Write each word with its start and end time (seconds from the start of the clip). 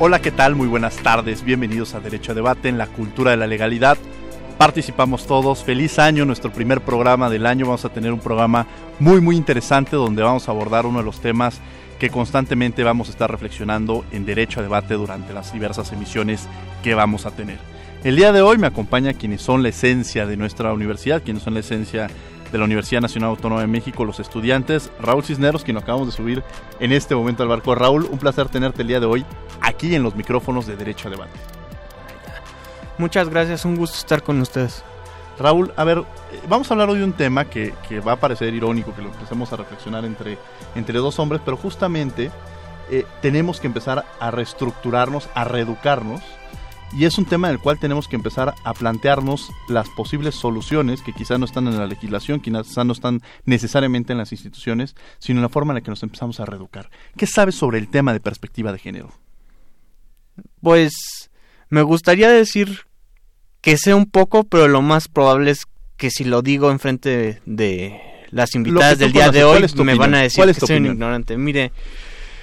Hola, 0.00 0.20
¿qué 0.20 0.32
tal? 0.32 0.56
Muy 0.56 0.66
buenas 0.66 0.96
tardes. 0.96 1.44
Bienvenidos 1.44 1.94
a 1.94 2.00
Derecho 2.00 2.32
a 2.32 2.34
Debate 2.34 2.68
en 2.68 2.78
la 2.78 2.88
cultura 2.88 3.30
de 3.30 3.36
la 3.36 3.46
legalidad. 3.46 3.96
Participamos 4.58 5.24
todos. 5.28 5.62
Feliz 5.62 6.00
año, 6.00 6.24
nuestro 6.24 6.50
primer 6.50 6.80
programa 6.80 7.30
del 7.30 7.46
año. 7.46 7.66
Vamos 7.66 7.84
a 7.84 7.90
tener 7.90 8.12
un 8.12 8.18
programa 8.18 8.66
muy, 8.98 9.20
muy 9.20 9.36
interesante 9.36 9.94
donde 9.94 10.24
vamos 10.24 10.48
a 10.48 10.50
abordar 10.50 10.84
uno 10.84 10.98
de 10.98 11.04
los 11.04 11.20
temas 11.20 11.60
que 12.00 12.10
constantemente 12.10 12.82
vamos 12.82 13.06
a 13.06 13.12
estar 13.12 13.30
reflexionando 13.30 14.04
en 14.10 14.26
Derecho 14.26 14.58
a 14.58 14.64
Debate 14.64 14.94
durante 14.94 15.32
las 15.32 15.52
diversas 15.52 15.92
emisiones 15.92 16.48
que 16.82 16.94
vamos 16.94 17.24
a 17.24 17.30
tener. 17.30 17.58
El 18.02 18.16
día 18.16 18.32
de 18.32 18.42
hoy 18.42 18.58
me 18.58 18.66
acompaña 18.66 19.12
quienes 19.12 19.42
son 19.42 19.62
la 19.62 19.68
esencia 19.68 20.26
de 20.26 20.36
nuestra 20.36 20.72
universidad, 20.72 21.22
quienes 21.22 21.44
son 21.44 21.54
la 21.54 21.60
esencia 21.60 22.08
de 22.54 22.58
la 22.58 22.66
Universidad 22.66 23.00
Nacional 23.00 23.30
Autónoma 23.30 23.62
de 23.62 23.66
México, 23.66 24.04
los 24.04 24.20
estudiantes. 24.20 24.92
Raúl 25.00 25.24
Cisneros, 25.24 25.64
quien 25.64 25.76
acabamos 25.76 26.06
de 26.06 26.12
subir 26.12 26.44
en 26.78 26.92
este 26.92 27.16
momento 27.16 27.42
al 27.42 27.48
barco. 27.48 27.74
Raúl, 27.74 28.06
un 28.08 28.18
placer 28.18 28.48
tenerte 28.48 28.82
el 28.82 28.88
día 28.88 29.00
de 29.00 29.06
hoy 29.06 29.26
aquí 29.60 29.92
en 29.92 30.04
los 30.04 30.14
micrófonos 30.14 30.64
de 30.64 30.76
Derecho 30.76 31.08
a 31.08 31.10
Debate. 31.10 31.32
Muchas 32.96 33.28
gracias, 33.28 33.64
un 33.64 33.74
gusto 33.74 33.96
estar 33.96 34.22
con 34.22 34.40
ustedes. 34.40 34.84
Raúl, 35.36 35.72
a 35.76 35.82
ver, 35.82 36.04
vamos 36.48 36.70
a 36.70 36.74
hablar 36.74 36.90
hoy 36.90 36.98
de 36.98 37.04
un 37.04 37.12
tema 37.12 37.44
que, 37.44 37.74
que 37.88 37.98
va 37.98 38.12
a 38.12 38.16
parecer 38.20 38.54
irónico, 38.54 38.94
que 38.94 39.02
lo 39.02 39.08
empecemos 39.08 39.52
a 39.52 39.56
reflexionar 39.56 40.04
entre, 40.04 40.38
entre 40.76 41.00
dos 41.00 41.18
hombres, 41.18 41.42
pero 41.44 41.56
justamente 41.56 42.30
eh, 42.88 43.04
tenemos 43.20 43.58
que 43.58 43.66
empezar 43.66 44.04
a 44.20 44.30
reestructurarnos, 44.30 45.28
a 45.34 45.42
reeducarnos 45.42 46.22
y 46.92 47.04
es 47.04 47.18
un 47.18 47.24
tema 47.24 47.48
en 47.48 47.54
el 47.54 47.60
cual 47.60 47.78
tenemos 47.78 48.06
que 48.08 48.16
empezar 48.16 48.54
a 48.64 48.74
plantearnos 48.74 49.50
las 49.68 49.88
posibles 49.90 50.34
soluciones 50.34 51.02
que 51.02 51.12
quizás 51.12 51.38
no 51.38 51.44
están 51.44 51.66
en 51.66 51.78
la 51.78 51.86
legislación, 51.86 52.40
quizás 52.40 52.84
no 52.84 52.92
están 52.92 53.22
necesariamente 53.44 54.12
en 54.12 54.18
las 54.18 54.32
instituciones, 54.32 54.94
sino 55.18 55.38
en 55.38 55.42
la 55.42 55.48
forma 55.48 55.72
en 55.72 55.76
la 55.76 55.80
que 55.80 55.90
nos 55.90 56.02
empezamos 56.02 56.40
a 56.40 56.46
reeducar. 56.46 56.90
¿Qué 57.16 57.26
sabes 57.26 57.56
sobre 57.56 57.78
el 57.78 57.88
tema 57.88 58.12
de 58.12 58.20
perspectiva 58.20 58.72
de 58.72 58.78
género? 58.78 59.12
Pues 60.60 60.92
me 61.68 61.82
gustaría 61.82 62.30
decir 62.30 62.86
que 63.60 63.76
sé 63.76 63.94
un 63.94 64.06
poco, 64.06 64.44
pero 64.44 64.68
lo 64.68 64.82
más 64.82 65.08
probable 65.08 65.50
es 65.50 65.66
que 65.96 66.10
si 66.10 66.24
lo 66.24 66.42
digo 66.42 66.70
enfrente 66.70 67.40
de 67.44 68.00
las 68.30 68.54
invitadas 68.54 68.98
del 68.98 69.12
día 69.12 69.30
de 69.30 69.44
hoy 69.44 69.64
me 69.84 69.94
van 69.94 70.14
a 70.14 70.22
decir 70.22 70.44
que 70.44 70.54
soy 70.54 70.76
un 70.76 70.86
ignorante. 70.86 71.36
Mire, 71.38 71.72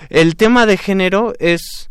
el 0.10 0.36
tema 0.36 0.66
de 0.66 0.78
género 0.78 1.34
es 1.40 1.90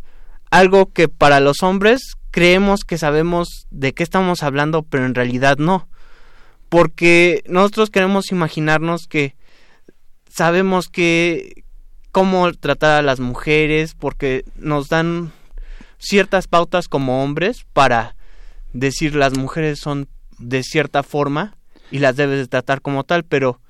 algo 0.50 0.92
que 0.92 1.08
para 1.08 1.40
los 1.40 1.62
hombres 1.62 2.16
creemos 2.30 2.84
que 2.84 2.98
sabemos 2.98 3.66
de 3.70 3.92
qué 3.92 4.02
estamos 4.02 4.42
hablando, 4.42 4.82
pero 4.82 5.06
en 5.06 5.14
realidad 5.14 5.58
no. 5.58 5.88
Porque 6.68 7.42
nosotros 7.46 7.90
queremos 7.90 8.30
imaginarnos 8.30 9.06
que 9.06 9.34
sabemos 10.28 10.88
que 10.88 11.64
cómo 12.12 12.52
tratar 12.52 12.98
a 12.98 13.02
las 13.02 13.20
mujeres, 13.20 13.94
porque 13.94 14.44
nos 14.56 14.88
dan 14.88 15.32
ciertas 15.98 16.46
pautas 16.46 16.88
como 16.88 17.22
hombres 17.22 17.66
para 17.72 18.16
decir 18.72 19.14
las 19.14 19.36
mujeres 19.36 19.80
son 19.80 20.08
de 20.38 20.62
cierta 20.62 21.02
forma 21.02 21.56
y 21.90 21.98
las 21.98 22.16
debes 22.16 22.48
tratar 22.48 22.80
como 22.80 23.04
tal, 23.04 23.24
pero 23.24 23.60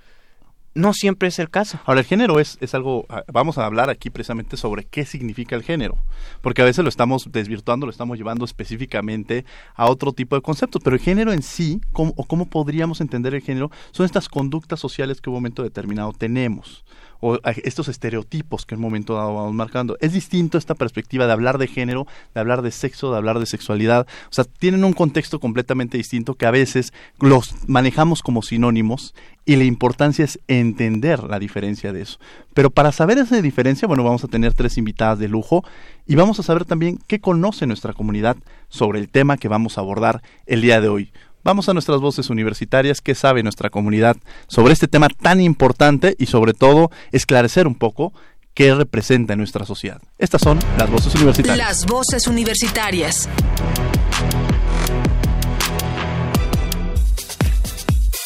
no 0.81 0.93
siempre 0.93 1.29
es 1.29 1.39
el 1.39 1.51
caso. 1.51 1.79
Ahora, 1.85 2.01
el 2.01 2.07
género 2.07 2.41
es, 2.41 2.59
es 2.61 2.75
algo, 2.75 3.07
ah, 3.09 3.25
vamos 3.33 3.59
a 3.59 3.67
hablar 3.67 3.91
aquí 3.91 4.11
precisamente 4.11 4.57
sobre 4.57 4.85
qué 4.85 5.05
significa 5.05 5.57
el 5.57 5.63
género, 5.63 5.99
porque 6.41 6.63
a 6.63 6.65
veces 6.65 6.83
lo 6.83 6.89
estamos 6.89 7.29
desvirtuando, 7.31 7.87
lo 7.87 7.93
estamos 7.93 8.19
llevando 8.19 8.45
específicamente 8.45 9.45
a 9.75 9.89
otro 9.89 10.13
tipo 10.13 10.37
de 10.37 10.43
conceptos, 10.43 10.83
pero 10.83 10.97
el 10.97 11.03
género 11.03 11.33
en 11.33 11.43
sí, 11.43 11.81
cómo, 11.93 12.13
o 12.17 12.25
cómo 12.25 12.47
podríamos 12.47 13.01
entender 13.01 13.35
el 13.35 13.43
género, 13.43 13.71
son 13.93 14.07
estas 14.07 14.29
conductas 14.29 14.81
sociales 14.81 15.21
que 15.21 15.31
en 15.31 15.33
un 15.33 15.39
momento 15.39 15.63
determinado 15.63 16.13
tenemos 16.13 16.85
o 17.21 17.39
estos 17.63 17.89
estereotipos 17.89 18.67
que 18.67 18.75
en 18.75 18.81
un 18.81 18.85
momento 18.85 19.15
dado 19.15 19.35
vamos 19.35 19.55
marcando. 19.55 19.97
Es 20.01 20.13
distinto 20.13 20.59
esta 20.59 20.75
perspectiva 20.75 21.27
de 21.27 21.33
hablar 21.33 21.59
de 21.59 21.67
género, 21.67 22.07
de 22.35 22.41
hablar 22.41 22.63
de 22.63 22.71
sexo, 22.71 23.11
de 23.11 23.19
hablar 23.19 23.39
de 23.39 23.47
sexualidad. 23.47 24.07
O 24.25 24.33
sea, 24.33 24.45
tienen 24.45 24.85
un 24.85 24.93
contexto 24.93 25.41
completamente 25.41 25.97
distinto 25.97 26.35
que 26.35 26.47
a 26.47 26.51
veces 26.51 26.93
los 27.21 27.55
manejamos 27.69 28.23
como 28.23 28.43
sinónimos 28.43 29.15
y 29.45 29.57
la 29.57 29.65
importancia 29.65 30.25
es 30.25 30.39
entender 30.49 31.25
la 31.25 31.39
diferencia 31.39 31.93
de 31.93 32.03
eso. 32.03 32.19
Pero 32.55 32.71
para 32.71 32.93
saber 32.93 33.19
esa 33.19 33.41
diferencia, 33.41 33.89
bueno, 33.89 34.05
vamos 34.05 34.25
a 34.25 34.29
tener 34.29 34.55
tres 34.55 34.79
invitadas 34.79 35.19
de 35.19 35.29
lujo 35.29 35.65
y 36.07 36.15
vamos 36.15 36.39
a 36.39 36.43
saber 36.43 36.65
también 36.65 36.99
qué 37.07 37.21
conoce 37.21 37.67
nuestra 37.67 37.93
comunidad 37.93 38.37
sobre 38.69 38.99
el 38.99 39.09
tema 39.09 39.37
que 39.37 39.49
vamos 39.49 39.77
a 39.77 39.81
abordar 39.81 40.23
el 40.47 40.61
día 40.63 40.81
de 40.81 40.89
hoy. 40.89 41.13
Vamos 41.43 41.69
a 41.69 41.73
nuestras 41.73 42.01
voces 42.01 42.29
universitarias, 42.29 43.01
qué 43.01 43.15
sabe 43.15 43.43
nuestra 43.43 43.71
comunidad 43.71 44.17
sobre 44.47 44.75
este 44.75 44.89
tema 44.89 45.09
tan 45.09 45.41
importante 45.41 46.15
y 46.19 46.27
sobre 46.27 46.53
todo 46.53 46.91
esclarecer 47.13 47.67
un 47.67 47.77
poco 47.77 48.13
qué 48.53 48.75
representa 48.75 49.33
en 49.33 49.39
nuestra 49.39 49.65
sociedad. 49.65 50.03
Estas 50.19 50.43
son 50.43 50.59
las 50.77 50.91
voces 50.91 51.15
universitarias. 51.15 51.67
Las 51.67 51.87
voces 51.87 52.27
universitarias. 52.27 53.29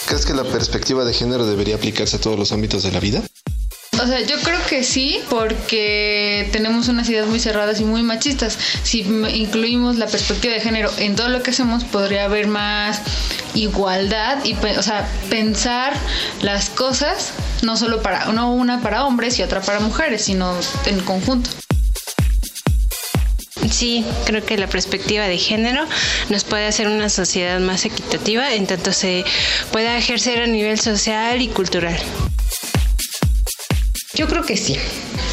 ¿Crees 0.09 0.27
que 0.27 0.35
la 0.35 0.45
perspectiva 0.45 1.05
de 1.05 1.15
género 1.15 1.47
debería 1.47 1.77
aplicarse 1.77 2.17
a 2.17 2.21
todos 2.21 2.39
los 2.39 2.53
ámbitos 2.53 2.83
de 2.83 2.93
la 2.93 3.01
vida? 3.01 3.23
Yo 4.27 4.41
creo 4.41 4.61
que 4.67 4.83
sí, 4.83 5.21
porque 5.29 6.49
tenemos 6.53 6.89
unas 6.89 7.09
ideas 7.09 7.27
muy 7.27 7.41
cerradas 7.41 7.81
y 7.81 7.85
muy 7.85 8.03
machistas. 8.03 8.59
Si 8.83 9.01
incluimos 9.01 9.97
la 9.97 10.07
perspectiva 10.07 10.55
de 10.55 10.61
género 10.61 10.91
en 10.99 11.17
todo 11.17 11.29
lo 11.29 11.43
que 11.43 11.51
hacemos, 11.51 11.85
podría 11.85 12.25
haber 12.25 12.47
más 12.47 13.01
igualdad 13.55 14.45
y, 14.45 14.55
o 14.55 14.83
sea, 14.83 15.09
pensar 15.31 15.93
las 16.43 16.71
cosas 16.71 17.33
no 17.63 17.77
solo 17.77 18.03
para, 18.03 18.27
no 18.33 18.53
una 18.53 18.81
para 18.81 19.05
hombres 19.05 19.39
y 19.39 19.43
otra 19.43 19.61
para 19.61 19.81
mujeres, 19.81 20.23
sino 20.23 20.55
en 20.87 21.01
conjunto. 21.01 21.51
Sí, 23.71 24.05
creo 24.27 24.45
que 24.45 24.57
la 24.57 24.67
perspectiva 24.67 25.25
de 25.25 25.39
género 25.39 25.85
nos 26.29 26.45
puede 26.45 26.67
hacer 26.67 26.87
una 26.87 27.09
sociedad 27.09 27.59
más 27.61 27.85
equitativa 27.85 28.53
en 28.53 28.67
tanto 28.67 28.93
se 28.93 29.25
pueda 29.73 29.97
ejercer 29.97 30.43
a 30.43 30.47
nivel 30.47 30.79
social 30.79 31.41
y 31.41 31.49
cultural. 31.49 31.97
Yo 34.15 34.29
creo 34.29 34.43
que 34.43 34.57
sí. 34.57 34.77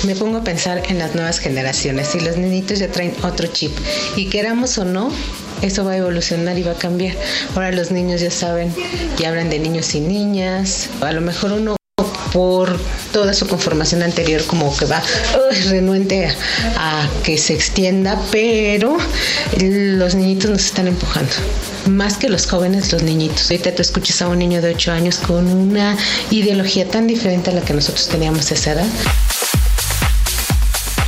Me 0.06 0.16
pongo 0.16 0.40
a 0.40 0.44
pensar 0.44 0.82
en 0.90 0.98
las 0.98 1.14
nuevas 1.14 1.40
generaciones 1.40 2.16
y 2.16 2.20
los 2.22 2.38
niñitos 2.38 2.80
ya 2.80 2.88
traen 2.88 3.14
otro 3.24 3.48
chip 3.48 3.72
y 4.16 4.26
queramos 4.30 4.78
o 4.80 4.86
no, 4.86 5.12
eso 5.62 5.86
va 5.86 5.92
a 5.92 5.98
evolucionar 5.98 6.58
y 6.58 6.64
va 6.64 6.72
a 6.72 6.78
cambiar. 6.78 7.16
Ahora 7.54 7.72
los 7.72 7.92
niños 7.92 8.22
ya 8.22 8.32
saben 8.32 8.74
y 9.20 9.26
hablan 9.26 9.50
de 9.50 9.60
niños 9.60 9.94
y 9.94 10.00
niñas. 10.00 10.90
A 11.02 11.12
lo 11.12 11.22
mejor 11.22 11.52
uno 11.52 11.76
por 12.34 12.80
toda 13.12 13.34
su 13.34 13.48
conformación 13.48 14.02
anterior 14.02 14.44
como 14.46 14.76
que 14.76 14.86
va 14.86 15.04
renuente 15.70 16.28
a, 16.78 17.08
que 17.24 17.38
se 17.38 17.54
extienda, 17.54 18.20
pero 18.32 18.98
los 19.60 20.16
niñitos 20.16 20.50
nos 20.50 20.66
están 20.66 20.88
empujando. 20.88 21.34
Más 21.88 22.18
que 22.18 22.30
los 22.30 22.48
jóvenes, 22.48 22.92
los 22.92 23.04
niñitos. 23.04 23.50
Ahorita 23.50 23.74
tú 23.74 23.82
escuchas 23.82 24.22
a 24.22 24.28
un 24.28 24.40
niño 24.40 24.62
de 24.62 24.70
8 24.70 24.92
años 24.92 25.18
con 25.18 25.48
una 25.48 25.98
ideología 26.30 26.88
tan 26.88 27.08
diferente 27.08 27.50
a 27.50 27.54
la 27.54 27.62
que 27.62 27.74
nosotros 27.74 28.08
teníamos 28.08 28.52
a 28.52 28.54
esa 28.54 28.72
edad. 28.74 28.88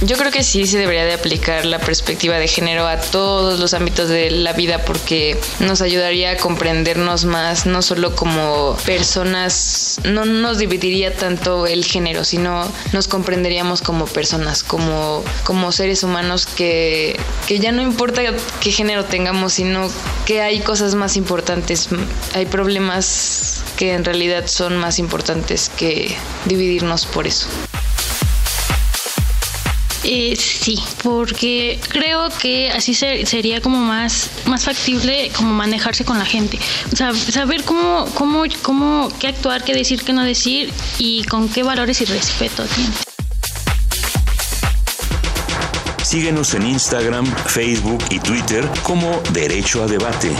Yo 0.05 0.17
creo 0.17 0.31
que 0.31 0.43
sí 0.43 0.67
se 0.67 0.77
debería 0.77 1.05
de 1.05 1.13
aplicar 1.13 1.65
la 1.65 1.79
perspectiva 1.79 2.37
de 2.37 2.49
género 2.49 2.85
a 2.87 2.99
todos 2.99 3.57
los 3.57 3.73
ámbitos 3.73 4.09
de 4.09 4.31
la 4.31 4.51
vida 4.51 4.83
porque 4.83 5.39
nos 5.61 5.81
ayudaría 5.81 6.31
a 6.31 6.37
comprendernos 6.37 7.23
más, 7.23 7.65
no 7.65 7.81
solo 7.81 8.13
como 8.13 8.75
personas, 8.85 10.01
no 10.03 10.25
nos 10.25 10.57
dividiría 10.57 11.15
tanto 11.15 11.67
el 11.67 11.85
género, 11.85 12.25
sino 12.25 12.69
nos 12.91 13.07
comprenderíamos 13.07 13.81
como 13.81 14.05
personas, 14.05 14.61
como, 14.61 15.23
como 15.45 15.71
seres 15.71 16.03
humanos 16.03 16.47
que, 16.47 17.17
que 17.47 17.59
ya 17.59 17.71
no 17.71 17.81
importa 17.81 18.23
qué 18.59 18.71
género 18.71 19.05
tengamos, 19.05 19.53
sino 19.53 19.89
que 20.25 20.41
hay 20.41 20.59
cosas 20.59 20.95
más 20.95 21.15
importantes, 21.15 21.87
hay 22.33 22.45
problemas 22.45 23.63
que 23.77 23.93
en 23.93 24.03
realidad 24.03 24.47
son 24.47 24.75
más 24.75 24.99
importantes 24.99 25.71
que 25.77 26.13
dividirnos 26.45 27.05
por 27.05 27.25
eso. 27.25 27.47
Eh, 30.03 30.35
sí, 30.35 30.77
porque 31.01 31.79
creo 31.87 32.29
que 32.41 32.69
así 32.71 32.93
sería 32.93 33.61
como 33.61 33.77
más, 33.79 34.29
más 34.45 34.65
factible 34.65 35.31
como 35.35 35.53
manejarse 35.53 36.03
con 36.03 36.19
la 36.19 36.25
gente. 36.25 36.59
O 36.91 36.95
sea, 36.95 37.13
saber 37.13 37.63
cómo, 37.63 38.05
cómo, 38.13 38.43
cómo, 38.61 39.09
qué 39.19 39.27
actuar, 39.27 39.63
qué 39.63 39.73
decir, 39.73 40.03
qué 40.03 40.11
no 40.11 40.23
decir 40.23 40.71
y 40.97 41.23
con 41.25 41.47
qué 41.47 41.63
valores 41.63 42.01
y 42.01 42.05
respeto 42.05 42.63
tiene. 42.65 42.91
Síguenos 46.03 46.53
en 46.53 46.67
Instagram, 46.67 47.25
Facebook 47.47 48.03
y 48.09 48.19
Twitter 48.19 48.69
como 48.83 49.21
Derecho 49.31 49.83
a 49.83 49.87
Debate. 49.87 50.31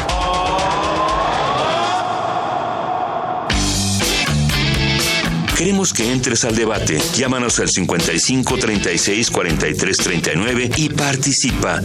Queremos 5.64 5.94
que 5.94 6.12
entres 6.12 6.44
al 6.44 6.58
debate. 6.58 7.00
Llámanos 7.16 7.58
al 7.62 7.70
55 7.70 8.58
36 8.58 9.32
43 9.32 9.98
39 9.98 10.72
y 10.76 10.90
participa. 10.90 11.80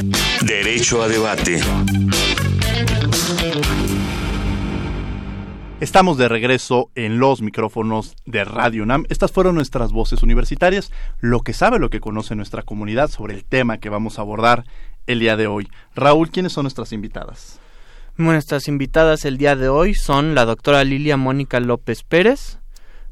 Derecho 0.45 1.01
a 1.01 1.07
debate. 1.07 1.61
Estamos 5.79 6.19
de 6.19 6.27
regreso 6.27 6.91
en 6.97 7.21
los 7.21 7.41
micrófonos 7.41 8.17
de 8.27 8.43
Radio 8.43 8.83
UNAM. 8.83 9.05
Estas 9.11 9.31
fueron 9.31 9.55
nuestras 9.55 9.93
voces 9.93 10.25
universitarias, 10.25 10.91
lo 11.21 11.43
que 11.43 11.53
sabe, 11.53 11.79
lo 11.79 11.89
que 11.89 12.01
conoce 12.01 12.35
nuestra 12.35 12.65
comunidad 12.65 13.09
sobre 13.09 13.35
el 13.35 13.45
tema 13.45 13.79
que 13.79 13.91
vamos 13.91 14.19
a 14.19 14.23
abordar 14.23 14.65
el 15.07 15.21
día 15.21 15.37
de 15.37 15.47
hoy. 15.47 15.69
Raúl, 15.95 16.33
¿quiénes 16.33 16.53
son 16.53 16.65
nuestras 16.65 16.93
invitadas? 16.93 17.61
Nuestras 18.17 18.67
invitadas 18.67 19.25
el 19.25 19.39
día 19.39 19.55
de 19.55 19.69
hoy 19.69 19.95
son 19.95 20.35
la 20.35 20.47
doctora 20.47 20.83
Lilia 20.83 21.17
Mónica 21.17 21.61
López 21.61 22.03
Pérez, 22.03 22.59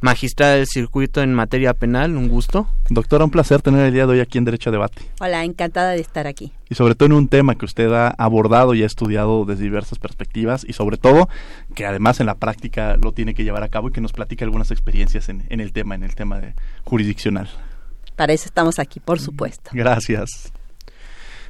magistrada 0.00 0.54
del 0.56 0.66
circuito 0.66 1.22
en 1.22 1.32
materia 1.32 1.74
penal, 1.74 2.16
un 2.16 2.28
gusto. 2.28 2.68
Doctora, 2.90 3.24
un 3.24 3.30
placer 3.30 3.62
tener 3.62 3.86
el 3.86 3.92
día 3.92 4.06
de 4.06 4.12
hoy 4.12 4.20
aquí 4.20 4.38
en 4.38 4.44
Derecho 4.44 4.70
a 4.70 4.72
Debate. 4.72 5.02
Hola, 5.20 5.44
encantada 5.44 5.90
de 5.90 6.00
estar 6.00 6.26
aquí. 6.26 6.52
Y 6.68 6.74
sobre 6.74 6.94
todo 6.94 7.06
en 7.06 7.12
un 7.12 7.28
tema 7.28 7.54
que 7.54 7.64
usted 7.64 7.92
ha 7.92 8.08
abordado 8.08 8.74
y 8.74 8.82
ha 8.82 8.86
estudiado 8.86 9.44
desde 9.44 9.64
diversas 9.64 9.98
perspectivas 9.98 10.64
y 10.68 10.72
sobre 10.72 10.96
todo 10.96 11.28
que 11.74 11.86
además 11.86 12.20
en 12.20 12.26
la 12.26 12.34
práctica 12.34 12.96
lo 12.96 13.12
tiene 13.12 13.34
que 13.34 13.44
llevar 13.44 13.62
a 13.62 13.68
cabo 13.68 13.88
y 13.88 13.92
que 13.92 14.00
nos 14.00 14.12
platique 14.12 14.44
algunas 14.44 14.70
experiencias 14.70 15.28
en, 15.28 15.44
el 15.48 15.72
tema, 15.72 15.94
en 15.94 16.04
el 16.04 16.14
tema 16.14 16.38
de 16.40 16.54
jurisdiccional. 16.84 17.48
Para 18.16 18.32
eso 18.32 18.46
estamos 18.46 18.78
aquí, 18.78 19.00
por 19.00 19.20
supuesto. 19.20 19.70
Gracias. 19.72 20.52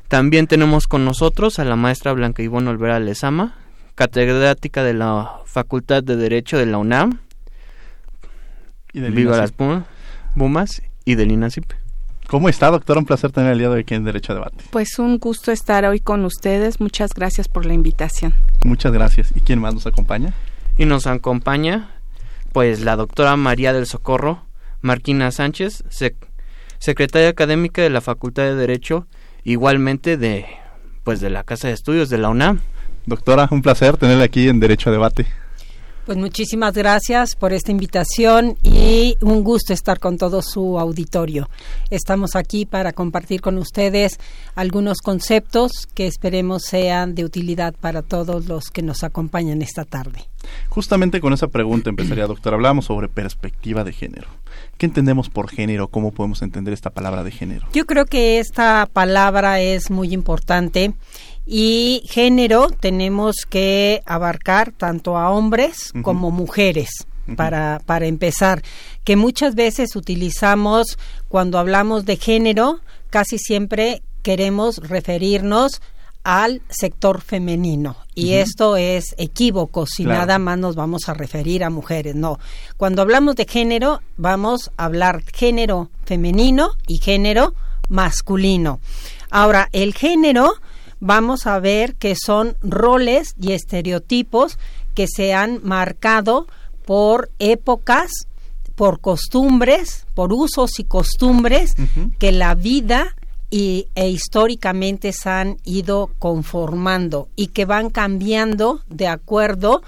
También 0.09 0.47
tenemos 0.47 0.87
con 0.87 1.05
nosotros 1.05 1.59
a 1.59 1.65
la 1.65 1.77
maestra 1.77 2.13
Blanca 2.13 2.43
Ivonne 2.43 2.71
Olvera 2.71 3.01
Lezama, 3.01 3.57
catedrática 3.97 4.85
de 4.85 4.95
la 4.95 5.41
Facultad 5.47 6.03
de 6.05 6.17
Derecho 6.17 6.59
de 6.59 6.67
la 6.67 6.79
UNAM 6.79 7.26
Viva 9.01 9.37
las 9.37 9.53
Pumas, 9.53 10.83
y 11.05 11.15
del 11.15 11.33
INACIP. 11.33 11.73
¿Cómo 12.29 12.49
está, 12.49 12.71
doctora? 12.71 12.99
Un 12.99 13.07
placer 13.07 13.31
tener 13.31 13.53
el 13.53 13.59
día 13.59 13.69
de 13.69 13.75
hoy 13.75 13.81
aquí 13.83 13.95
en 13.95 14.05
Derecho 14.05 14.33
a 14.33 14.37
Debate. 14.37 14.65
Pues 14.71 14.99
un 14.99 15.19
gusto 15.19 15.53
estar 15.53 15.85
hoy 15.85 16.01
con 16.01 16.25
ustedes. 16.25 16.81
Muchas 16.81 17.11
gracias 17.15 17.47
por 17.47 17.67
la 17.67 17.73
invitación. 17.73 18.35
Muchas 18.65 18.93
gracias. 18.93 19.33
¿Y 19.37 19.41
quién 19.41 19.61
más 19.61 19.75
nos 19.75 19.87
acompaña? 19.87 20.35
Y 20.77 20.87
nos 20.87 21.07
acompaña, 21.07 21.91
pues, 22.53 22.81
la 22.81 22.97
doctora 22.97 23.37
María 23.37 23.73
del 23.73 23.87
Socorro 23.87 24.45
Marquina 24.81 25.31
Sánchez, 25.31 25.85
secretaria 26.79 27.29
académica 27.29 27.83
de 27.83 27.91
la 27.91 28.01
Facultad 28.01 28.43
de 28.43 28.57
Derecho, 28.57 29.07
igualmente 29.45 30.17
de, 30.17 30.47
pues, 31.05 31.21
de 31.21 31.31
la 31.31 31.45
Casa 31.45 31.69
de 31.69 31.75
Estudios 31.75 32.09
de 32.09 32.19
la 32.19 32.29
UNAM. 32.29 32.61
Doctora, 33.07 33.49
un 33.53 33.63
placer 33.63 33.97
tenerla 33.97 34.25
aquí 34.25 34.49
en 34.49 34.59
Derecho 34.59 34.91
a 34.91 34.93
Debate. 34.93 35.27
Pues 36.07 36.19
muchísimas 36.19 36.73
gracias 36.73 37.35
por 37.35 37.53
esta 37.53 37.73
invitación 37.73 38.57
y 38.63 39.17
un 39.21 39.43
gusto 39.43 39.73
estar 39.73 39.99
con 39.99 40.19
todo 40.19 40.41
su 40.41 40.79
auditorio. 40.79 41.49
Estamos 41.91 42.37
aquí 42.37 42.65
para 42.65 42.93
compartir 42.93 43.41
con 43.41 43.59
ustedes 43.59 44.21
algunos 44.55 44.99
conceptos 44.99 45.89
que 45.95 46.07
esperemos 46.07 46.63
sean 46.63 47.17
de 47.17 47.25
utilidad 47.25 47.75
para 47.75 48.03
todos 48.03 48.47
los 48.47 48.71
que 48.71 48.83
nos 48.83 49.03
acompañan 49.03 49.63
esta 49.63 49.85
tarde. 49.85 50.29
Justamente 50.69 51.21
con 51.21 51.33
esa 51.33 51.49
pregunta 51.49 51.91
empezaría, 51.91 52.27
doctor. 52.29 52.55
Hablamos 52.55 52.85
sobre 52.85 53.09
perspectiva 53.09 53.83
de 53.83 53.93
género. 53.93 54.29
¿Qué 54.79 54.87
entendemos 54.87 55.29
por 55.29 55.51
género? 55.51 55.89
¿Cómo 55.89 56.13
podemos 56.13 56.41
entender 56.43 56.73
esta 56.73 56.91
palabra 56.91 57.25
de 57.25 57.33
género? 57.33 57.67
Yo 57.73 57.85
creo 57.85 58.05
que 58.05 58.39
esta 58.39 58.89
palabra 58.93 59.61
es 59.61 59.91
muy 59.91 60.15
importante 60.15 60.95
y 61.47 62.03
género 62.09 62.69
tenemos 62.69 63.37
que 63.49 64.03
abarcar 64.05 64.73
tanto 64.73 65.17
a 65.17 65.31
hombres 65.31 65.93
como 66.03 66.31
mujeres. 66.31 66.91
Para, 67.37 67.81
para 67.85 68.07
empezar, 68.07 68.63
que 69.03 69.17
muchas 69.17 69.57
veces 69.57 69.97
utilizamos 69.97 70.97
cuando 71.29 71.59
hablamos 71.59 72.05
de 72.05 72.19
género, 72.19 72.79
casi 73.11 73.37
siempre 73.39 74.01
queremos 74.23 74.77
referirnos 74.77 75.81
al 76.27 76.61
sector 76.69 77.21
femenino. 77.21 77.97
Y 78.17 78.33
esto 78.33 78.77
es 78.77 79.15
equívoco 79.17 79.87
si 79.87 80.05
nada 80.05 80.41
más 80.41 80.59
nos 80.59 80.75
vamos 80.75 81.09
a 81.09 81.15
referir 81.15 81.63
a 81.63 81.71
mujeres. 81.71 82.17
No. 82.17 82.41
Cuando 82.77 83.03
hablamos 83.03 83.37
de 83.37 83.45
género, 83.45 84.01
vamos 84.17 84.73
a 84.77 84.87
hablar 84.87 85.23
género 85.33 85.89
femenino 86.05 86.73
y 86.89 86.99
género 86.99 87.55
masculino. 87.89 88.81
Ahora, 89.31 89.69
el 89.71 89.95
género 89.95 90.55
vamos 91.01 91.47
a 91.47 91.59
ver 91.61 91.95
que 91.97 92.15
son 92.17 92.57
roles 92.63 93.35
y 93.41 93.53
estereotipos 93.53 94.59
que 94.95 95.07
se 95.09 95.35
han 95.35 95.61
marcado 95.63 96.47
por 96.85 97.31
épocas, 97.39 98.11
por 98.75 99.01
costumbres, 99.01 100.07
por 100.15 100.33
usos 100.33 100.79
y 100.79 100.85
costumbres 100.85 101.75
que 102.19 102.33
la 102.33 102.55
vida 102.55 103.17
y, 103.51 103.89
e 103.95 104.09
históricamente 104.09 105.13
se 105.13 105.29
han 105.29 105.57
ido 105.65 106.11
conformando 106.19 107.29
y 107.37 107.49
que 107.49 107.65
van 107.65 107.91
cambiando 107.91 108.81
de 108.89 109.09
acuerdo 109.09 109.83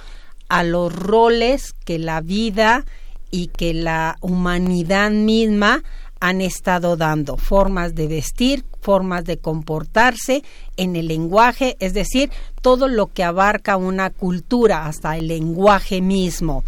a 0.49 0.63
los 0.63 0.95
roles 0.95 1.75
que 1.85 1.99
la 1.99 2.21
vida 2.21 2.85
y 3.31 3.49
que 3.49 3.75
la 3.75 4.17
humanidad 4.21 5.11
misma 5.11 5.83
han 6.21 6.41
estado 6.41 6.97
dando, 6.97 7.37
formas 7.37 7.95
de 7.95 8.07
vestir, 8.07 8.65
formas 8.81 9.25
de 9.25 9.39
comportarse 9.39 10.43
en 10.77 10.97
el 10.97 11.09
lenguaje, 11.09 11.77
es 11.81 11.95
decir, 11.95 12.31
todo 12.63 12.89
lo 12.89 13.09
que 13.09 13.25
abarca 13.25 13.77
una 13.77 14.11
cultura, 14.11 14.87
hasta 14.87 15.17
el 15.17 15.29
lenguaje 15.29 16.01
mismo. 16.01 16.65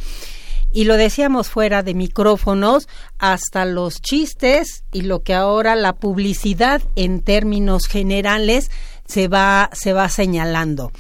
Y 0.73 0.85
lo 0.85 0.97
decíamos 0.97 1.49
fuera 1.49 1.83
de 1.83 1.95
micrófonos, 1.95 2.89
hasta 3.19 3.65
los 3.65 4.01
chistes 4.01 4.85
y 4.93 5.03
lo 5.03 5.23
que 5.23 5.35
ahora 5.35 5.75
la 5.75 5.95
publicidad 5.95 6.81
en 6.95 7.23
términos 7.23 7.87
generales 7.87 8.71
se 9.07 9.27
va, 9.27 9.71
se 9.73 9.93
va 9.93 10.09
señalando. 10.09 10.93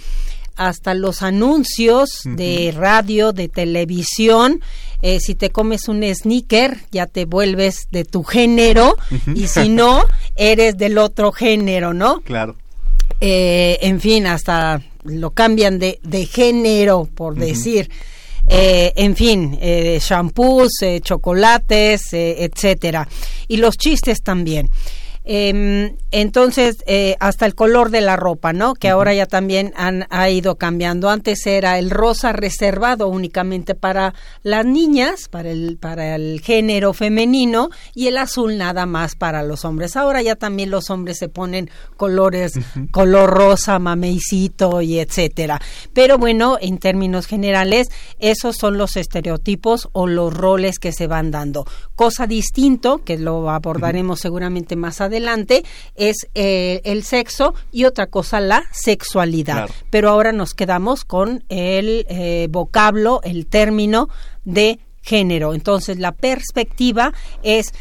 Hasta 0.56 0.94
los 0.94 1.22
anuncios 1.22 2.10
de 2.24 2.72
radio, 2.76 3.32
de 3.32 3.48
televisión, 3.48 4.60
eh, 5.02 5.18
si 5.20 5.34
te 5.34 5.50
comes 5.50 5.88
un 5.88 6.02
sneaker, 6.14 6.78
ya 6.90 7.06
te 7.06 7.24
vuelves 7.24 7.88
de 7.90 8.04
tu 8.04 8.22
género, 8.22 8.96
y 9.34 9.46
si 9.46 9.68
no, 9.70 10.04
eres 10.36 10.76
del 10.76 10.98
otro 10.98 11.32
género, 11.32 11.94
¿no? 11.94 12.20
Claro. 12.20 12.56
Eh, 13.20 13.78
en 13.82 14.00
fin, 14.00 14.26
hasta 14.26 14.82
lo 15.04 15.30
cambian 15.30 15.78
de, 15.78 16.00
de 16.02 16.26
género, 16.26 17.08
por 17.14 17.34
decir. 17.34 17.90
Eh, 18.48 18.92
en 18.96 19.14
fin, 19.14 19.58
eh, 19.60 19.98
shampoos, 20.00 20.72
chocolates, 21.02 22.12
etcétera. 22.12 23.06
Y 23.48 23.58
los 23.58 23.76
chistes 23.76 24.22
también. 24.22 24.70
Em, 25.32 25.94
entonces, 26.10 26.82
eh, 26.88 27.14
hasta 27.20 27.46
el 27.46 27.54
color 27.54 27.90
de 27.90 28.00
la 28.00 28.16
ropa, 28.16 28.52
¿no? 28.52 28.74
Que 28.74 28.88
ahora 28.88 29.14
ya 29.14 29.26
también 29.26 29.72
han, 29.76 30.08
ha 30.10 30.28
ido 30.28 30.56
cambiando. 30.56 31.08
Antes 31.08 31.46
era 31.46 31.78
el 31.78 31.90
rosa 31.90 32.32
reservado 32.32 33.06
únicamente 33.06 33.76
para 33.76 34.12
las 34.42 34.66
niñas, 34.66 35.28
para 35.30 35.52
el, 35.52 35.78
para 35.80 36.16
el 36.16 36.40
género 36.40 36.94
femenino, 36.94 37.68
y 37.94 38.08
el 38.08 38.16
azul 38.16 38.58
nada 38.58 38.86
más 38.86 39.14
para 39.14 39.44
los 39.44 39.64
hombres. 39.64 39.94
Ahora 39.94 40.20
ya 40.20 40.34
también 40.34 40.68
los 40.68 40.90
hombres 40.90 41.18
se 41.18 41.28
ponen 41.28 41.70
colores, 41.96 42.54
color 42.90 43.30
rosa, 43.30 43.78
mameicito 43.78 44.82
y 44.82 44.98
etcétera. 44.98 45.60
Pero 45.92 46.18
bueno, 46.18 46.58
en 46.60 46.78
términos 46.78 47.26
generales, 47.26 47.86
esos 48.18 48.56
son 48.56 48.78
los 48.78 48.96
estereotipos 48.96 49.90
o 49.92 50.08
los 50.08 50.34
roles 50.34 50.80
que 50.80 50.90
se 50.90 51.06
van 51.06 51.30
dando. 51.30 51.66
Cosa 51.94 52.26
distinto, 52.26 53.04
que 53.04 53.16
lo 53.16 53.48
abordaremos 53.48 54.18
seguramente 54.18 54.74
más 54.74 55.00
adelante, 55.00 55.19
adelante 55.20 55.64
es 55.94 56.28
eh, 56.34 56.80
el 56.84 57.04
sexo 57.04 57.54
y 57.72 57.84
otra 57.84 58.06
cosa 58.06 58.40
la 58.40 58.64
sexualidad. 58.72 59.68
Pero 59.90 60.10
ahora 60.10 60.32
nos 60.32 60.54
quedamos 60.54 61.04
con 61.04 61.44
el 61.48 62.06
eh, 62.08 62.48
vocablo, 62.50 63.20
el 63.22 63.46
término 63.46 64.08
de 64.44 64.80
género. 65.02 65.54
Entonces 65.54 65.98
la 65.98 66.12
perspectiva 66.12 67.12
es 67.42 67.72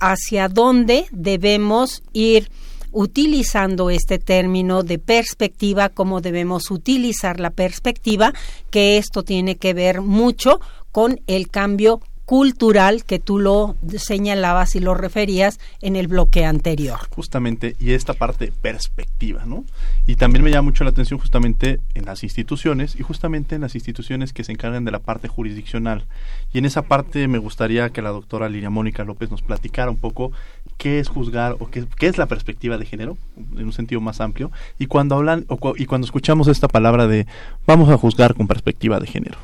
hacia 0.00 0.48
dónde 0.48 1.06
debemos 1.10 2.02
ir 2.12 2.50
utilizando 2.90 3.90
este 3.90 4.18
término 4.18 4.82
de 4.82 4.98
perspectiva, 4.98 5.90
cómo 5.90 6.20
debemos 6.20 6.70
utilizar 6.70 7.38
la 7.38 7.50
perspectiva, 7.50 8.32
que 8.70 8.96
esto 8.96 9.22
tiene 9.22 9.56
que 9.56 9.74
ver 9.74 10.00
mucho 10.00 10.60
con 10.90 11.20
el 11.26 11.48
cambio 11.48 12.00
cultural 12.28 13.04
que 13.04 13.18
tú 13.18 13.38
lo 13.38 13.74
señalabas 13.96 14.76
y 14.76 14.80
lo 14.80 14.92
referías 14.92 15.58
en 15.80 15.96
el 15.96 16.08
bloque 16.08 16.44
anterior. 16.44 16.98
Justamente, 17.08 17.74
y 17.80 17.92
esta 17.92 18.12
parte 18.12 18.52
perspectiva, 18.60 19.46
¿no? 19.46 19.64
Y 20.06 20.16
también 20.16 20.44
me 20.44 20.50
llama 20.50 20.66
mucho 20.66 20.84
la 20.84 20.90
atención 20.90 21.18
justamente 21.18 21.80
en 21.94 22.04
las 22.04 22.24
instituciones 22.24 22.96
y 22.96 23.02
justamente 23.02 23.54
en 23.54 23.62
las 23.62 23.74
instituciones 23.74 24.34
que 24.34 24.44
se 24.44 24.52
encargan 24.52 24.84
de 24.84 24.90
la 24.90 24.98
parte 24.98 25.26
jurisdiccional. 25.26 26.04
Y 26.52 26.58
en 26.58 26.66
esa 26.66 26.82
parte 26.82 27.26
me 27.28 27.38
gustaría 27.38 27.88
que 27.88 28.02
la 28.02 28.10
doctora 28.10 28.50
Liria 28.50 28.68
Mónica 28.68 29.04
López 29.04 29.30
nos 29.30 29.40
platicara 29.40 29.90
un 29.90 29.96
poco 29.96 30.30
qué 30.76 30.98
es 30.98 31.08
juzgar 31.08 31.56
o 31.60 31.70
qué, 31.70 31.86
qué 31.96 32.08
es 32.08 32.18
la 32.18 32.26
perspectiva 32.26 32.76
de 32.76 32.84
género, 32.84 33.16
en 33.56 33.64
un 33.64 33.72
sentido 33.72 34.02
más 34.02 34.20
amplio, 34.20 34.52
y 34.78 34.84
cuando 34.84 35.14
hablan 35.14 35.46
o, 35.48 35.72
y 35.78 35.86
cuando 35.86 36.04
escuchamos 36.04 36.46
esta 36.48 36.68
palabra 36.68 37.06
de 37.06 37.26
vamos 37.66 37.88
a 37.88 37.96
juzgar 37.96 38.34
con 38.34 38.46
perspectiva 38.46 39.00
de 39.00 39.06
género. 39.06 39.38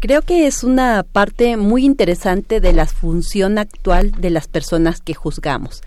Creo 0.00 0.22
que 0.22 0.46
es 0.46 0.62
una 0.62 1.02
parte 1.02 1.56
muy 1.56 1.84
interesante 1.84 2.60
de 2.60 2.72
la 2.72 2.86
función 2.86 3.58
actual 3.58 4.12
de 4.12 4.30
las 4.30 4.46
personas 4.46 5.00
que 5.00 5.14
juzgamos. 5.14 5.82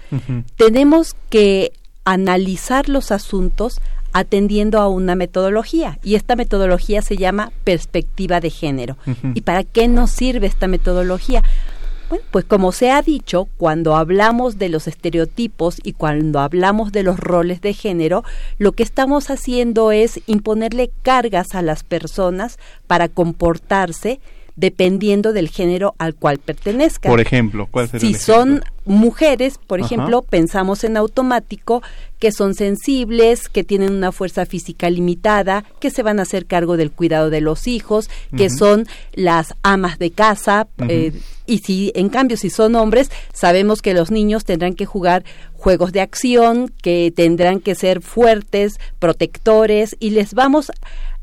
Tenemos 0.57 1.15
que 1.29 1.71
analizar 2.03 2.89
los 2.89 3.11
asuntos 3.11 3.79
atendiendo 4.13 4.79
a 4.79 4.89
una 4.89 5.15
metodología 5.15 5.97
y 6.03 6.15
esta 6.15 6.35
metodología 6.35 7.01
se 7.01 7.15
llama 7.15 7.51
perspectiva 7.63 8.41
de 8.41 8.49
género. 8.49 8.97
¿Y 9.33 9.41
para 9.41 9.63
qué 9.63 9.87
nos 9.87 10.11
sirve 10.11 10.47
esta 10.47 10.67
metodología? 10.67 11.43
Bueno, 12.11 12.25
pues 12.29 12.43
como 12.43 12.73
se 12.73 12.91
ha 12.91 13.01
dicho, 13.01 13.47
cuando 13.55 13.95
hablamos 13.95 14.57
de 14.57 14.67
los 14.67 14.85
estereotipos 14.85 15.77
y 15.81 15.93
cuando 15.93 16.41
hablamos 16.41 16.91
de 16.91 17.03
los 17.03 17.17
roles 17.17 17.61
de 17.61 17.73
género, 17.73 18.25
lo 18.57 18.73
que 18.73 18.83
estamos 18.83 19.29
haciendo 19.29 19.93
es 19.93 20.19
imponerle 20.27 20.91
cargas 21.03 21.55
a 21.55 21.61
las 21.61 21.85
personas 21.85 22.59
para 22.85 23.07
comportarse 23.07 24.19
dependiendo 24.57 25.31
del 25.31 25.47
género 25.47 25.95
al 25.99 26.13
cual 26.13 26.37
pertenezcan. 26.37 27.09
Por 27.09 27.21
ejemplo, 27.21 27.69
¿cuál 27.71 27.87
sería 27.87 28.09
Si 28.09 28.13
son 28.13 28.61
mujeres, 28.83 29.57
por 29.65 29.79
ejemplo, 29.79 30.21
pensamos 30.21 30.83
en 30.83 30.97
automático 30.97 31.81
que 32.19 32.31
son 32.31 32.55
sensibles, 32.55 33.47
que 33.47 33.63
tienen 33.63 33.93
una 33.93 34.11
fuerza 34.11 34.45
física 34.45 34.89
limitada, 34.89 35.63
que 35.79 35.89
se 35.89 36.03
van 36.03 36.19
a 36.19 36.23
hacer 36.23 36.45
cargo 36.45 36.77
del 36.77 36.91
cuidado 36.91 37.29
de 37.29 37.41
los 37.41 37.67
hijos, 37.67 38.09
que 38.35 38.49
son 38.49 38.85
las 39.13 39.55
amas 39.63 39.97
de 39.97 40.11
casa, 40.11 40.67
eh, 40.89 41.13
y 41.51 41.57
si 41.57 41.91
en 41.95 42.07
cambio 42.07 42.37
si 42.37 42.49
son 42.49 42.75
hombres, 42.75 43.11
sabemos 43.33 43.81
que 43.81 43.93
los 43.93 44.09
niños 44.09 44.45
tendrán 44.45 44.73
que 44.73 44.85
jugar 44.85 45.25
juegos 45.51 45.91
de 45.91 45.99
acción, 45.99 46.71
que 46.81 47.11
tendrán 47.13 47.59
que 47.59 47.75
ser 47.75 48.01
fuertes, 48.01 48.79
protectores, 48.99 49.97
y 49.99 50.11
les 50.11 50.33
vamos 50.33 50.71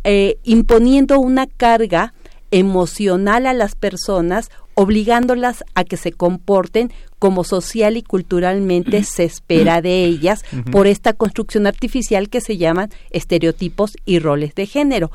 eh, 0.04 0.36
imponiendo 0.44 1.18
una 1.18 1.46
carga 1.46 2.12
emocional 2.50 3.46
a 3.46 3.54
las 3.54 3.74
personas, 3.74 4.50
obligándolas 4.74 5.64
a 5.74 5.84
que 5.84 5.96
se 5.96 6.12
comporten 6.12 6.92
como 7.18 7.44
social 7.44 7.96
y 7.96 8.02
culturalmente 8.02 9.02
se 9.04 9.24
espera 9.24 9.82
de 9.82 10.04
ellas 10.04 10.44
por 10.70 10.86
esta 10.86 11.12
construcción 11.12 11.66
artificial 11.66 12.28
que 12.28 12.40
se 12.40 12.56
llaman 12.56 12.90
estereotipos 13.10 13.96
y 14.04 14.18
roles 14.18 14.54
de 14.54 14.66
género. 14.66 15.10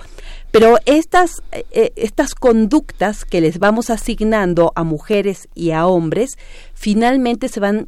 Pero 0.51 0.77
estas, 0.85 1.41
eh, 1.51 1.91
estas 1.95 2.35
conductas 2.35 3.25
que 3.25 3.41
les 3.41 3.57
vamos 3.57 3.89
asignando 3.89 4.71
a 4.75 4.83
mujeres 4.83 5.47
y 5.55 5.71
a 5.71 5.87
hombres, 5.87 6.37
finalmente 6.73 7.47
se 7.47 7.59
van 7.59 7.87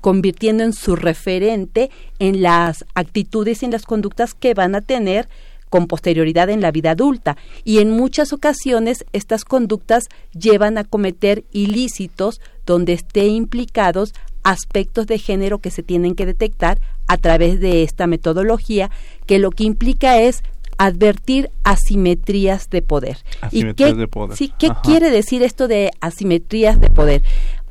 convirtiendo 0.00 0.64
en 0.64 0.74
su 0.74 0.96
referente 0.96 1.90
en 2.18 2.42
las 2.42 2.84
actitudes 2.94 3.62
y 3.62 3.66
en 3.66 3.72
las 3.72 3.86
conductas 3.86 4.34
que 4.34 4.52
van 4.52 4.74
a 4.74 4.82
tener 4.82 5.28
con 5.74 5.88
posterioridad 5.88 6.50
en 6.50 6.60
la 6.60 6.70
vida 6.70 6.92
adulta 6.92 7.36
y 7.64 7.78
en 7.78 7.90
muchas 7.90 8.32
ocasiones 8.32 9.04
estas 9.12 9.44
conductas 9.44 10.04
llevan 10.32 10.78
a 10.78 10.84
cometer 10.84 11.42
ilícitos 11.50 12.40
donde 12.66 12.92
esté 12.92 13.26
implicados 13.26 14.14
aspectos 14.42 15.06
de 15.06 15.18
género 15.18 15.58
que 15.58 15.70
se 15.70 15.82
tienen 15.82 16.14
que 16.14 16.26
detectar 16.26 16.78
a 17.06 17.16
través 17.16 17.60
de 17.60 17.82
esta 17.82 18.06
metodología 18.06 18.90
que 19.26 19.38
lo 19.38 19.50
que 19.50 19.64
implica 19.64 20.20
es 20.20 20.42
advertir 20.76 21.50
asimetrías 21.62 22.68
de 22.70 22.82
poder. 22.82 23.18
Asimetrías 23.40 23.90
¿Y 23.90 23.94
qué, 23.94 23.98
de 23.98 24.08
poder. 24.08 24.36
Sí, 24.36 24.52
¿qué 24.58 24.70
quiere 24.82 25.10
decir 25.10 25.42
esto 25.42 25.68
de 25.68 25.90
asimetrías 26.00 26.80
de 26.80 26.90
poder? 26.90 27.22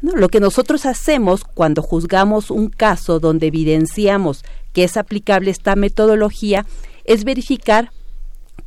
lo 0.02 0.28
que 0.28 0.42
nosotros 0.42 0.86
hacemos 0.86 1.46
cuando 1.46 1.82
juzgamos 1.82 2.52
un 2.52 2.68
caso 2.68 3.22
donde 3.22 3.48
evidenciamos 3.48 4.44
que 4.74 4.84
es 4.84 4.98
aplicable 4.98 5.50
esta 5.50 5.78
metodología 5.78 6.66
es 7.06 7.24
verificar 7.24 7.92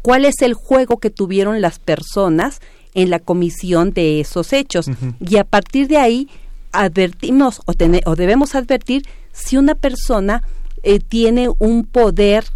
cuál 0.01 0.25
es 0.25 0.41
el 0.41 0.55
juego 0.55 0.97
que 0.97 1.11
tuvieron 1.11 1.61
las 1.61 1.79
personas 1.79 2.61
en 2.97 3.11
la 3.11 3.21
comisión 3.21 3.93
de 3.93 4.21
esos 4.21 4.53
hechos. 4.53 4.87
Y 5.21 5.37
a 5.37 5.45
partir 5.45 5.87
de 5.87 5.99
ahí 5.99 6.29
advertimos 6.73 7.61
o, 7.67 7.73
o 8.07 8.17
debemos 8.17 8.55
advertir 8.55 9.03
si 9.33 9.59
una 9.59 9.75
persona 9.75 10.43
eh, 10.83 10.99
tiene 10.99 11.49
un 11.59 11.85
poder 11.85 12.47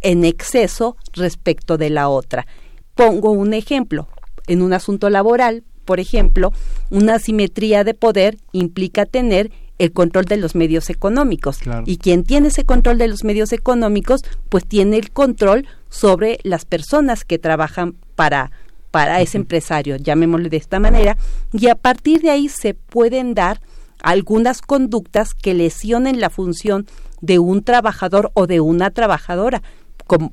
en 0.00 0.24
exceso 0.24 0.96
respecto 1.12 1.76
de 1.76 1.90
la 1.90 2.08
otra. 2.08 2.46
Pongo 2.94 3.32
un 3.32 3.52
ejemplo. 3.52 4.08
En 4.46 4.62
un 4.62 4.72
asunto 4.72 5.10
laboral, 5.10 5.64
por 5.84 5.98
ejemplo, 5.98 6.52
una 6.90 7.16
asimetría 7.16 7.82
de 7.82 7.94
poder 7.94 8.38
implica 8.52 9.06
tener 9.06 9.50
el 9.78 9.92
control 9.92 10.26
de 10.26 10.36
los 10.36 10.54
medios 10.54 10.88
económicos. 10.88 11.58
Y 11.84 11.96
quien 11.98 12.22
tiene 12.22 12.48
ese 12.48 12.64
control 12.64 12.98
de 12.98 13.08
los 13.08 13.24
medios 13.24 13.52
económicos, 13.52 14.22
pues 14.48 14.64
tiene 14.66 14.98
el 14.98 15.10
control 15.10 15.66
sobre 15.88 16.38
las 16.44 16.64
personas 16.64 17.24
que 17.24 17.38
trabajan 17.38 17.96
para 18.14 18.52
para 18.90 19.20
ese 19.20 19.38
empresario, 19.38 19.96
llamémosle 19.96 20.48
de 20.48 20.56
esta 20.56 20.80
manera, 20.80 21.16
y 21.52 21.68
a 21.68 21.74
partir 21.74 22.20
de 22.20 22.30
ahí 22.30 22.48
se 22.48 22.74
pueden 22.74 23.34
dar 23.34 23.60
algunas 24.02 24.62
conductas 24.62 25.34
que 25.34 25.54
lesionen 25.54 26.20
la 26.20 26.30
función 26.30 26.86
de 27.20 27.38
un 27.38 27.62
trabajador 27.62 28.30
o 28.34 28.46
de 28.46 28.60
una 28.60 28.90
trabajadora, 28.90 29.62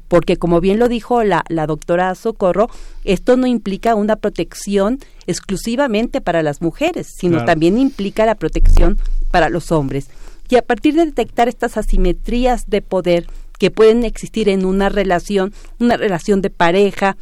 porque 0.07 0.38
como 0.38 0.62
bien 0.62 0.79
lo 0.79 0.88
dijo 0.88 1.24
la, 1.24 1.43
la 1.50 1.67
doctora 1.67 2.15
Socorro, 2.15 2.69
esto 3.03 3.35
no 3.35 3.45
implica 3.45 3.95
una 3.95 4.15
protección 4.15 5.00
exclusivamente 5.27 6.21
para 6.21 6.43
las 6.43 6.62
mujeres, 6.62 7.07
sino 7.17 7.43
también 7.43 7.77
implica 7.77 8.25
la 8.25 8.35
protección 8.35 8.97
para 9.31 9.50
los 9.50 9.71
hombres. 9.71 10.07
Y 10.47 10.55
a 10.55 10.62
partir 10.62 10.93
de 10.93 11.05
detectar 11.05 11.50
estas 11.50 11.75
asimetrías 11.75 12.65
de 12.67 12.81
poder 12.81 13.27
que 13.57 13.71
pueden 13.71 14.03
existir 14.03 14.47
en 14.47 14.65
una 14.65 14.89
relación, 14.89 15.53
una 15.79 15.97
relación 15.97 16.41
de 16.41 16.50
pareja, 16.50 17.17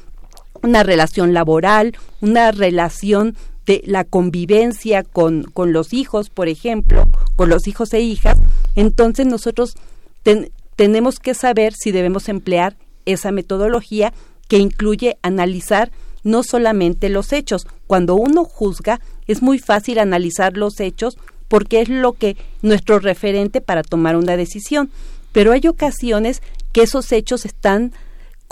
una 0.63 0.83
relación 0.83 1.33
laboral, 1.33 1.95
una 2.21 2.51
relación 2.51 3.35
de 3.65 3.81
la 3.85 4.03
convivencia 4.03 5.03
con, 5.03 5.43
con 5.43 5.71
los 5.71 5.93
hijos, 5.93 6.29
por 6.29 6.47
ejemplo, 6.47 7.07
con 7.35 7.49
los 7.49 7.67
hijos 7.67 7.93
e 7.93 8.01
hijas, 8.01 8.37
entonces 8.75 9.25
nosotros 9.25 9.75
tenemos 10.75 11.19
que 11.19 11.33
saber 11.33 11.73
si 11.73 11.91
debemos 11.91 12.29
emplear 12.29 12.75
esa 13.05 13.31
metodología 13.31 14.13
que 14.47 14.57
incluye 14.57 15.17
analizar 15.21 15.91
no 16.23 16.43
solamente 16.43 17.09
los 17.09 17.33
hechos. 17.33 17.67
Cuando 17.87 18.15
uno 18.15 18.45
juzga, 18.45 19.01
es 19.27 19.41
muy 19.41 19.59
fácil 19.59 19.99
analizar 19.99 20.57
los 20.57 20.79
hechos 20.79 21.17
porque 21.47 21.81
es 21.81 21.89
lo 21.89 22.13
que 22.13 22.37
nuestro 22.61 22.99
referente 22.99 23.61
para 23.61 23.83
tomar 23.83 24.15
una 24.15 24.37
decisión. 24.37 24.89
Pero 25.31 25.51
hay 25.51 25.67
ocasiones 25.67 26.41
que 26.71 26.83
esos 26.83 27.11
hechos 27.11 27.45
están 27.45 27.93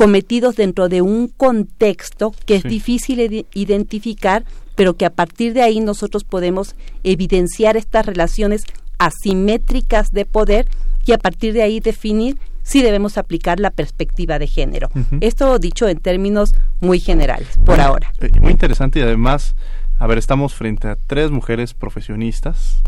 cometidos 0.01 0.55
dentro 0.55 0.89
de 0.89 1.03
un 1.03 1.27
contexto 1.27 2.33
que 2.47 2.55
es 2.55 2.63
difícil 2.63 3.45
identificar, 3.53 4.43
pero 4.75 4.95
que 4.95 5.05
a 5.05 5.11
partir 5.11 5.53
de 5.53 5.61
ahí 5.61 5.79
nosotros 5.79 6.23
podemos 6.23 6.75
evidenciar 7.03 7.77
estas 7.77 8.07
relaciones 8.07 8.63
asimétricas 8.97 10.11
de 10.11 10.25
poder 10.25 10.67
y 11.05 11.11
a 11.11 11.19
partir 11.19 11.53
de 11.53 11.61
ahí 11.61 11.79
definir 11.79 12.39
si 12.63 12.81
debemos 12.81 13.19
aplicar 13.19 13.59
la 13.59 13.69
perspectiva 13.69 14.39
de 14.39 14.47
género. 14.47 14.89
Esto 15.19 15.59
dicho 15.59 15.87
en 15.87 15.99
términos 15.99 16.55
muy 16.79 16.99
generales, 16.99 17.59
por 17.63 17.79
ahora. 17.79 18.11
Eh, 18.21 18.31
muy 18.41 18.53
interesante 18.53 18.97
y 18.97 19.03
además, 19.03 19.55
a 19.99 20.07
ver, 20.07 20.17
estamos 20.17 20.55
frente 20.55 20.87
a 20.87 20.95
tres 20.95 21.29
mujeres 21.29 21.75
profesionistas 21.75 22.81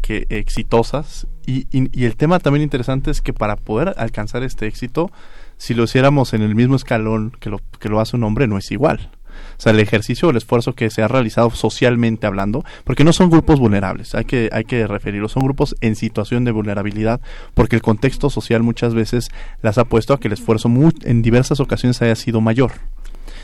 que 0.00 0.26
exitosas 0.28 1.28
y, 1.46 1.68
y, 1.70 2.04
el 2.04 2.16
tema 2.16 2.40
también 2.40 2.62
interesante 2.62 3.12
es 3.12 3.22
que 3.22 3.32
para 3.32 3.54
poder 3.54 3.94
alcanzar 3.96 4.42
este 4.42 4.66
éxito, 4.66 5.10
si 5.58 5.74
lo 5.74 5.84
hiciéramos 5.84 6.32
en 6.32 6.42
el 6.42 6.54
mismo 6.54 6.76
escalón 6.76 7.32
que 7.38 7.50
lo, 7.50 7.60
que 7.78 7.88
lo 7.88 8.00
hace 8.00 8.16
un 8.16 8.24
hombre, 8.24 8.46
no 8.46 8.56
es 8.56 8.70
igual. 8.70 9.10
o 9.58 9.60
sea, 9.60 9.72
el 9.72 9.80
ejercicio 9.80 10.30
el 10.30 10.36
esfuerzo 10.36 10.74
que 10.74 10.88
se 10.88 11.02
ha 11.02 11.08
realizado 11.08 11.50
socialmente 11.50 12.26
hablando, 12.26 12.64
porque 12.84 13.04
no 13.04 13.12
son 13.12 13.28
grupos 13.28 13.60
vulnerables, 13.60 14.14
hay 14.14 14.24
que, 14.24 14.48
hay 14.52 14.64
que 14.64 14.86
referirlos, 14.86 15.32
son 15.32 15.42
grupos 15.42 15.76
en 15.80 15.96
situación 15.96 16.44
de 16.44 16.52
vulnerabilidad, 16.52 17.20
porque 17.54 17.76
el 17.76 17.82
contexto 17.82 18.30
social 18.30 18.62
muchas 18.62 18.94
veces 18.94 19.28
las 19.60 19.76
ha 19.78 19.84
puesto 19.84 20.14
a 20.14 20.20
que 20.20 20.28
el 20.28 20.34
esfuerzo 20.34 20.70
en 21.02 21.22
diversas 21.22 21.60
ocasiones 21.60 22.00
haya 22.00 22.14
sido 22.14 22.40
mayor. 22.40 22.72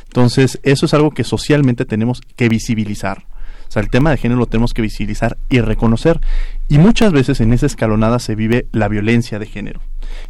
Entonces, 0.07 0.61
eso 0.63 0.87
es 0.87 0.95
algo 0.95 1.11
que 1.11 1.25
socialmente 1.25 1.85
tenemos 1.85 2.21
que 2.37 2.49
visibilizar. 2.49 3.25
O 3.69 3.73
sea, 3.75 3.83
el 3.83 3.91
tema 3.91 4.11
de 4.11 4.17
género 4.17 4.39
lo 4.39 4.47
tenemos 4.47 4.73
que 4.73 4.83
visibilizar 4.83 5.37
y 5.49 5.61
reconocer. 5.61 6.21
Y 6.69 6.79
muchas 6.79 7.13
veces 7.13 7.41
en 7.41 7.53
esa 7.53 7.67
escalonada 7.67 8.21
se 8.21 8.37
vive 8.37 8.69
la 8.71 8.87
violencia 8.87 9.41
de 9.41 9.47
género. 9.47 9.81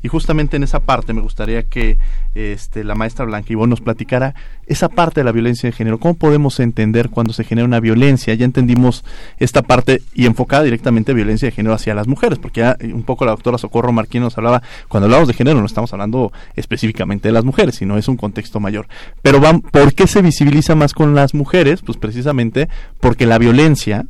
Y 0.02 0.08
justamente 0.08 0.56
en 0.56 0.62
esa 0.62 0.80
parte 0.80 1.12
me 1.12 1.20
gustaría 1.20 1.62
que 1.62 1.98
este, 2.34 2.84
la 2.84 2.94
maestra 2.94 3.24
Blanca 3.24 3.52
Ivonne 3.52 3.70
nos 3.70 3.80
platicara 3.80 4.34
esa 4.66 4.88
parte 4.88 5.20
de 5.20 5.24
la 5.24 5.32
violencia 5.32 5.68
de 5.68 5.72
género. 5.72 5.98
¿Cómo 5.98 6.14
podemos 6.14 6.58
entender 6.60 7.10
cuando 7.10 7.32
se 7.32 7.44
genera 7.44 7.66
una 7.66 7.80
violencia? 7.80 8.34
Ya 8.34 8.44
entendimos 8.44 9.04
esta 9.38 9.62
parte 9.62 10.02
y 10.14 10.26
enfocada 10.26 10.62
directamente 10.62 11.12
a 11.12 11.14
violencia 11.14 11.46
de 11.46 11.52
género 11.52 11.74
hacia 11.74 11.94
las 11.94 12.08
mujeres, 12.08 12.38
porque 12.38 12.60
ya 12.60 12.76
un 12.82 13.02
poco 13.02 13.24
la 13.24 13.32
doctora 13.32 13.58
Socorro 13.58 13.92
Marquín 13.92 14.22
nos 14.22 14.36
hablaba, 14.38 14.62
cuando 14.88 15.06
hablamos 15.06 15.28
de 15.28 15.34
género 15.34 15.60
no 15.60 15.66
estamos 15.66 15.92
hablando 15.92 16.32
específicamente 16.56 17.28
de 17.28 17.32
las 17.32 17.44
mujeres, 17.44 17.76
sino 17.76 17.98
es 17.98 18.08
un 18.08 18.16
contexto 18.16 18.60
mayor. 18.60 18.86
Pero 19.22 19.40
van, 19.40 19.60
¿por 19.60 19.94
qué 19.94 20.06
se 20.06 20.22
visibiliza 20.22 20.74
más 20.74 20.92
con 20.92 21.14
las 21.14 21.34
mujeres? 21.34 21.82
Pues 21.82 21.98
precisamente 21.98 22.68
porque 23.00 23.26
la 23.26 23.38
violencia 23.38 24.06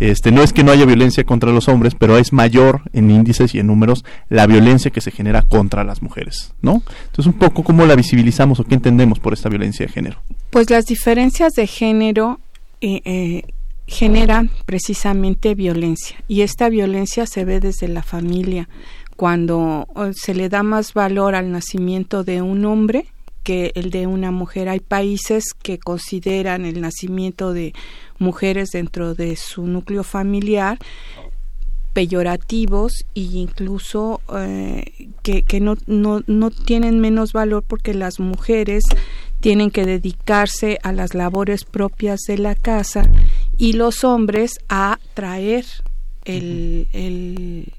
este, 0.00 0.32
no 0.32 0.42
es 0.42 0.52
que 0.52 0.64
no 0.64 0.72
haya 0.72 0.86
violencia 0.86 1.24
contra 1.24 1.52
los 1.52 1.68
hombres, 1.68 1.94
pero 1.94 2.16
es 2.16 2.32
mayor 2.32 2.82
en 2.92 3.10
índices 3.10 3.54
y 3.54 3.58
en 3.58 3.66
números 3.66 4.04
la 4.28 4.46
violencia 4.46 4.90
que 4.90 5.00
se 5.00 5.10
genera 5.10 5.42
contra 5.42 5.84
las 5.84 6.02
mujeres, 6.02 6.54
¿no? 6.62 6.82
Entonces, 7.06 7.26
un 7.26 7.34
poco 7.34 7.62
cómo 7.62 7.84
la 7.84 7.94
visibilizamos 7.94 8.58
o 8.60 8.64
qué 8.64 8.74
entendemos 8.74 9.18
por 9.18 9.34
esta 9.34 9.48
violencia 9.48 9.86
de 9.86 9.92
género. 9.92 10.22
Pues 10.48 10.70
las 10.70 10.86
diferencias 10.86 11.52
de 11.52 11.66
género 11.66 12.40
eh, 12.80 13.02
eh, 13.04 13.42
generan 13.86 14.50
precisamente 14.64 15.54
violencia 15.54 16.16
y 16.28 16.42
esta 16.42 16.68
violencia 16.70 17.26
se 17.26 17.44
ve 17.44 17.60
desde 17.60 17.88
la 17.88 18.02
familia 18.02 18.68
cuando 19.16 19.86
eh, 19.96 20.12
se 20.14 20.32
le 20.32 20.48
da 20.48 20.62
más 20.62 20.94
valor 20.94 21.34
al 21.34 21.52
nacimiento 21.52 22.24
de 22.24 22.40
un 22.40 22.64
hombre 22.64 23.06
que 23.42 23.72
el 23.74 23.90
de 23.90 24.06
una 24.06 24.30
mujer. 24.30 24.68
Hay 24.68 24.80
países 24.80 25.54
que 25.54 25.78
consideran 25.78 26.64
el 26.64 26.80
nacimiento 26.80 27.52
de 27.52 27.72
mujeres 28.18 28.70
dentro 28.70 29.14
de 29.14 29.36
su 29.36 29.66
núcleo 29.66 30.04
familiar 30.04 30.78
peyorativos 31.92 33.04
e 33.14 33.20
incluso 33.20 34.20
eh, 34.36 34.84
que, 35.22 35.42
que 35.42 35.60
no, 35.60 35.76
no, 35.86 36.22
no 36.26 36.50
tienen 36.50 37.00
menos 37.00 37.32
valor 37.32 37.64
porque 37.66 37.94
las 37.94 38.20
mujeres 38.20 38.84
tienen 39.40 39.70
que 39.70 39.84
dedicarse 39.84 40.78
a 40.82 40.92
las 40.92 41.14
labores 41.14 41.64
propias 41.64 42.20
de 42.28 42.38
la 42.38 42.54
casa 42.54 43.10
y 43.56 43.72
los 43.72 44.04
hombres 44.04 44.60
a 44.68 44.98
traer 45.14 45.64
el, 46.24 46.88
el 46.92 47.72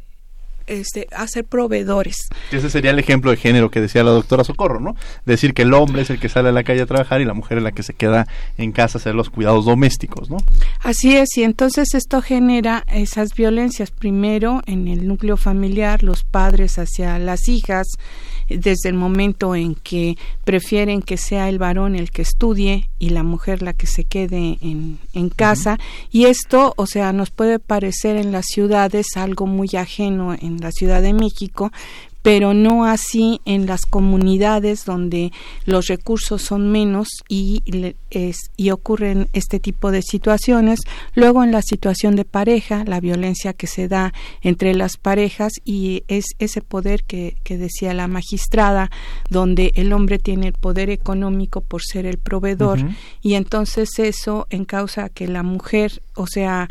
este, 0.72 1.08
a 1.12 1.28
ser 1.28 1.46
proveedores. 1.46 2.30
Ese 2.51 2.70
sería 2.70 2.92
el 2.92 3.00
ejemplo 3.00 3.32
de 3.32 3.38
género 3.38 3.70
que 3.70 3.82
decía 3.82 4.04
la 4.04 4.12
doctora 4.12 4.44
Socorro, 4.44 4.80
¿no? 4.80 4.96
Decir 5.25 5.54
que 5.54 5.63
el 5.63 5.74
hombre 5.74 6.01
es 6.01 6.10
el 6.10 6.20
que 6.20 6.30
sale 6.30 6.50
a 6.50 6.51
la 6.51 6.63
calle 6.63 6.82
a 6.82 6.86
trabajar 6.86 7.22
y 7.22 7.25
la 7.25 7.34
mujer 7.34 7.58
es 7.58 7.63
la 7.63 7.72
que 7.72 7.84
se 7.84 7.94
queda 7.94 8.28
en 8.58 8.72
casa 8.72 8.98
a 8.98 9.00
hacer 9.00 9.16
los 9.16 9.30
cuidados 9.30 9.66
domésticos, 9.66 10.30
¿no? 10.30 10.38
Así 10.82 11.16
es, 11.16 11.38
y 11.38 11.44
entonces 11.44 11.94
esto 11.94 12.22
genera 12.22 12.84
esas 12.88 13.34
violencias, 13.36 13.92
primero 13.92 14.62
en 14.66 14.88
el 14.88 15.08
núcleo 15.08 15.38
familiar, 15.38 16.04
los 16.04 16.24
padres 16.24 16.80
hacia 16.80 17.20
las 17.20 17.48
hijas, 17.48 17.88
desde 18.50 18.90
el 18.90 18.96
momento 18.96 19.56
en 19.56 19.75
que 19.75 20.18
prefieren 20.44 21.01
que 21.01 21.18
sea 21.18 21.50
el 21.50 21.58
varón 21.58 21.96
el 21.96 22.12
que 22.12 22.22
estudie 22.22 22.90
y 23.00 23.10
la 23.10 23.24
mujer 23.24 23.62
la 23.62 23.74
que 23.74 23.88
se 23.88 24.04
quede 24.04 24.58
en, 24.62 25.00
en 25.13 25.30
casa. 25.30 25.80
Y 26.12 26.25
esto, 26.25 26.74
o 26.78 26.86
sea, 26.86 27.13
nos 27.13 27.32
puede 27.32 27.60
parecer 27.60 28.18
en 28.18 28.32
las 28.32 28.46
ciudades 28.46 29.08
algo 29.16 29.48
muy 29.48 29.70
ajeno 29.78 30.34
en 30.34 30.58
la 30.62 30.72
Ciudad 30.72 31.01
de 31.01 31.13
México, 31.13 31.72
pero 32.22 32.53
no 32.53 32.86
así 32.86 33.41
en 33.46 33.65
las 33.65 33.86
comunidades 33.86 34.86
donde 34.86 35.32
los 35.65 35.88
recursos 35.88 36.41
son 36.41 36.72
menos 36.72 37.08
y, 37.27 37.63
es, 38.12 38.38
y 38.58 38.70
ocurren 38.70 39.27
este 39.34 39.60
tipo 39.60 39.91
de 39.91 40.01
situaciones. 40.01 40.82
Luego 41.15 41.44
en 41.44 41.51
la 41.51 41.62
situación 41.62 42.15
de 42.15 42.25
pareja, 42.25 42.84
la 42.86 43.00
violencia 43.00 43.53
que 43.53 43.68
se 43.68 43.88
da 43.88 44.13
entre 44.41 44.75
las 44.75 44.98
parejas 44.98 45.53
y 45.65 46.03
es 46.08 46.25
ese 46.39 46.62
poder 46.62 47.03
que, 47.03 47.36
que 47.44 47.58
decía 47.58 47.94
la 47.94 48.08
magistrada, 48.08 48.91
donde 49.30 49.72
el 49.75 49.91
hombre 49.91 50.20
tiene 50.20 50.48
el 50.48 50.53
poder 50.53 50.89
económico 50.89 51.62
por 51.62 51.82
ser 51.82 52.06
el 52.06 52.20
proveedor 52.20 52.80
y 53.22 53.34
entonces 53.34 53.89
eso 53.98 54.46
en 54.50 54.65
causa 54.65 55.10
que 55.10 55.27
la 55.27 55.44
mujer, 55.44 56.01
o 56.16 56.27
sea, 56.27 56.70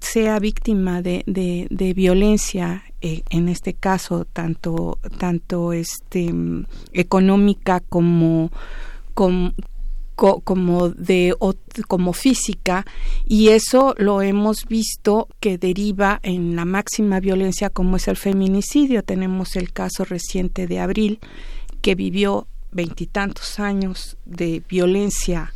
sea 0.00 0.38
víctima 0.38 1.02
de, 1.02 1.24
de, 1.26 1.94
violencia 1.94 2.84
eh, 3.00 3.22
en 3.30 3.48
este 3.48 3.74
caso 3.74 4.24
tanto 4.24 4.98
tanto 5.18 5.72
este 5.72 6.32
económica 6.92 7.80
como, 7.80 8.50
como 9.14 9.52
como 10.18 10.88
de 10.88 11.32
como 11.86 12.12
física 12.12 12.84
y 13.24 13.48
eso 13.50 13.94
lo 13.98 14.20
hemos 14.20 14.66
visto 14.66 15.28
que 15.38 15.58
deriva 15.58 16.18
en 16.24 16.56
la 16.56 16.64
máxima 16.64 17.20
violencia 17.20 17.70
como 17.70 17.96
es 17.96 18.08
el 18.08 18.16
feminicidio. 18.16 19.04
Tenemos 19.04 19.54
el 19.54 19.72
caso 19.72 20.04
reciente 20.04 20.66
de 20.66 20.80
abril 20.80 21.20
que 21.82 21.94
vivió 21.94 22.48
veintitantos 22.72 23.60
años 23.60 24.16
de 24.24 24.62
violencia 24.68 25.52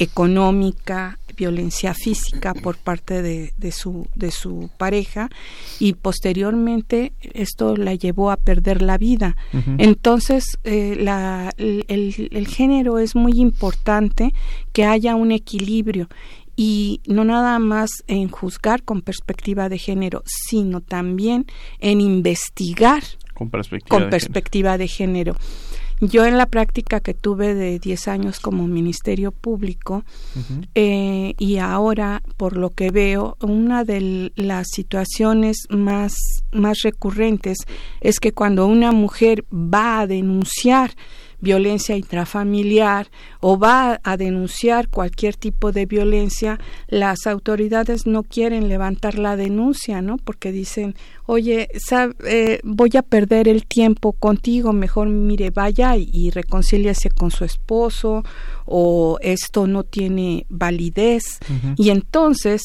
económica, 0.00 1.18
violencia 1.36 1.94
física 1.94 2.54
por 2.54 2.76
parte 2.76 3.22
de, 3.22 3.52
de, 3.56 3.72
su, 3.72 4.08
de 4.14 4.30
su 4.30 4.70
pareja 4.76 5.30
y 5.78 5.92
posteriormente 5.94 7.12
esto 7.20 7.76
la 7.76 7.94
llevó 7.94 8.30
a 8.30 8.36
perder 8.36 8.82
la 8.82 8.98
vida. 8.98 9.36
Entonces, 9.78 10.58
eh, 10.64 10.96
la, 10.98 11.52
el, 11.56 11.84
el 11.88 12.46
género 12.48 12.98
es 12.98 13.14
muy 13.14 13.40
importante 13.40 14.32
que 14.72 14.84
haya 14.84 15.14
un 15.14 15.32
equilibrio 15.32 16.08
y 16.56 17.00
no 17.06 17.24
nada 17.24 17.58
más 17.58 17.90
en 18.06 18.28
juzgar 18.28 18.82
con 18.82 19.00
perspectiva 19.00 19.68
de 19.68 19.78
género, 19.78 20.22
sino 20.26 20.82
también 20.82 21.46
en 21.78 22.00
investigar 22.00 23.02
con 23.88 24.10
perspectiva, 24.10 24.76
de 24.76 24.86
género. 24.86 25.34
Yo 26.00 26.24
en 26.24 26.38
la 26.38 26.46
práctica 26.46 27.00
que 27.00 27.14
tuve 27.14 27.54
de 27.54 27.78
10 27.78 28.08
años 28.08 28.40
como 28.40 28.66
Ministerio 28.66 29.32
Público 29.32 30.04
eh, 30.74 31.34
y 31.38 31.58
ahora, 31.58 32.22
por 32.36 32.56
lo 32.56 32.70
que 32.70 32.90
veo, 32.90 33.36
una 33.40 33.84
de 33.84 34.32
las 34.36 34.68
situaciones 34.72 35.66
más, 35.68 36.14
más 36.52 36.78
recurrentes 36.82 37.58
es 38.00 38.18
que 38.18 38.32
cuando 38.32 38.66
una 38.66 38.92
mujer 38.92 39.44
va 39.52 40.00
a 40.00 40.06
denunciar 40.06 40.92
violencia 41.40 41.96
intrafamiliar 41.96 43.08
o 43.40 43.58
va 43.58 44.00
a 44.02 44.16
denunciar 44.16 44.88
cualquier 44.88 45.36
tipo 45.36 45.72
de 45.72 45.86
violencia, 45.86 46.58
las 46.88 47.26
autoridades 47.26 48.06
no 48.06 48.22
quieren 48.22 48.68
levantar 48.68 49.18
la 49.18 49.36
denuncia, 49.36 50.02
¿no? 50.02 50.16
Porque 50.16 50.52
dicen, 50.52 50.94
oye, 51.26 51.68
eh, 52.26 52.60
voy 52.62 52.90
a 52.96 53.02
perder 53.02 53.48
el 53.48 53.66
tiempo 53.66 54.12
contigo, 54.12 54.72
mejor 54.72 55.08
mire, 55.08 55.50
vaya 55.50 55.96
y, 55.96 56.10
y 56.12 56.30
reconcíliase 56.30 57.10
con 57.10 57.30
su 57.30 57.44
esposo 57.44 58.24
o 58.66 59.18
esto 59.20 59.66
no 59.66 59.84
tiene 59.84 60.46
validez. 60.48 61.24
Y 61.76 61.90
entonces, 61.90 62.62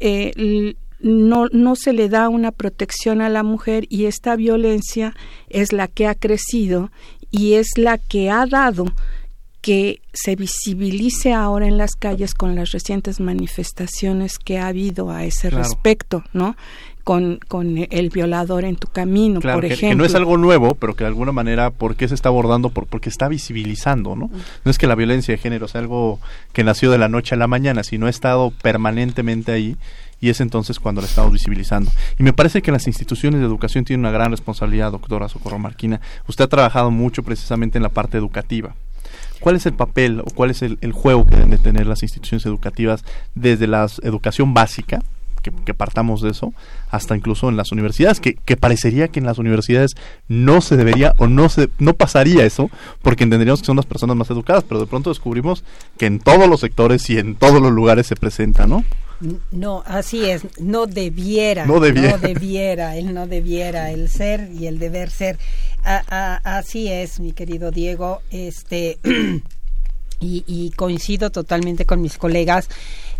eh, 0.00 0.74
no, 1.00 1.46
no 1.52 1.76
se 1.76 1.92
le 1.92 2.08
da 2.08 2.28
una 2.28 2.50
protección 2.50 3.20
a 3.20 3.28
la 3.28 3.42
mujer 3.42 3.84
y 3.90 4.06
esta 4.06 4.36
violencia 4.36 5.14
es 5.48 5.72
la 5.72 5.86
que 5.86 6.06
ha 6.06 6.14
crecido 6.14 6.90
y 7.34 7.54
es 7.54 7.76
la 7.76 7.98
que 7.98 8.30
ha 8.30 8.46
dado 8.46 8.86
que 9.60 10.00
se 10.12 10.36
visibilice 10.36 11.32
ahora 11.32 11.66
en 11.66 11.78
las 11.78 11.96
calles 11.96 12.34
con 12.34 12.54
las 12.54 12.70
recientes 12.70 13.18
manifestaciones 13.18 14.38
que 14.38 14.58
ha 14.58 14.68
habido 14.68 15.10
a 15.10 15.24
ese 15.24 15.50
respecto, 15.50 16.22
¿no? 16.32 16.54
Con, 17.02 17.40
con, 17.48 17.86
el 17.90 18.10
violador 18.10 18.64
en 18.64 18.76
tu 18.76 18.88
camino, 18.88 19.40
por 19.40 19.64
ejemplo. 19.64 19.88
Que 19.88 19.94
no 19.94 20.04
es 20.04 20.14
algo 20.14 20.36
nuevo, 20.36 20.74
pero 20.74 20.94
que 20.94 21.04
de 21.04 21.08
alguna 21.08 21.32
manera, 21.32 21.70
¿por 21.70 21.96
qué 21.96 22.08
se 22.08 22.14
está 22.14 22.28
abordando? 22.28 22.70
Por, 22.70 22.86
porque 22.86 23.08
está 23.08 23.26
visibilizando, 23.26 24.14
¿no? 24.14 24.30
No 24.64 24.70
es 24.70 24.78
que 24.78 24.86
la 24.86 24.94
violencia 24.94 25.32
de 25.34 25.38
género 25.38 25.66
sea 25.66 25.80
algo 25.80 26.20
que 26.52 26.62
nació 26.62 26.90
de 26.90 26.98
la 26.98 27.08
noche 27.08 27.34
a 27.34 27.38
la 27.38 27.46
mañana, 27.46 27.84
sino 27.84 28.06
ha 28.06 28.10
estado 28.10 28.52
permanentemente 28.62 29.50
ahí 29.50 29.76
y 30.24 30.30
es 30.30 30.40
entonces 30.40 30.80
cuando 30.80 31.02
la 31.02 31.06
estamos 31.06 31.32
visibilizando. 31.32 31.90
Y 32.18 32.22
me 32.22 32.32
parece 32.32 32.62
que 32.62 32.72
las 32.72 32.86
instituciones 32.86 33.40
de 33.40 33.46
educación 33.46 33.84
tienen 33.84 34.06
una 34.06 34.10
gran 34.10 34.30
responsabilidad, 34.30 34.90
doctora 34.90 35.28
Socorro 35.28 35.58
Marquina. 35.58 36.00
Usted 36.26 36.44
ha 36.44 36.48
trabajado 36.48 36.90
mucho 36.90 37.22
precisamente 37.22 37.76
en 37.76 37.82
la 37.82 37.90
parte 37.90 38.16
educativa. 38.16 38.74
¿Cuál 39.40 39.56
es 39.56 39.66
el 39.66 39.74
papel 39.74 40.20
o 40.20 40.24
cuál 40.34 40.50
es 40.50 40.62
el, 40.62 40.92
juego 40.92 41.26
que 41.26 41.36
deben 41.36 41.50
de 41.50 41.58
tener 41.58 41.86
las 41.86 42.02
instituciones 42.02 42.46
educativas 42.46 43.04
desde 43.34 43.66
la 43.66 43.86
educación 44.02 44.54
básica, 44.54 45.02
que, 45.42 45.74
partamos 45.74 46.22
de 46.22 46.30
eso, 46.30 46.54
hasta 46.90 47.14
incluso 47.14 47.50
en 47.50 47.58
las 47.58 47.70
universidades, 47.70 48.18
que, 48.18 48.32
que, 48.32 48.56
parecería 48.56 49.08
que 49.08 49.20
en 49.20 49.26
las 49.26 49.36
universidades 49.36 49.94
no 50.26 50.62
se 50.62 50.78
debería 50.78 51.12
o 51.18 51.26
no 51.26 51.50
se 51.50 51.68
no 51.78 51.92
pasaría 51.92 52.46
eso, 52.46 52.70
porque 53.02 53.24
entenderíamos 53.24 53.60
que 53.60 53.66
son 53.66 53.76
las 53.76 53.84
personas 53.84 54.16
más 54.16 54.30
educadas, 54.30 54.64
pero 54.66 54.80
de 54.80 54.86
pronto 54.86 55.10
descubrimos 55.10 55.64
que 55.98 56.06
en 56.06 56.18
todos 56.18 56.48
los 56.48 56.60
sectores 56.60 57.10
y 57.10 57.18
en 57.18 57.34
todos 57.34 57.60
los 57.60 57.72
lugares 57.72 58.06
se 58.06 58.16
presenta, 58.16 58.66
¿no? 58.66 58.84
No, 59.50 59.82
así 59.86 60.28
es, 60.28 60.42
no 60.60 60.86
debiera, 60.86 61.66
no 61.66 61.80
debiera, 61.80 62.10
no 62.10 62.18
debiera, 62.18 62.96
él 62.96 63.14
no 63.14 63.26
debiera, 63.26 63.90
el 63.90 64.08
ser 64.08 64.50
y 64.52 64.66
el 64.66 64.78
deber 64.78 65.10
ser. 65.10 65.38
así 65.82 66.88
es, 66.88 67.20
mi 67.20 67.32
querido 67.32 67.70
Diego, 67.70 68.22
este 68.30 68.98
y, 70.20 70.72
coincido 70.76 71.30
totalmente 71.30 71.84
con 71.84 72.00
mis 72.00 72.18
colegas. 72.18 72.68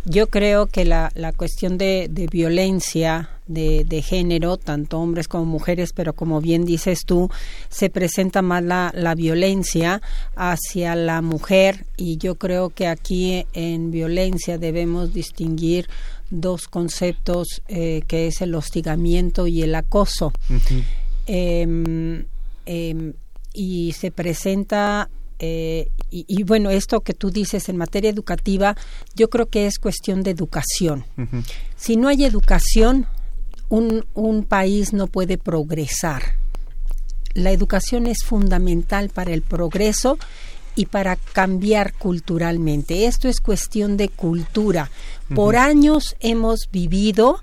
Yo 0.06 0.28
creo 0.28 0.66
que 0.66 0.84
la, 0.84 1.10
la 1.14 1.32
cuestión 1.32 1.78
de, 1.78 2.08
de 2.10 2.26
violencia 2.26 3.30
de, 3.46 3.84
de, 3.84 4.02
género, 4.02 4.56
tanto 4.56 4.98
hombres 4.98 5.28
como 5.28 5.44
mujeres, 5.44 5.92
pero 5.94 6.12
como 6.12 6.40
bien 6.40 6.64
dices 6.64 7.04
tú, 7.06 7.30
se 7.68 7.90
presenta 7.90 8.42
más 8.42 8.62
la, 8.62 8.90
la 8.94 9.14
violencia 9.14 10.02
hacia 10.34 10.94
la 10.94 11.22
mujer 11.22 11.86
y 11.96 12.18
yo 12.18 12.34
creo 12.36 12.70
que 12.70 12.86
aquí 12.86 13.46
en 13.52 13.90
violencia 13.90 14.58
debemos 14.58 15.12
distinguir 15.12 15.88
dos 16.30 16.68
conceptos 16.68 17.62
eh, 17.68 18.02
que 18.06 18.26
es 18.26 18.40
el 18.40 18.54
hostigamiento 18.54 19.46
y 19.46 19.62
el 19.62 19.74
acoso. 19.74 20.32
Em, 21.26 22.24
y 23.54 23.92
se 23.92 24.10
presenta 24.10 25.08
eh, 25.38 25.90
y, 26.10 26.44
bueno, 26.44 26.70
esto 26.70 27.00
que 27.00 27.12
tú 27.12 27.30
dices 27.30 27.68
en 27.68 27.76
materia 27.76 28.08
educativa, 28.08 28.76
yo 29.16 29.28
creo 29.30 29.46
que 29.46 29.66
es 29.66 29.78
cuestión 29.78 30.22
de 30.22 30.30
educación. 30.30 31.04
Si 31.76 31.96
no 31.96 32.06
hay 32.06 32.24
educación, 32.24 33.06
un, 33.68 34.06
un 34.14 34.44
país 34.44 34.92
no 34.92 35.08
puede 35.08 35.38
progresar. 35.38 36.22
La 37.34 37.50
educación 37.50 38.06
es 38.06 38.22
fundamental 38.24 39.08
para 39.08 39.32
el 39.32 39.42
progreso 39.42 40.18
y 40.76 40.86
para 40.86 41.16
cambiar 41.16 41.94
culturalmente. 41.94 43.06
Esto 43.06 43.28
es 43.28 43.40
cuestión 43.40 43.96
de 43.96 44.08
cultura. 44.08 44.90
Por 45.34 45.56
años 45.56 46.16
hemos 46.20 46.68
vivido 46.70 47.40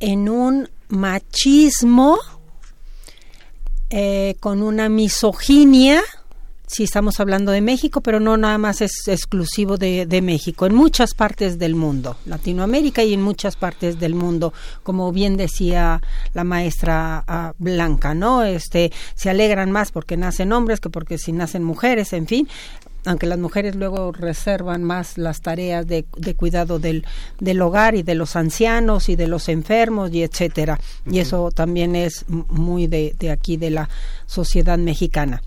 en 0.00 0.28
un 0.28 0.70
machismo, 0.88 2.18
eh, 3.90 4.36
con 4.40 4.62
una 4.62 4.88
misoginia, 4.88 6.02
si 6.66 6.84
estamos 6.84 7.20
hablando 7.20 7.52
de 7.52 7.60
México, 7.60 8.00
pero 8.00 8.20
no 8.20 8.36
nada 8.36 8.58
más 8.58 8.80
es 8.80 8.92
exclusivo 9.06 9.76
de, 9.76 10.20
México, 10.22 10.66
en 10.66 10.74
muchas 10.74 11.14
partes 11.14 11.58
del 11.58 11.74
mundo, 11.74 12.16
Latinoamérica 12.26 13.02
y 13.02 13.12
en 13.14 13.22
muchas 13.22 13.56
partes 13.56 14.00
del 14.00 14.14
mundo, 14.14 14.52
como 14.82 15.12
bien 15.12 15.36
decía 15.36 16.00
la 16.32 16.44
maestra 16.44 17.22
ah, 17.26 17.52
Blanca, 17.58 18.14
¿no? 18.14 18.42
Este, 18.42 18.92
se 19.14 19.30
alegran 19.30 19.70
más 19.70 19.92
porque 19.92 20.16
nacen 20.16 20.52
hombres 20.52 20.80
que 20.80 20.90
porque 20.90 21.18
si 21.18 21.32
nacen 21.32 21.62
mujeres, 21.62 22.12
en 22.12 22.26
fin, 22.26 22.48
aunque 23.04 23.26
las 23.26 23.38
mujeres 23.38 23.74
luego 23.74 24.12
reservan 24.12 24.82
más 24.82 25.18
las 25.18 25.42
tareas 25.42 25.86
de, 25.86 26.04
cuidado 26.36 26.78
del, 26.78 27.04
del, 27.38 27.60
hogar 27.60 27.94
y 27.94 28.02
de 28.02 28.14
los 28.14 28.36
ancianos 28.36 29.10
y 29.10 29.16
de 29.16 29.28
los 29.28 29.50
enfermos 29.50 30.10
y 30.12 30.22
etcétera. 30.22 30.80
Y 31.04 31.18
eso 31.18 31.50
también 31.50 31.96
es 31.96 32.24
muy 32.28 32.86
de, 32.86 33.14
de 33.18 33.30
aquí, 33.30 33.58
de 33.58 33.70
la 33.70 33.90
sociedad 34.26 34.78
mexicana. 34.78 35.42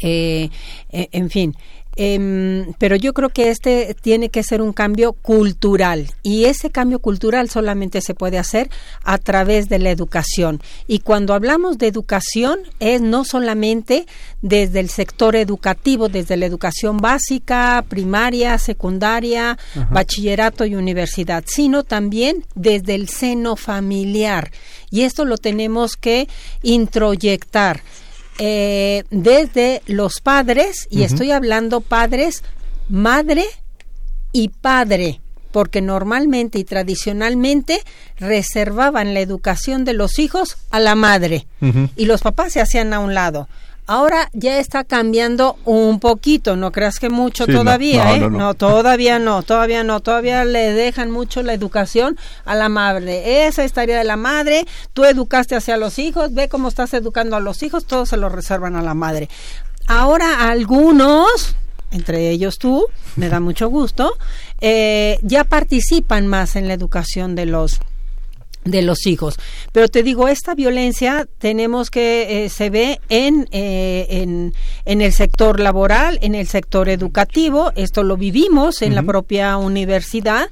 Eh, 0.00 0.50
eh, 0.90 1.08
en 1.12 1.30
fin. 1.30 1.54
Em, 2.00 2.74
pero 2.78 2.94
yo 2.94 3.12
creo 3.12 3.28
que 3.28 3.50
este 3.50 3.92
tiene 4.00 4.28
que 4.28 4.44
ser 4.44 4.62
un 4.62 4.72
cambio 4.72 5.14
cultural 5.14 6.06
y 6.22 6.44
ese 6.44 6.70
cambio 6.70 7.00
cultural 7.00 7.50
solamente 7.50 8.00
se 8.02 8.14
puede 8.14 8.38
hacer 8.38 8.70
a 9.02 9.18
través 9.18 9.68
de 9.68 9.80
la 9.80 9.90
educación. 9.90 10.62
Y 10.86 11.00
cuando 11.00 11.34
hablamos 11.34 11.76
de 11.76 11.88
educación 11.88 12.60
es 12.78 13.00
no 13.00 13.24
solamente 13.24 14.06
desde 14.42 14.78
el 14.78 14.90
sector 14.90 15.34
educativo, 15.34 16.08
desde 16.08 16.36
la 16.36 16.46
educación 16.46 16.98
básica, 16.98 17.84
primaria, 17.88 18.58
secundaria, 18.58 19.58
bachillerato 19.90 20.66
y 20.66 20.76
universidad, 20.76 21.42
sino 21.48 21.82
también 21.82 22.44
desde 22.54 22.94
el 22.94 23.08
seno 23.08 23.56
familiar. 23.56 24.52
Y 24.88 25.00
esto 25.02 25.24
lo 25.24 25.36
tenemos 25.36 25.96
que 25.96 26.28
introyectar. 26.62 27.82
Eh, 28.38 29.02
desde 29.10 29.82
los 29.86 30.20
padres, 30.20 30.86
y 30.90 31.02
estoy 31.02 31.32
hablando 31.32 31.80
padres, 31.80 32.44
madre 32.88 33.44
y 34.32 34.48
padre, 34.48 35.20
porque 35.50 35.80
normalmente 35.80 36.58
y 36.58 36.64
tradicionalmente 36.64 37.82
reservaban 38.16 39.12
la 39.12 39.20
educación 39.20 39.84
de 39.84 39.94
los 39.94 40.20
hijos 40.20 40.56
a 40.70 40.78
la 40.78 40.94
madre 40.94 41.46
y 41.96 42.04
los 42.04 42.22
papás 42.22 42.52
se 42.52 42.60
hacían 42.60 42.92
a 42.92 43.00
un 43.00 43.14
lado. 43.14 43.48
Ahora 43.90 44.28
ya 44.34 44.58
está 44.58 44.84
cambiando 44.84 45.56
un 45.64 45.98
poquito, 45.98 46.56
no 46.56 46.72
creas 46.72 46.98
que 46.98 47.08
mucho 47.08 47.46
todavía, 47.46 48.16
¿eh? 48.16 48.28
No, 48.28 48.52
todavía 48.52 49.18
no, 49.18 49.42
todavía 49.42 49.82
no, 49.82 50.00
todavía 50.00 50.44
le 50.44 50.74
dejan 50.74 51.10
mucho 51.10 51.42
la 51.42 51.54
educación 51.54 52.18
a 52.44 52.54
la 52.54 52.68
madre. 52.68 53.46
Esa 53.46 53.64
es 53.64 53.72
tarea 53.72 53.96
de 53.96 54.04
la 54.04 54.18
madre, 54.18 54.66
tú 54.92 55.06
educaste 55.06 55.56
hacia 55.56 55.78
los 55.78 55.98
hijos, 55.98 56.34
ve 56.34 56.50
cómo 56.50 56.68
estás 56.68 56.92
educando 56.92 57.34
a 57.34 57.40
los 57.40 57.62
hijos, 57.62 57.86
todos 57.86 58.10
se 58.10 58.18
lo 58.18 58.28
reservan 58.28 58.76
a 58.76 58.82
la 58.82 58.92
madre. 58.92 59.30
Ahora 59.86 60.50
algunos, 60.50 61.56
entre 61.90 62.28
ellos 62.28 62.58
tú, 62.58 62.84
me 63.16 63.30
da 63.30 63.40
mucho 63.40 63.68
gusto, 63.68 64.12
eh, 64.60 65.18
ya 65.22 65.44
participan 65.44 66.26
más 66.26 66.56
en 66.56 66.68
la 66.68 66.74
educación 66.74 67.34
de 67.34 67.46
los 67.46 67.80
de 68.64 68.82
los 68.82 69.06
hijos. 69.06 69.36
Pero 69.72 69.88
te 69.88 70.02
digo, 70.02 70.28
esta 70.28 70.54
violencia 70.54 71.26
tenemos 71.38 71.90
que 71.90 72.44
eh, 72.44 72.48
se 72.48 72.70
ve 72.70 73.00
en, 73.08 73.48
eh, 73.52 74.06
en, 74.10 74.54
en, 74.84 75.00
el 75.00 75.12
sector 75.12 75.60
laboral, 75.60 76.18
en 76.22 76.34
el 76.34 76.46
sector 76.46 76.88
educativo, 76.88 77.72
esto 77.76 78.02
lo 78.02 78.16
vivimos 78.16 78.82
en 78.82 78.94
la 78.94 79.02
propia 79.02 79.56
universidad 79.56 80.48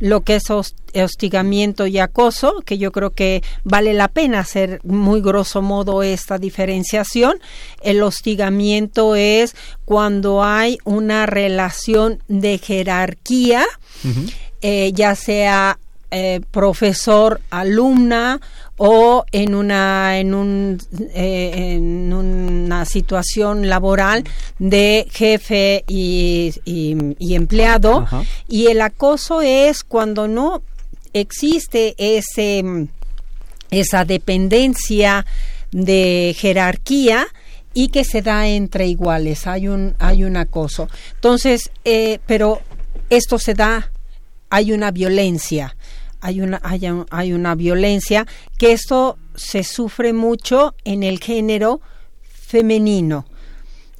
lo 0.00 0.22
que 0.22 0.36
es 0.36 0.44
hostigamiento 0.50 1.86
y 1.86 1.98
acoso, 1.98 2.62
que 2.64 2.78
yo 2.78 2.90
creo 2.90 3.10
que 3.10 3.42
vale 3.64 3.92
la 3.92 4.08
pena 4.08 4.40
hacer 4.40 4.80
muy 4.82 5.20
grosso 5.20 5.60
modo 5.62 6.02
esta 6.02 6.38
diferenciación. 6.38 7.38
El 7.82 8.02
hostigamiento 8.02 9.14
es 9.14 9.54
cuando 9.84 10.42
hay 10.42 10.78
una 10.84 11.26
relación 11.26 12.22
de 12.28 12.58
jerarquía, 12.58 13.66
eh, 14.62 14.90
ya 14.94 15.14
sea 15.14 15.78
eh, 16.12 16.40
profesor 16.50 17.40
alumna 17.50 18.40
o 18.76 19.24
en 19.30 19.54
una 19.54 20.18
en 20.18 20.34
un 20.34 20.78
eh, 21.14 21.74
en 21.76 22.12
una 22.12 22.84
situación 22.84 23.68
laboral 23.68 24.24
de 24.58 25.06
jefe 25.08 25.84
y, 25.86 26.52
y, 26.64 27.34
empleado. 27.36 28.08
Y 28.48 28.66
el 28.66 28.80
acoso 28.80 29.40
es 29.40 29.84
cuando 29.84 30.26
no 30.26 30.62
existe 31.12 31.94
ese 31.96 32.88
esa 33.70 34.04
dependencia 34.04 35.26
de 35.70 36.34
jerarquía 36.36 37.28
y 37.72 37.88
que 37.88 38.02
se 38.02 38.20
da 38.20 38.48
entre 38.48 38.88
iguales. 38.88 39.46
Hay 39.46 39.68
un 39.68 39.94
hay 40.00 40.24
un 40.24 40.36
acoso. 40.36 40.88
Entonces 41.14 41.70
eh, 41.84 42.18
pero 42.26 42.62
esto 43.10 43.38
se 43.38 43.54
da 43.54 43.92
hay 44.48 44.72
una 44.72 44.90
violencia 44.90 45.76
hay 46.20 46.40
una, 46.40 46.60
hay, 46.62 47.32
una 47.32 47.54
violencia, 47.54 48.26
que 48.58 48.72
esto 48.72 49.18
se 49.34 49.64
sufre 49.64 50.12
mucho 50.12 50.74
en 50.84 51.02
el 51.02 51.18
género 51.18 51.80
femenino. 52.22 53.26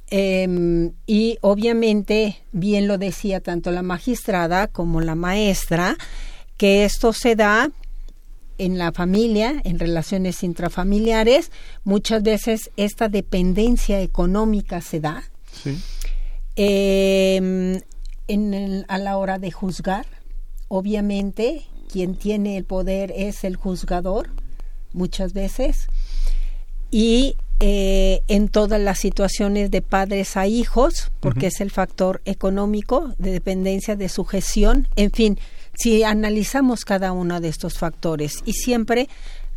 Em, 0.09 0.91
y 1.07 1.37
obviamente, 1.41 2.43
bien 2.51 2.87
lo 2.87 2.97
decía 2.97 3.39
tanto 3.39 3.71
la 3.71 3.81
magistrada 3.81 4.67
como 4.67 5.01
la 5.01 5.15
maestra, 5.15 5.97
que 6.57 6.85
esto 6.85 7.13
se 7.13 7.35
da 7.35 7.71
en 8.57 8.77
la 8.77 8.91
familia, 8.91 9.59
en 9.63 9.79
relaciones 9.79 10.43
intrafamiliares, 10.43 11.51
muchas 11.83 12.21
veces 12.21 12.69
esta 12.77 13.09
dependencia 13.09 14.01
económica 14.01 14.81
se 14.81 14.99
da. 14.99 15.23
Em, 16.55 17.81
en 18.27 18.85
a 18.87 18.97
la 18.99 19.17
hora 19.17 19.39
de 19.39 19.51
juzgar, 19.51 20.05
obviamente 20.67 21.63
quien 21.91 22.15
tiene 22.15 22.57
el 22.57 22.63
poder 22.63 23.13
es 23.15 23.43
el 23.43 23.55
juzgador, 23.55 24.29
muchas 24.93 25.33
veces, 25.33 25.87
y 26.89 27.35
eh, 27.59 28.21
en 28.27 28.47
todas 28.47 28.79
las 28.79 28.99
situaciones 28.99 29.71
de 29.71 29.81
padres 29.81 30.37
a 30.37 30.47
hijos, 30.47 31.11
porque 31.19 31.47
es 31.47 31.61
el 31.61 31.71
factor 31.71 32.21
económico, 32.25 33.13
de 33.17 33.31
dependencia, 33.31 33.95
de 33.95 34.09
sujeción, 34.09 34.87
en 34.95 35.11
fin, 35.11 35.39
si 35.73 36.03
analizamos 36.03 36.85
cada 36.85 37.11
uno 37.11 37.39
de 37.39 37.49
estos 37.49 37.77
factores. 37.77 38.41
Y 38.45 38.53
siempre 38.53 39.07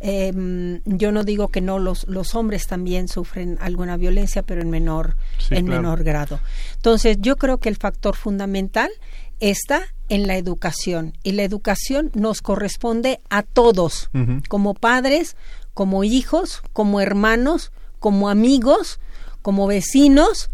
Em, 0.01 0.81
yo 0.85 1.11
no 1.13 1.23
digo 1.23 1.47
que 1.47 1.61
no 1.61 1.79
los 1.79 2.05
los 2.07 2.35
hombres 2.35 2.67
también 2.67 3.07
sufren 3.07 3.57
alguna 3.61 3.95
violencia, 3.95 4.43
pero 4.43 4.61
en 4.61 4.69
menor 4.69 5.15
en 5.49 5.65
menor 5.65 6.03
grado. 6.03 6.39
Entonces, 6.75 7.17
yo 7.21 7.37
creo 7.37 7.57
que 7.57 7.69
el 7.69 7.77
factor 7.77 8.15
fundamental 8.15 8.91
está 9.39 9.83
en 10.09 10.27
la 10.27 10.37
educación 10.37 11.13
y 11.23 11.31
la 11.31 11.43
educación 11.43 12.11
nos 12.13 12.41
corresponde 12.41 13.19
a 13.29 13.43
todos, 13.43 14.09
como 14.47 14.73
padres, 14.73 15.35
como 15.73 16.03
hijos, 16.03 16.61
como 16.73 17.01
hermanos, 17.01 17.71
como 17.99 18.29
amigos, 18.29 18.99
como 19.41 19.67
vecinos 19.67 20.49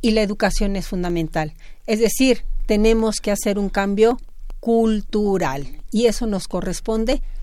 y 0.00 0.12
la 0.12 0.22
educación 0.22 0.76
es 0.76 0.86
fundamental. 0.86 1.54
Es 1.86 2.00
decir, 2.00 2.44
tenemos 2.66 3.20
que 3.20 3.30
hacer 3.30 3.58
un 3.58 3.68
cambio 3.68 4.18
cultural 4.60 5.66
y 5.90 6.06
eso 6.06 6.26
nos 6.26 6.48
corresponde 6.48 7.14
a 7.14 7.35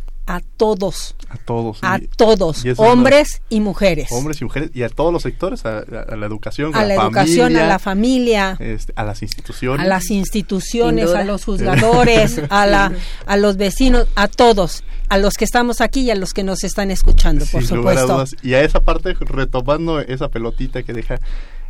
todos. 0.58 1.16
A 1.30 1.38
todos. 1.38 1.80
A 1.82 2.00
todos, 2.16 2.64
hombres 2.78 3.42
y 3.50 3.60
mujeres. 3.60 4.12
Hombres 4.12 4.40
y 4.42 4.46
mujeres 4.46 4.72
y 4.74 4.84
a 4.84 4.90
todos 4.90 5.12
los 5.12 5.24
sectores, 5.24 5.66
a, 5.66 5.84
la 6.16 6.26
educación, 6.26 6.76
a, 6.76 6.84
la, 6.86 6.96
educación, 6.96 7.56
a 7.58 7.68
la 7.68 7.80
familia, 7.80 8.56
este, 8.60 8.94
a 8.96 9.04
las 9.04 9.22
instituciones. 9.22 9.86
A 9.86 9.90
las 9.90 10.10
instituciones, 10.10 11.14
a 11.14 11.24
los 11.24 11.46
juzgadores, 11.46 12.42
a, 12.50 12.66
la, 12.66 12.94
a 13.26 13.38
los 13.38 13.58
vecinos, 13.58 14.08
a 14.16 14.28
todos, 14.28 14.84
a 15.10 15.18
los 15.18 15.34
que 15.34 15.46
estamos 15.46 15.82
aquí 15.82 16.02
y 16.02 16.12
a 16.12 16.16
los 16.16 16.34
que 16.34 16.44
nos 16.44 16.64
están 16.64 16.92
escuchando, 16.92 17.46
por 17.52 17.66
supuesto. 17.66 18.24
Y 18.42 18.54
a 18.54 18.62
esa 18.62 18.80
parte, 18.80 19.16
retomando 19.20 20.00
esa 20.00 20.30
pelotita 20.30 20.84
que 20.84 20.94
deja, 20.94 21.20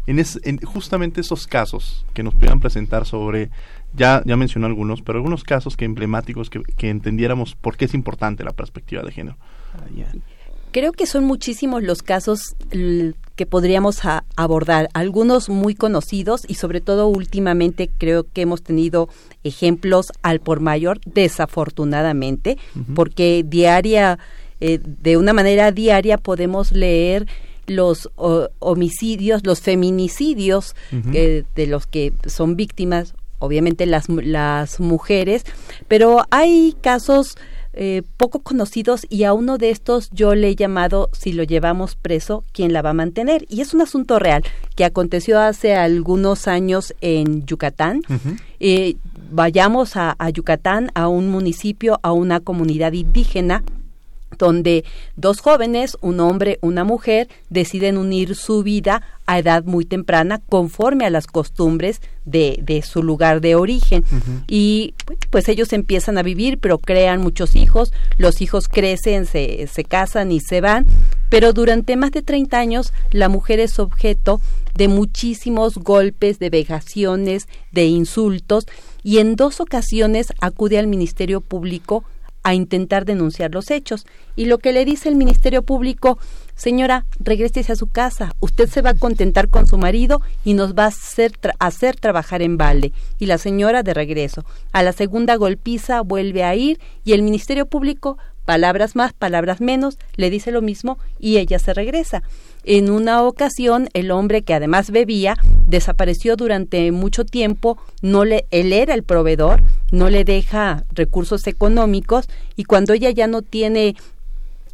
en, 0.07 0.23
en 0.43 0.57
justamente 0.59 1.21
esos 1.21 1.47
casos 1.47 2.05
que 2.13 2.23
nos 2.23 2.33
puedan 2.35 2.59
presentar 2.59 3.05
sobre 3.05 3.49
ya, 3.95 4.21
ya 4.25 4.35
mencionó 4.35 4.67
algunos, 4.67 5.01
pero 5.01 5.17
algunos 5.19 5.43
casos 5.43 5.77
que 5.77 5.85
emblemáticos 5.85 6.49
que, 6.49 6.61
que 6.77 6.89
entendiéramos 6.89 7.55
por 7.55 7.77
qué 7.77 7.85
es 7.85 7.93
importante 7.93 8.43
la 8.43 8.51
perspectiva 8.51 9.03
de 9.03 9.11
género. 9.11 9.37
Creo 10.71 10.91
que 10.91 11.05
son 11.05 11.25
muchísimos 11.25 11.83
los 11.83 12.01
casos 12.01 12.55
que 13.35 13.45
podríamos 13.45 14.01
abordar, 14.35 14.89
algunos 14.93 15.49
muy 15.49 15.75
conocidos 15.75 16.41
y 16.47 16.55
sobre 16.55 16.81
todo 16.81 17.07
últimamente 17.07 17.91
creo 17.95 18.23
que 18.23 18.41
hemos 18.41 18.63
tenido 18.63 19.07
ejemplos 19.43 20.11
al 20.23 20.39
por 20.39 20.61
mayor, 20.61 20.99
desafortunadamente, 21.05 22.57
porque 22.95 23.45
diaria, 23.47 24.17
eh, 24.59 24.79
de 24.83 25.17
una 25.17 25.33
manera 25.33 25.71
diaria 25.71 26.17
podemos 26.17 26.71
leer 26.71 27.27
los 27.67 28.09
homicidios, 28.59 29.45
los 29.45 29.61
feminicidios 29.61 30.75
de 30.91 31.67
los 31.67 31.87
que 31.87 32.13
son 32.27 32.55
víctimas 32.55 33.15
obviamente 33.43 33.85
las, 33.85 34.07
las 34.07 34.79
mujeres, 34.79 35.43
pero 35.89 36.25
hay 36.31 36.75
casos 36.79 37.35
eh, 37.73 38.03
poco 38.17 38.39
conocidos 38.39 39.05
y 39.09 39.23
a 39.23 39.33
uno 39.33 39.57
de 39.57 39.71
estos 39.71 40.09
yo 40.11 40.35
le 40.35 40.49
he 40.49 40.55
llamado 40.55 41.09
si 41.11 41.33
lo 41.33 41.43
llevamos 41.43 41.95
preso, 41.95 42.45
¿quién 42.53 42.71
la 42.71 42.81
va 42.81 42.91
a 42.91 42.93
mantener? 42.93 43.45
Y 43.49 43.61
es 43.61 43.73
un 43.73 43.81
asunto 43.81 44.17
real 44.17 44.43
que 44.75 44.85
aconteció 44.85 45.39
hace 45.39 45.75
algunos 45.75 46.47
años 46.47 46.93
en 47.01 47.45
Yucatán. 47.45 48.01
Eh, 48.59 48.95
vayamos 49.31 49.97
a, 49.97 50.15
a 50.19 50.29
Yucatán, 50.29 50.91
a 50.93 51.07
un 51.07 51.29
municipio, 51.29 51.99
a 52.01 52.13
una 52.13 52.39
comunidad 52.39 52.93
indígena 52.93 53.63
donde 54.37 54.83
dos 55.15 55.39
jóvenes, 55.39 55.97
un 56.01 56.19
hombre, 56.19 56.59
una 56.61 56.83
mujer, 56.83 57.27
deciden 57.49 57.97
unir 57.97 58.35
su 58.35 58.63
vida 58.63 59.01
a 59.25 59.39
edad 59.39 59.63
muy 59.63 59.85
temprana 59.85 60.41
conforme 60.49 61.05
a 61.05 61.09
las 61.09 61.27
costumbres 61.27 62.01
de, 62.25 62.59
de 62.61 62.81
su 62.81 63.03
lugar 63.03 63.41
de 63.41 63.55
origen. 63.55 64.03
Y 64.47 64.93
pues 65.29 65.47
ellos 65.49 65.73
empiezan 65.73 66.17
a 66.17 66.23
vivir, 66.23 66.57
pero 66.59 66.77
crean 66.77 67.21
muchos 67.21 67.55
hijos, 67.55 67.93
los 68.17 68.41
hijos 68.41 68.67
crecen, 68.67 69.25
se, 69.25 69.67
se 69.67 69.83
casan 69.83 70.31
y 70.31 70.39
se 70.39 70.61
van, 70.61 70.85
pero 71.29 71.53
durante 71.53 71.95
más 71.95 72.11
de 72.11 72.21
30 72.21 72.57
años 72.57 72.93
la 73.11 73.29
mujer 73.29 73.59
es 73.59 73.79
objeto 73.79 74.41
de 74.75 74.87
muchísimos 74.87 75.77
golpes, 75.77 76.39
de 76.39 76.49
vejaciones, 76.49 77.47
de 77.71 77.85
insultos, 77.85 78.65
y 79.03 79.19
en 79.19 79.35
dos 79.35 79.59
ocasiones 79.59 80.27
acude 80.39 80.79
al 80.79 80.87
Ministerio 80.87 81.41
Público 81.41 82.03
a 82.43 82.53
intentar 82.53 83.05
denunciar 83.05 83.51
los 83.53 83.71
hechos. 83.71 84.05
Y 84.35 84.45
lo 84.45 84.57
que 84.59 84.73
le 84.73 84.85
dice 84.85 85.09
el 85.09 85.15
Ministerio 85.15 85.63
Público, 85.63 86.19
señora, 86.55 87.05
regrese 87.19 87.71
a 87.71 87.75
su 87.75 87.87
casa, 87.87 88.33
usted 88.39 88.69
se 88.69 88.81
va 88.81 88.91
a 88.91 88.95
contentar 88.95 89.49
con 89.49 89.67
su 89.67 89.77
marido 89.77 90.21
y 90.43 90.53
nos 90.53 90.75
va 90.75 90.85
a 90.85 90.87
hacer, 90.87 91.33
hacer 91.59 91.95
trabajar 91.95 92.41
en 92.41 92.57
balde. 92.57 92.91
Y 93.19 93.25
la 93.25 93.37
señora 93.37 93.83
de 93.83 93.93
regreso. 93.93 94.43
A 94.71 94.83
la 94.83 94.91
segunda 94.91 95.35
golpiza 95.35 96.01
vuelve 96.01 96.43
a 96.43 96.55
ir 96.55 96.79
y 97.03 97.13
el 97.13 97.21
Ministerio 97.21 97.65
Público, 97.65 98.17
palabras 98.45 98.95
más, 98.95 99.13
palabras 99.13 99.61
menos, 99.61 99.97
le 100.15 100.29
dice 100.29 100.51
lo 100.51 100.61
mismo 100.61 100.97
y 101.19 101.37
ella 101.37 101.59
se 101.59 101.73
regresa. 101.73 102.23
En 102.63 102.89
una 102.89 103.23
ocasión, 103.23 103.89
el 103.93 104.11
hombre 104.11 104.43
que 104.43 104.53
además 104.53 104.91
bebía 104.91 105.35
desapareció 105.67 106.35
durante 106.35 106.91
mucho 106.91 107.25
tiempo, 107.25 107.77
no 108.01 108.25
le, 108.25 108.45
él 108.51 108.73
era 108.73 108.93
el 108.93 109.03
proveedor, 109.03 109.61
no 109.91 110.09
le 110.09 110.23
deja 110.23 110.83
recursos 110.91 111.47
económicos 111.47 112.27
y 112.55 112.63
cuando 112.65 112.93
ella 112.93 113.09
ya 113.09 113.27
no 113.27 113.41
tiene 113.41 113.95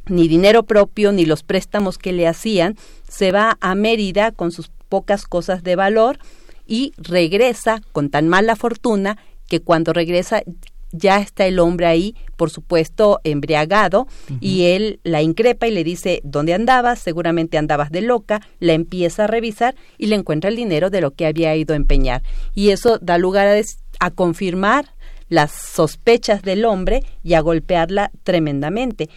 ni 0.08 0.28
dinero 0.28 0.64
propio 0.64 1.12
ni 1.12 1.26
los 1.26 1.44
préstamos 1.44 1.98
que 1.98 2.14
le 2.14 2.28
hacían, 2.28 2.76
se 3.08 3.32
va 3.32 3.58
a 3.62 3.76
Mérida 3.76 4.32
con 4.32 4.52
sus 4.52 4.72
pocas 4.90 5.26
cosas 5.26 5.64
de 5.64 5.76
valor 5.76 6.20
y 6.66 6.94
regresa 6.98 7.82
con 7.92 8.10
tan 8.10 8.28
mala 8.28 8.56
fortuna 8.56 9.18
que 9.48 9.60
cuando 9.60 9.94
regresa 9.94 10.44
ya 10.92 11.20
está 11.20 11.46
el 11.46 11.60
hombre 11.60 11.86
ahí, 11.86 12.16
por 12.36 12.50
supuesto, 12.50 13.20
embriagado, 13.24 14.08
y 14.40 14.66
él 14.66 15.00
la 15.04 15.22
increpa 15.22 15.68
y 15.68 15.72
le 15.72 15.84
dice, 15.84 16.22
¿dónde 16.24 16.54
andabas? 16.54 17.00
Seguramente 17.00 17.58
andabas 17.58 17.92
de 17.92 18.02
loca, 18.02 18.42
la 18.60 18.74
empieza 18.74 19.26
a 19.26 19.28
revisar 19.28 19.76
y 19.98 20.08
le 20.08 20.16
encuentra 20.16 20.50
el 20.50 20.56
dinero 20.56 20.90
de 20.90 21.02
lo 21.02 21.12
que 21.12 21.26
había 21.26 21.56
ido 21.56 21.74
a 21.74 21.78
empeñar. 21.78 22.24
Y 22.56 22.70
eso 22.70 22.98
da 23.00 23.18
lugar 23.18 23.48
a, 23.48 23.62
a 24.00 24.12
confirmar 24.12 24.94
las 25.28 25.52
sospechas 25.52 26.42
del 26.42 26.66
hombre 26.66 27.04
y 27.24 27.36
a 27.36 27.42
golpearla 27.42 28.12
tremendamente. 28.24 29.10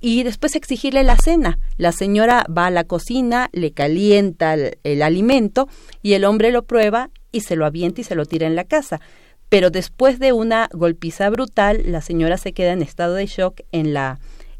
Y 0.00 0.22
después 0.22 0.54
exigirle 0.54 1.02
la 1.02 1.16
cena. 1.16 1.58
La 1.76 1.92
señora 1.92 2.46
va 2.56 2.66
a 2.66 2.70
la 2.70 2.84
cocina, 2.84 3.50
le 3.52 3.72
calienta 3.72 4.54
el 4.54 5.02
alimento 5.02 5.68
y 6.02 6.12
el 6.12 6.24
hombre 6.24 6.52
lo 6.52 6.62
prueba 6.62 7.10
y 7.32 7.40
se 7.40 7.56
lo 7.56 7.66
avienta 7.66 8.00
y 8.00 8.04
se 8.04 8.14
lo 8.14 8.24
tira 8.24 8.46
en 8.46 8.54
la 8.54 8.64
casa 8.64 9.00
pero 9.48 9.70
después 9.70 10.18
de 10.18 10.32
una 10.32 10.68
golpiza 10.72 11.30
brutal, 11.30 11.82
la 11.86 12.00
señora 12.00 12.36
se 12.36 12.52
queda 12.52 12.72
en 12.72 12.82
estado 12.82 13.14
de 13.14 13.26
shock 13.26 13.60
en 13.72 13.94
la 13.94 14.18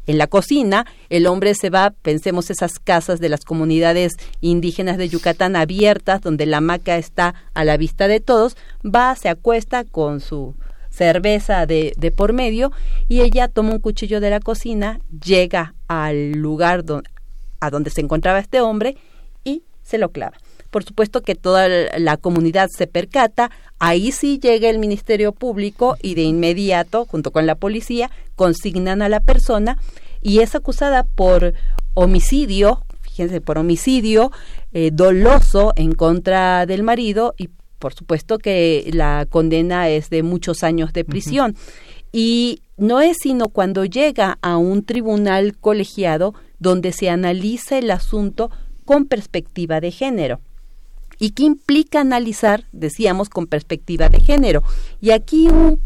en 0.09 0.17
la 0.17 0.25
cocina, 0.25 0.87
el 1.09 1.27
hombre 1.27 1.53
se 1.53 1.69
va, 1.69 1.91
pensemos 1.91 2.49
esas 2.49 2.79
casas 2.79 3.19
de 3.19 3.29
las 3.29 3.45
comunidades 3.45 4.13
indígenas 4.41 4.97
de 4.97 5.07
Yucatán 5.07 5.55
abiertas, 5.55 6.21
donde 6.21 6.47
la 6.47 6.57
hamaca 6.57 6.97
está 6.97 7.35
a 7.53 7.63
la 7.63 7.77
vista 7.77 8.07
de 8.07 8.19
todos, 8.19 8.57
va, 8.83 9.15
se 9.15 9.29
acuesta 9.29 9.83
con 9.83 10.19
su 10.19 10.55
cerveza 10.89 11.67
de, 11.67 11.93
de 11.95 12.09
por 12.09 12.33
medio 12.33 12.71
y 13.07 13.21
ella 13.21 13.49
toma 13.49 13.73
un 13.73 13.79
cuchillo 13.79 14.19
de 14.19 14.31
la 14.31 14.39
cocina, 14.39 14.99
llega 15.23 15.75
al 15.87 16.31
lugar 16.31 16.83
a 17.59 17.69
donde 17.69 17.91
se 17.91 18.01
encontraba 18.01 18.39
este 18.39 18.61
hombre 18.61 18.97
y 19.43 19.61
se 19.83 19.99
lo 19.99 20.09
clava. 20.09 20.37
Por 20.69 20.83
supuesto 20.83 21.21
que 21.21 21.35
toda 21.35 21.67
la 21.97 22.17
comunidad 22.17 22.69
se 22.75 22.85
percata, 22.85 23.49
ahí 23.79 24.11
sí 24.11 24.39
llega 24.39 24.69
el 24.69 24.77
Ministerio 24.77 25.31
Público 25.31 25.97
y 26.01 26.13
de 26.13 26.21
inmediato, 26.23 27.05
junto 27.05 27.31
con 27.31 27.47
la 27.47 27.55
policía, 27.55 28.11
consignan 28.35 29.01
a 29.01 29.09
la 29.09 29.19
persona 29.19 29.77
y 30.21 30.39
es 30.39 30.53
acusada 30.53 31.03
por 31.03 31.53
homicidio, 31.95 32.83
fíjense, 33.01 33.41
por 33.41 33.57
homicidio 33.57 34.31
eh, 34.73 34.91
doloso 34.93 35.73
en 35.75 35.93
contra 35.93 36.65
del 36.65 36.83
marido 36.83 37.33
y 37.37 37.49
por 37.79 37.93
supuesto 37.93 38.37
que 38.37 38.89
la 38.93 39.25
condena 39.29 39.89
es 39.89 40.09
de 40.09 40.21
muchos 40.21 40.63
años 40.63 40.93
de 40.93 41.05
prisión. 41.05 41.55
Y 42.11 42.61
no 42.77 42.99
es 42.99 43.17
sino 43.21 43.47
cuando 43.47 43.85
llega 43.85 44.37
a 44.41 44.57
un 44.57 44.83
tribunal 44.83 45.57
colegiado 45.57 46.33
donde 46.59 46.91
se 46.91 47.09
analiza 47.09 47.77
el 47.77 47.89
asunto 47.89 48.51
con 48.83 49.05
perspectiva 49.05 49.79
de 49.79 49.91
género 49.91 50.41
y 51.19 51.31
qué 51.31 51.43
implica 51.43 51.99
analizar, 51.99 52.63
decíamos, 52.71 53.29
con 53.29 53.45
perspectiva 53.45 54.07
de 54.07 54.21
género. 54.21 54.63
Y 55.01 55.11
aquí 55.11 55.49
un, 55.49 55.79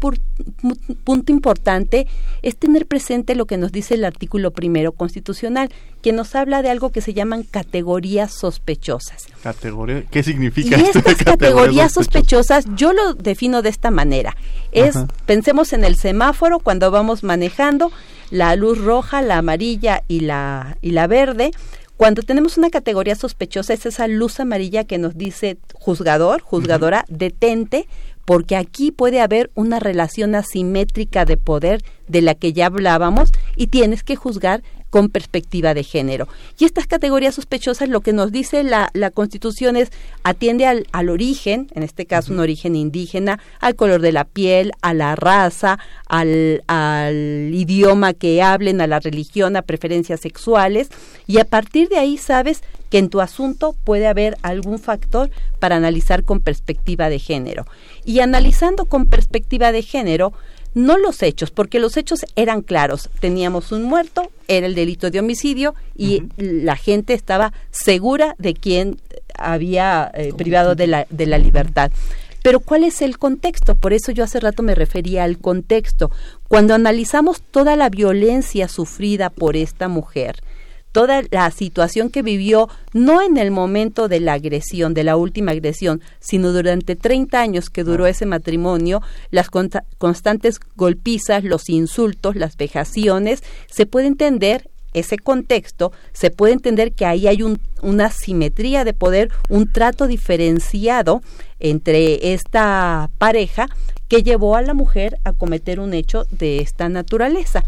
punto 1.04 1.32
importante 1.32 2.06
es 2.42 2.56
tener 2.56 2.86
presente 2.86 3.34
lo 3.34 3.46
que 3.46 3.56
nos 3.56 3.72
dice 3.72 3.94
el 3.94 4.04
artículo 4.04 4.52
primero 4.52 4.92
constitucional, 4.92 5.70
que 6.02 6.12
nos 6.12 6.34
habla 6.36 6.62
de 6.62 6.70
algo 6.70 6.90
que 6.90 7.00
se 7.00 7.14
llaman 7.14 7.42
categorías 7.42 8.32
sospechosas. 8.32 9.26
¿Categoría? 9.42 10.04
¿Qué 10.10 10.22
significa 10.22 10.78
y 10.78 10.82
estas 10.82 11.16
categorías 11.16 11.92
sospechosas? 11.92 12.66
Yo 12.76 12.92
lo 12.92 13.14
defino 13.14 13.60
de 13.62 13.70
esta 13.70 13.90
manera. 13.90 14.36
Es, 14.70 14.96
pensemos 15.26 15.72
en 15.72 15.84
el 15.84 15.96
semáforo 15.96 16.60
cuando 16.60 16.92
vamos 16.92 17.24
manejando, 17.24 17.90
la 18.30 18.54
luz 18.56 18.78
roja, 18.78 19.20
la 19.20 19.38
amarilla 19.38 20.02
y 20.08 20.20
la, 20.20 20.78
y 20.80 20.92
la 20.92 21.06
verde 21.06 21.50
cuando 21.96 22.22
tenemos 22.22 22.58
una 22.58 22.70
categoría 22.70 23.14
sospechosa 23.14 23.72
es 23.72 23.86
esa 23.86 24.08
luz 24.08 24.40
amarilla 24.40 24.84
que 24.84 24.98
nos 24.98 25.16
dice 25.16 25.58
juzgador, 25.74 26.42
juzgadora, 26.42 27.04
detente, 27.08 27.86
porque 28.24 28.56
aquí 28.56 28.90
puede 28.90 29.20
haber 29.20 29.50
una 29.54 29.78
relación 29.78 30.34
asimétrica 30.34 31.24
de 31.24 31.36
poder 31.36 31.82
de 32.08 32.22
la 32.22 32.34
que 32.34 32.52
ya 32.52 32.66
hablábamos 32.66 33.30
y 33.56 33.68
tienes 33.68 34.02
que 34.02 34.16
juzgar 34.16 34.62
con 34.94 35.08
perspectiva 35.08 35.74
de 35.74 35.82
género. 35.82 36.28
Y 36.56 36.66
estas 36.66 36.86
categorías 36.86 37.34
sospechosas 37.34 37.88
lo 37.88 38.00
que 38.00 38.12
nos 38.12 38.30
dice 38.30 38.62
la, 38.62 38.90
la 38.92 39.10
Constitución 39.10 39.74
es 39.74 39.90
atiende 40.22 40.66
al, 40.66 40.86
al, 40.92 41.08
origen, 41.08 41.66
en 41.74 41.82
este 41.82 42.06
caso 42.06 42.32
un 42.32 42.38
origen 42.38 42.76
indígena, 42.76 43.40
al 43.58 43.74
color 43.74 44.02
de 44.02 44.12
la 44.12 44.22
piel, 44.22 44.70
a 44.82 44.94
la 44.94 45.16
raza, 45.16 45.80
al, 46.06 46.62
al 46.68 47.50
idioma 47.52 48.12
que 48.12 48.40
hablen, 48.40 48.80
a 48.80 48.86
la 48.86 49.00
religión, 49.00 49.56
a 49.56 49.62
preferencias 49.62 50.20
sexuales, 50.20 50.90
y 51.26 51.38
a 51.38 51.44
partir 51.44 51.88
de 51.88 51.98
ahí 51.98 52.16
sabes 52.16 52.62
que 52.88 52.98
en 52.98 53.08
tu 53.08 53.20
asunto 53.20 53.74
puede 53.82 54.06
haber 54.06 54.36
algún 54.42 54.78
factor 54.78 55.28
para 55.58 55.74
analizar 55.74 56.22
con 56.22 56.38
perspectiva 56.38 57.08
de 57.08 57.18
género. 57.18 57.66
Y 58.04 58.20
analizando 58.20 58.84
con 58.84 59.06
perspectiva 59.06 59.72
de 59.72 59.82
género, 59.82 60.34
no 60.74 60.98
los 60.98 61.22
hechos, 61.22 61.50
porque 61.50 61.78
los 61.78 61.96
hechos 61.96 62.26
eran 62.36 62.62
claros. 62.62 63.08
Teníamos 63.20 63.72
un 63.72 63.84
muerto, 63.84 64.30
era 64.48 64.66
el 64.66 64.74
delito 64.74 65.10
de 65.10 65.20
homicidio 65.20 65.74
y 65.96 66.24
la 66.36 66.76
gente 66.76 67.14
estaba 67.14 67.52
segura 67.70 68.34
de 68.38 68.54
quién 68.54 69.00
había 69.38 70.10
eh, 70.14 70.32
privado 70.36 70.74
de 70.74 70.86
la, 70.86 71.06
de 71.10 71.26
la 71.26 71.38
libertad. 71.38 71.90
Pero 72.42 72.60
¿cuál 72.60 72.84
es 72.84 73.00
el 73.00 73.18
contexto? 73.18 73.74
Por 73.74 73.94
eso 73.94 74.12
yo 74.12 74.22
hace 74.22 74.38
rato 74.38 74.62
me 74.62 74.74
refería 74.74 75.24
al 75.24 75.38
contexto. 75.38 76.10
Cuando 76.46 76.74
analizamos 76.74 77.40
toda 77.40 77.74
la 77.74 77.88
violencia 77.88 78.68
sufrida 78.68 79.30
por 79.30 79.56
esta 79.56 79.88
mujer, 79.88 80.42
toda 80.94 81.22
la 81.32 81.50
situación 81.50 82.08
que 82.08 82.22
vivió, 82.22 82.68
no 82.92 83.20
en 83.20 83.36
el 83.36 83.50
momento 83.50 84.06
de 84.06 84.20
la 84.20 84.34
agresión, 84.34 84.94
de 84.94 85.02
la 85.02 85.16
última 85.16 85.50
agresión, 85.50 86.00
sino 86.20 86.52
durante 86.52 86.94
30 86.94 87.40
años 87.40 87.68
que 87.68 87.82
duró 87.82 88.06
ese 88.06 88.26
matrimonio, 88.26 89.02
las 89.32 89.48
constantes 89.50 90.60
golpizas, 90.76 91.42
los 91.42 91.68
insultos, 91.68 92.36
las 92.36 92.56
vejaciones, 92.56 93.42
se 93.66 93.86
puede 93.86 94.06
entender 94.06 94.70
ese 94.94 95.18
contexto, 95.18 95.92
se 96.12 96.30
puede 96.30 96.54
entender 96.54 96.92
que 96.92 97.04
ahí 97.04 97.26
hay 97.26 97.42
una 97.82 98.10
simetría 98.10 98.84
de 98.84 98.94
poder, 98.94 99.30
un 99.48 99.70
trato 99.70 100.06
diferenciado 100.06 101.22
entre 101.58 102.32
esta 102.32 103.10
pareja 103.18 103.68
que 104.08 104.22
llevó 104.22 104.56
a 104.56 104.62
la 104.62 104.74
mujer 104.74 105.18
a 105.24 105.32
cometer 105.32 105.80
un 105.80 105.94
hecho 105.94 106.26
de 106.30 106.60
esta 106.60 106.88
naturaleza. 106.88 107.64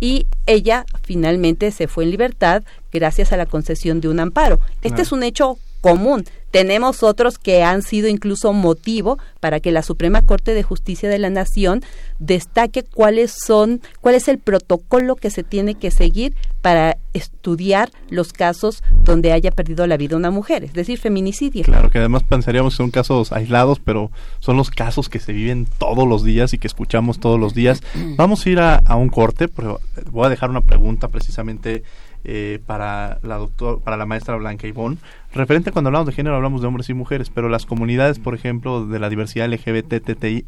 Y 0.00 0.26
ella 0.46 0.84
finalmente 1.02 1.70
se 1.70 1.88
fue 1.88 2.04
en 2.04 2.10
libertad 2.10 2.62
gracias 2.92 3.32
a 3.32 3.36
la 3.36 3.46
concesión 3.46 4.00
de 4.00 4.08
un 4.08 4.20
amparo. 4.20 4.60
Este 4.82 5.02
es 5.02 5.12
un 5.12 5.22
hecho 5.22 5.58
común. 5.80 6.24
Tenemos 6.50 7.02
otros 7.02 7.38
que 7.38 7.62
han 7.62 7.82
sido 7.82 8.08
incluso 8.08 8.52
motivo 8.52 9.18
para 9.40 9.60
que 9.60 9.72
la 9.72 9.82
Suprema 9.82 10.22
Corte 10.22 10.54
de 10.54 10.62
Justicia 10.62 11.08
de 11.08 11.18
la 11.18 11.30
Nación 11.30 11.82
destaque 12.18 12.82
cuáles 12.82 13.34
son, 13.44 13.80
cuál 14.00 14.14
es 14.14 14.28
el 14.28 14.38
protocolo 14.38 15.16
que 15.16 15.30
se 15.30 15.42
tiene 15.42 15.74
que 15.74 15.90
seguir 15.90 16.34
para 16.62 16.96
estudiar 17.12 17.90
los 18.10 18.32
casos 18.32 18.82
donde 19.04 19.32
haya 19.32 19.50
perdido 19.50 19.86
la 19.86 19.96
vida 19.96 20.16
una 20.16 20.30
mujer, 20.30 20.64
es 20.64 20.72
decir, 20.72 20.98
feminicidio. 20.98 21.64
Claro, 21.64 21.90
que 21.90 21.98
además 21.98 22.22
pensaríamos 22.22 22.74
que 22.74 22.78
son 22.78 22.90
casos 22.90 23.32
aislados, 23.32 23.78
pero 23.78 24.10
son 24.40 24.56
los 24.56 24.70
casos 24.70 25.08
que 25.08 25.20
se 25.20 25.32
viven 25.32 25.66
todos 25.78 26.08
los 26.08 26.24
días 26.24 26.52
y 26.54 26.58
que 26.58 26.66
escuchamos 26.66 27.20
todos 27.20 27.38
los 27.38 27.54
días. 27.54 27.82
Vamos 28.16 28.44
a 28.44 28.50
ir 28.50 28.60
a, 28.60 28.76
a 28.76 28.96
un 28.96 29.08
corte, 29.08 29.48
pero 29.48 29.80
voy 30.10 30.26
a 30.26 30.30
dejar 30.30 30.50
una 30.50 30.62
pregunta 30.62 31.08
precisamente 31.08 31.84
eh, 32.24 32.60
para 32.66 33.18
la 33.22 33.36
doctor, 33.36 33.80
para 33.80 33.96
la 33.96 34.06
maestra 34.06 34.36
Blanca 34.36 34.66
Ivonne. 34.66 34.98
Referente 35.32 35.72
cuando 35.72 35.88
hablamos 35.88 36.06
de 36.06 36.12
género 36.12 36.36
hablamos 36.36 36.60
de 36.60 36.66
hombres 36.66 36.88
y 36.88 36.94
mujeres, 36.94 37.30
pero 37.30 37.48
las 37.48 37.66
comunidades, 37.66 38.18
por 38.18 38.34
ejemplo, 38.34 38.86
de 38.86 38.98
la 38.98 39.08
diversidad 39.08 39.48
LGBT, 39.48 39.92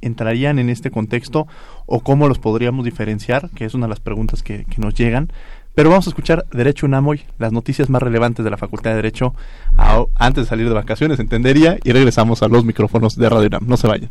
¿entrarían 0.00 0.59
en 0.59 0.70
este 0.70 0.90
contexto 0.90 1.46
o 1.87 2.00
cómo 2.00 2.28
los 2.28 2.38
podríamos 2.38 2.85
diferenciar? 2.85 3.50
Que 3.50 3.64
es 3.64 3.74
una 3.74 3.87
de 3.87 3.90
las 3.90 4.00
preguntas 4.00 4.42
que, 4.42 4.66
nos 4.78 4.94
llegan. 4.94 5.30
Pero 5.74 5.90
vamos 5.90 6.06
a 6.06 6.11
escuchar 6.11 6.46
Derecho 6.50 6.87
UNAM 6.87 7.06
las 7.38 7.52
noticias 7.52 7.88
más 7.90 8.02
relevantes 8.02 8.44
de 8.44 8.50
la 8.50 8.56
Facultad 8.56 8.90
de 8.90 8.96
Derecho 8.96 9.35
antes 10.16 10.44
de 10.44 10.48
salir 10.48 10.68
de 10.68 10.74
vacaciones, 10.74 11.20
entendería, 11.20 11.78
y 11.85 11.92
regresamos 11.92 12.42
a 12.42 12.48
los 12.48 12.64
micrófonos 12.64 13.16
de 13.16 13.28
Radio 13.28 13.46
UNAM. 13.46 13.66
No 13.66 13.76
se 13.76 13.87
vayan. 13.87 14.11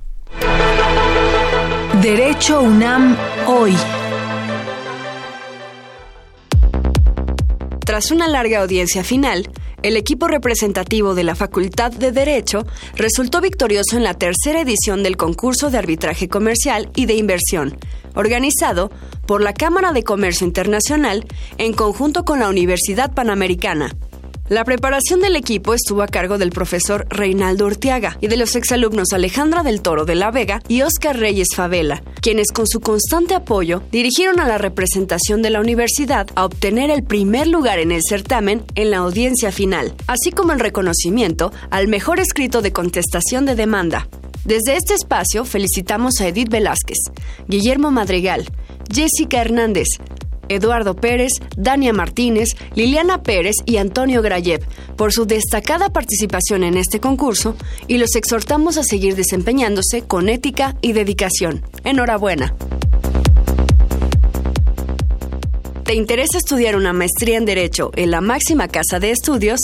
Derecho 2.01 2.61
UNAM 2.61 3.17
hoy. 3.45 3.75
Tras 7.89 8.11
una 8.11 8.27
larga 8.27 8.61
audiencia 8.61 9.03
final, 9.03 9.49
el 9.81 9.97
equipo 9.97 10.27
representativo 10.27 11.15
de 11.15 11.23
la 11.23 11.33
Facultad 11.33 11.91
de 11.91 12.11
Derecho 12.11 12.67
resultó 12.95 13.41
victorioso 13.41 13.97
en 13.97 14.03
la 14.03 14.13
tercera 14.13 14.61
edición 14.61 15.01
del 15.01 15.17
concurso 15.17 15.71
de 15.71 15.79
arbitraje 15.79 16.29
comercial 16.29 16.91
y 16.95 17.07
de 17.07 17.15
inversión, 17.15 17.79
organizado 18.13 18.91
por 19.25 19.41
la 19.41 19.55
Cámara 19.55 19.91
de 19.91 20.03
Comercio 20.03 20.45
Internacional 20.45 21.25
en 21.57 21.73
conjunto 21.73 22.25
con 22.25 22.37
la 22.37 22.49
Universidad 22.49 23.11
Panamericana. 23.15 23.95
La 24.49 24.65
preparación 24.65 25.21
del 25.21 25.35
equipo 25.35 25.75
estuvo 25.75 26.01
a 26.01 26.07
cargo 26.07 26.39
del 26.39 26.49
profesor 26.49 27.05
Reinaldo 27.11 27.67
Urtiaga 27.67 28.17
y 28.19 28.25
de 28.29 28.35
los 28.35 28.55
exalumnos 28.55 29.13
Alejandra 29.13 29.61
del 29.61 29.83
Toro 29.83 30.05
de 30.05 30.15
la 30.15 30.31
Vega 30.31 30.63
y 30.67 30.81
Óscar 30.81 31.19
Reyes 31.19 31.49
Favela, 31.55 32.01
quienes 32.19 32.47
con 32.51 32.65
su 32.67 32.79
constante 32.79 33.35
apoyo 33.35 33.83
dirigieron 33.91 34.39
a 34.39 34.47
la 34.47 34.57
representación 34.57 35.43
de 35.43 35.51
la 35.51 35.59
universidad 35.59 36.25
a 36.33 36.45
obtener 36.45 36.89
el 36.89 37.03
primer 37.03 37.45
lugar 37.45 37.77
en 37.77 37.91
el 37.91 38.01
certamen 38.01 38.63
en 38.73 38.89
la 38.89 38.97
audiencia 38.97 39.51
final, 39.51 39.93
así 40.07 40.31
como 40.31 40.51
el 40.51 40.59
reconocimiento 40.59 41.51
al 41.69 41.87
mejor 41.87 42.19
escrito 42.19 42.63
de 42.63 42.73
contestación 42.73 43.45
de 43.45 43.53
demanda. 43.53 44.07
Desde 44.45 44.77
este 44.77 44.95
espacio 44.95 45.45
felicitamos 45.45 46.21
a 46.21 46.27
Edith 46.27 46.49
Velázquez, 46.49 46.97
Guillermo 47.47 47.91
Madrigal, 47.91 48.49
Jessica 48.91 49.41
Hernández, 49.41 49.89
Eduardo 50.49 50.95
Pérez, 50.95 51.31
Dania 51.55 51.93
Martínez, 51.93 52.49
Liliana 52.75 53.23
Pérez 53.23 53.55
y 53.65 53.77
Antonio 53.77 54.21
Grayev 54.21 54.61
por 54.97 55.13
su 55.13 55.25
destacada 55.25 55.93
participación 55.93 56.63
en 56.63 56.75
este 56.75 56.99
concurso 56.99 57.55
y 57.87 57.97
los 57.97 58.15
exhortamos 58.15 58.77
a 58.77 58.83
seguir 58.83 59.15
desempeñándose 59.15 60.01
con 60.01 60.27
ética 60.27 60.75
y 60.81 60.93
dedicación. 60.93 61.63
Enhorabuena. 61.83 62.53
¿Te 65.83 65.95
interesa 65.95 66.37
estudiar 66.37 66.75
una 66.75 66.93
maestría 66.93 67.37
en 67.37 67.45
Derecho 67.45 67.89
en 67.95 68.11
la 68.11 68.21
máxima 68.21 68.67
casa 68.67 68.99
de 68.99 69.09
estudios? 69.09 69.59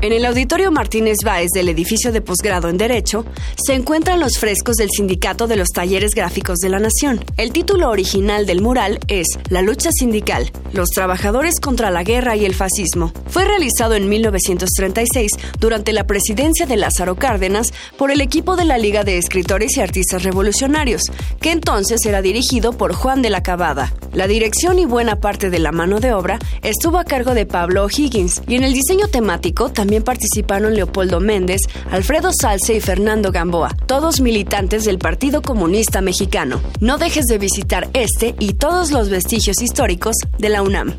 En 0.00 0.12
el 0.12 0.24
auditorio 0.26 0.70
Martínez 0.70 1.16
Báez 1.24 1.48
del 1.52 1.68
edificio 1.68 2.12
de 2.12 2.20
posgrado 2.20 2.68
en 2.68 2.78
Derecho 2.78 3.24
se 3.56 3.74
encuentran 3.74 4.20
los 4.20 4.38
frescos 4.38 4.76
del 4.76 4.90
Sindicato 4.90 5.48
de 5.48 5.56
los 5.56 5.70
Talleres 5.70 6.12
Gráficos 6.14 6.60
de 6.60 6.68
la 6.68 6.78
Nación. 6.78 7.24
El 7.36 7.52
título 7.52 7.90
original 7.90 8.46
del 8.46 8.62
mural 8.62 9.00
es 9.08 9.26
La 9.48 9.60
lucha 9.60 9.90
sindical, 9.90 10.52
los 10.72 10.90
trabajadores 10.90 11.58
contra 11.58 11.90
la 11.90 12.04
guerra 12.04 12.36
y 12.36 12.44
el 12.44 12.54
fascismo. 12.54 13.12
Fue 13.26 13.44
realizado 13.44 13.94
en 13.96 14.08
1936 14.08 15.32
durante 15.58 15.92
la 15.92 16.06
presidencia 16.06 16.64
de 16.64 16.76
Lázaro 16.76 17.16
Cárdenas 17.16 17.74
por 17.96 18.12
el 18.12 18.20
equipo 18.20 18.54
de 18.54 18.66
la 18.66 18.78
Liga 18.78 19.02
de 19.02 19.18
Escritores 19.18 19.76
y 19.76 19.80
Artistas 19.80 20.22
Revolucionarios, 20.22 21.02
que 21.40 21.50
entonces 21.50 22.06
era 22.06 22.22
dirigido 22.22 22.72
por 22.72 22.92
Juan 22.92 23.20
de 23.20 23.30
la 23.30 23.42
Cabada. 23.42 23.92
La 24.12 24.28
dirección 24.28 24.78
y 24.78 24.86
buena 24.86 25.16
parte 25.16 25.50
de 25.50 25.58
la 25.58 25.72
mano 25.72 25.98
de 25.98 26.12
obra 26.12 26.38
estuvo 26.62 26.98
a 26.98 27.04
cargo 27.04 27.34
de 27.34 27.46
Pablo 27.46 27.84
O'Higgins 27.84 28.42
y 28.46 28.54
en 28.54 28.64
el 28.64 28.72
diseño 28.72 29.08
temático 29.08 29.70
también 29.70 29.87
también 29.88 30.04
participaron 30.04 30.74
Leopoldo 30.74 31.18
Méndez, 31.18 31.62
Alfredo 31.90 32.28
Salce 32.38 32.74
y 32.74 32.80
Fernando 32.82 33.32
Gamboa, 33.32 33.74
todos 33.86 34.20
militantes 34.20 34.84
del 34.84 34.98
Partido 34.98 35.40
Comunista 35.40 36.02
Mexicano. 36.02 36.60
No 36.78 36.98
dejes 36.98 37.24
de 37.24 37.38
visitar 37.38 37.88
este 37.94 38.34
y 38.38 38.52
todos 38.52 38.90
los 38.90 39.08
vestigios 39.08 39.62
históricos 39.62 40.14
de 40.36 40.48
la 40.50 40.60
UNAM. 40.60 40.92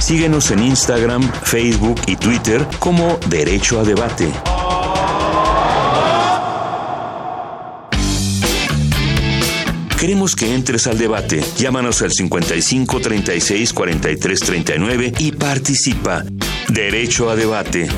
Síguenos 0.00 0.50
en 0.50 0.60
Instagram, 0.60 1.22
Facebook 1.42 2.00
y 2.06 2.16
Twitter 2.16 2.66
como 2.78 3.18
Derecho 3.28 3.80
a 3.80 3.84
Debate. 3.84 4.32
Queremos 10.04 10.36
que 10.36 10.54
entres 10.54 10.86
al 10.86 10.98
debate. 10.98 11.42
Llámanos 11.56 12.02
al 12.02 12.12
55 12.12 13.00
36 13.00 13.72
43 13.72 14.40
39 14.40 15.12
y 15.18 15.32
participa. 15.32 16.22
Derecho 16.68 17.30
a 17.30 17.36
debate. 17.36 17.88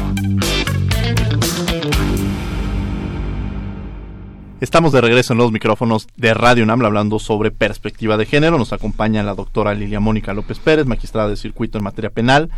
Estamos 4.60 4.92
de 4.92 5.00
regreso 5.00 5.32
en 5.32 5.40
los 5.40 5.50
micrófonos 5.50 6.06
de 6.16 6.32
Radio 6.32 6.62
UNAM 6.62 6.84
hablando 6.84 7.18
sobre 7.18 7.50
perspectiva 7.50 8.16
de 8.16 8.26
género. 8.26 8.56
Nos 8.56 8.72
acompaña 8.72 9.24
la 9.24 9.34
doctora 9.34 9.74
Lilia 9.74 9.98
Mónica 9.98 10.32
López 10.32 10.60
Pérez, 10.60 10.86
magistrada 10.86 11.30
de 11.30 11.36
circuito 11.36 11.76
en 11.76 11.82
materia 11.82 12.10
penal, 12.10 12.50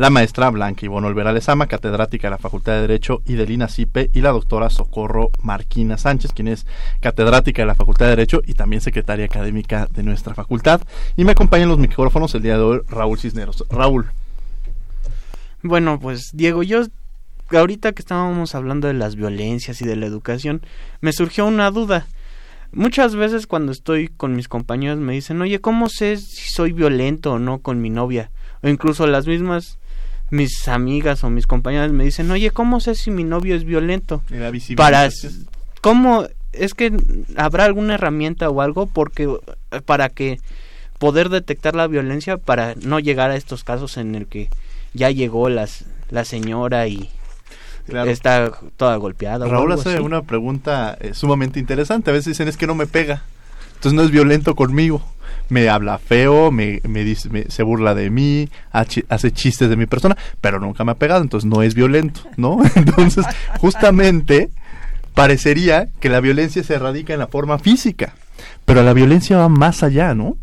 la 0.00 0.08
maestra 0.08 0.48
Blanca 0.48 0.86
Ivonne 0.86 1.08
Olvera 1.08 1.30
Lezama, 1.30 1.66
catedrática 1.66 2.28
de 2.28 2.30
la 2.30 2.38
Facultad 2.38 2.72
de 2.72 2.80
Derecho 2.80 3.20
y 3.26 3.34
del 3.34 3.50
INACIPE, 3.50 4.08
y 4.14 4.22
la 4.22 4.30
doctora 4.30 4.70
Socorro 4.70 5.28
Marquina 5.42 5.98
Sánchez, 5.98 6.32
quien 6.32 6.48
es 6.48 6.66
catedrática 7.00 7.60
de 7.60 7.66
la 7.66 7.74
Facultad 7.74 8.06
de 8.06 8.12
Derecho 8.12 8.40
y 8.46 8.54
también 8.54 8.80
secretaria 8.80 9.26
académica 9.26 9.88
de 9.92 10.02
nuestra 10.02 10.34
facultad. 10.34 10.80
Y 11.18 11.24
me 11.24 11.32
acompañan 11.32 11.68
los 11.68 11.76
micrófonos 11.76 12.34
el 12.34 12.40
día 12.40 12.56
de 12.56 12.62
hoy 12.62 12.80
Raúl 12.88 13.18
Cisneros. 13.18 13.62
Raúl. 13.68 14.06
Bueno, 15.62 16.00
pues 16.00 16.30
Diego, 16.32 16.62
yo 16.62 16.84
ahorita 17.50 17.92
que 17.92 18.00
estábamos 18.00 18.54
hablando 18.54 18.88
de 18.88 18.94
las 18.94 19.16
violencias 19.16 19.82
y 19.82 19.84
de 19.84 19.96
la 19.96 20.06
educación, 20.06 20.62
me 21.02 21.12
surgió 21.12 21.44
una 21.44 21.70
duda. 21.70 22.06
Muchas 22.72 23.16
veces 23.16 23.46
cuando 23.46 23.70
estoy 23.70 24.08
con 24.08 24.34
mis 24.34 24.48
compañeros 24.48 24.98
me 24.98 25.12
dicen, 25.12 25.42
oye, 25.42 25.60
¿cómo 25.60 25.90
sé 25.90 26.16
si 26.16 26.50
soy 26.50 26.72
violento 26.72 27.32
o 27.32 27.38
no 27.38 27.58
con 27.58 27.82
mi 27.82 27.90
novia? 27.90 28.30
O 28.62 28.68
incluso 28.68 29.06
las 29.06 29.26
mismas, 29.26 29.78
mis 30.30 30.68
amigas 30.68 31.24
o 31.24 31.30
mis 31.30 31.46
compañeras 31.46 31.92
me 31.92 32.04
dicen, 32.04 32.30
oye, 32.30 32.50
¿cómo 32.50 32.80
sé 32.80 32.94
si 32.94 33.10
mi 33.10 33.24
novio 33.24 33.54
es 33.54 33.64
violento? 33.64 34.22
Para, 34.76 35.08
¿cómo? 35.80 36.26
Es 36.52 36.74
que 36.74 36.92
habrá 37.36 37.64
alguna 37.64 37.94
herramienta 37.94 38.48
o 38.48 38.60
algo 38.60 38.86
porque 38.86 39.28
para 39.84 40.08
que 40.08 40.38
poder 40.98 41.28
detectar 41.28 41.74
la 41.74 41.86
violencia 41.86 42.36
para 42.36 42.74
no 42.76 43.00
llegar 43.00 43.30
a 43.30 43.36
estos 43.36 43.64
casos 43.64 43.96
en 43.96 44.14
el 44.14 44.26
que 44.26 44.48
ya 44.92 45.10
llegó 45.10 45.48
las, 45.48 45.84
la 46.10 46.24
señora 46.24 46.86
y 46.88 47.10
está 48.06 48.52
toda 48.76 48.96
golpeada. 48.96 49.46
Raúl 49.46 49.72
hace 49.72 50.00
una 50.00 50.22
pregunta 50.22 50.96
eh, 51.00 51.14
sumamente 51.14 51.58
interesante. 51.58 52.10
A 52.10 52.12
veces 52.12 52.26
dicen 52.26 52.48
es 52.48 52.56
que 52.56 52.66
no 52.66 52.74
me 52.74 52.86
pega, 52.86 53.22
entonces 53.80 53.96
no 53.96 54.02
es 54.02 54.10
violento 54.10 54.54
conmigo. 54.54 55.02
Me 55.48 55.70
habla 55.70 55.96
feo, 55.96 56.50
me, 56.50 56.82
me 56.86 57.02
dice, 57.02 57.30
se 57.48 57.62
burla 57.62 57.94
de 57.94 58.10
mí, 58.10 58.50
hace 58.72 59.32
chistes 59.32 59.70
de 59.70 59.76
mi 59.76 59.86
persona, 59.86 60.18
pero 60.42 60.60
nunca 60.60 60.84
me 60.84 60.92
ha 60.92 60.96
pegado, 60.96 61.22
entonces 61.22 61.48
no 61.48 61.62
es 61.62 61.74
violento, 61.74 62.20
¿no? 62.36 62.58
Entonces, 62.74 63.24
justamente 63.58 64.50
parecería 65.14 65.88
que 65.98 66.10
la 66.10 66.20
violencia 66.20 66.62
se 66.62 66.78
radica 66.78 67.14
en 67.14 67.20
la 67.20 67.26
forma 67.26 67.58
física, 67.58 68.14
pero 68.66 68.82
la 68.82 68.92
violencia 68.92 69.38
va 69.38 69.48
más 69.48 69.82
allá, 69.82 70.14
¿no? 70.14 70.36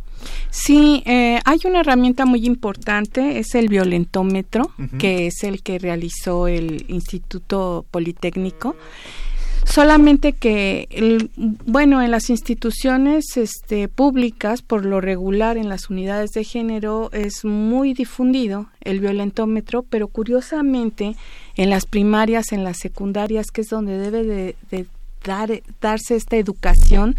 Sí, 0.49 1.03
eh, 1.05 1.39
hay 1.45 1.59
una 1.65 1.81
herramienta 1.81 2.25
muy 2.25 2.43
importante, 2.47 3.37
es 3.37 3.53
el 3.53 3.67
violentómetro, 3.67 4.71
que 4.97 5.27
es 5.27 5.43
el 5.43 5.61
que 5.61 5.77
realizó 5.77 6.47
el 6.47 6.85
Instituto 6.87 7.85
Politécnico. 7.91 8.75
Solamente 9.69 10.31
que, 10.31 10.87
el, 10.91 11.29
bueno, 11.35 12.01
en 12.01 12.09
las 12.09 12.29
instituciones 12.29 13.35
este, 13.35 13.89
públicas, 13.89 14.61
por 14.61 14.85
lo 14.85 15.01
regular 15.01 15.57
en 15.57 15.67
las 15.67 15.89
unidades 15.89 16.31
de 16.31 16.45
género, 16.45 17.09
es 17.11 17.43
muy 17.43 17.93
difundido 17.93 18.67
el 18.81 19.01
violentómetro, 19.01 19.83
pero 19.83 20.07
curiosamente 20.07 21.15
en 21.57 21.69
las 21.69 21.85
primarias, 21.85 22.53
en 22.53 22.63
las 22.63 22.77
secundarias, 22.77 23.51
que 23.51 23.61
es 23.61 23.67
donde 23.67 23.97
debe 23.97 24.23
de, 24.23 24.85
dar, 25.25 25.61
darse 25.81 26.15
esta 26.15 26.37
educación, 26.37 27.15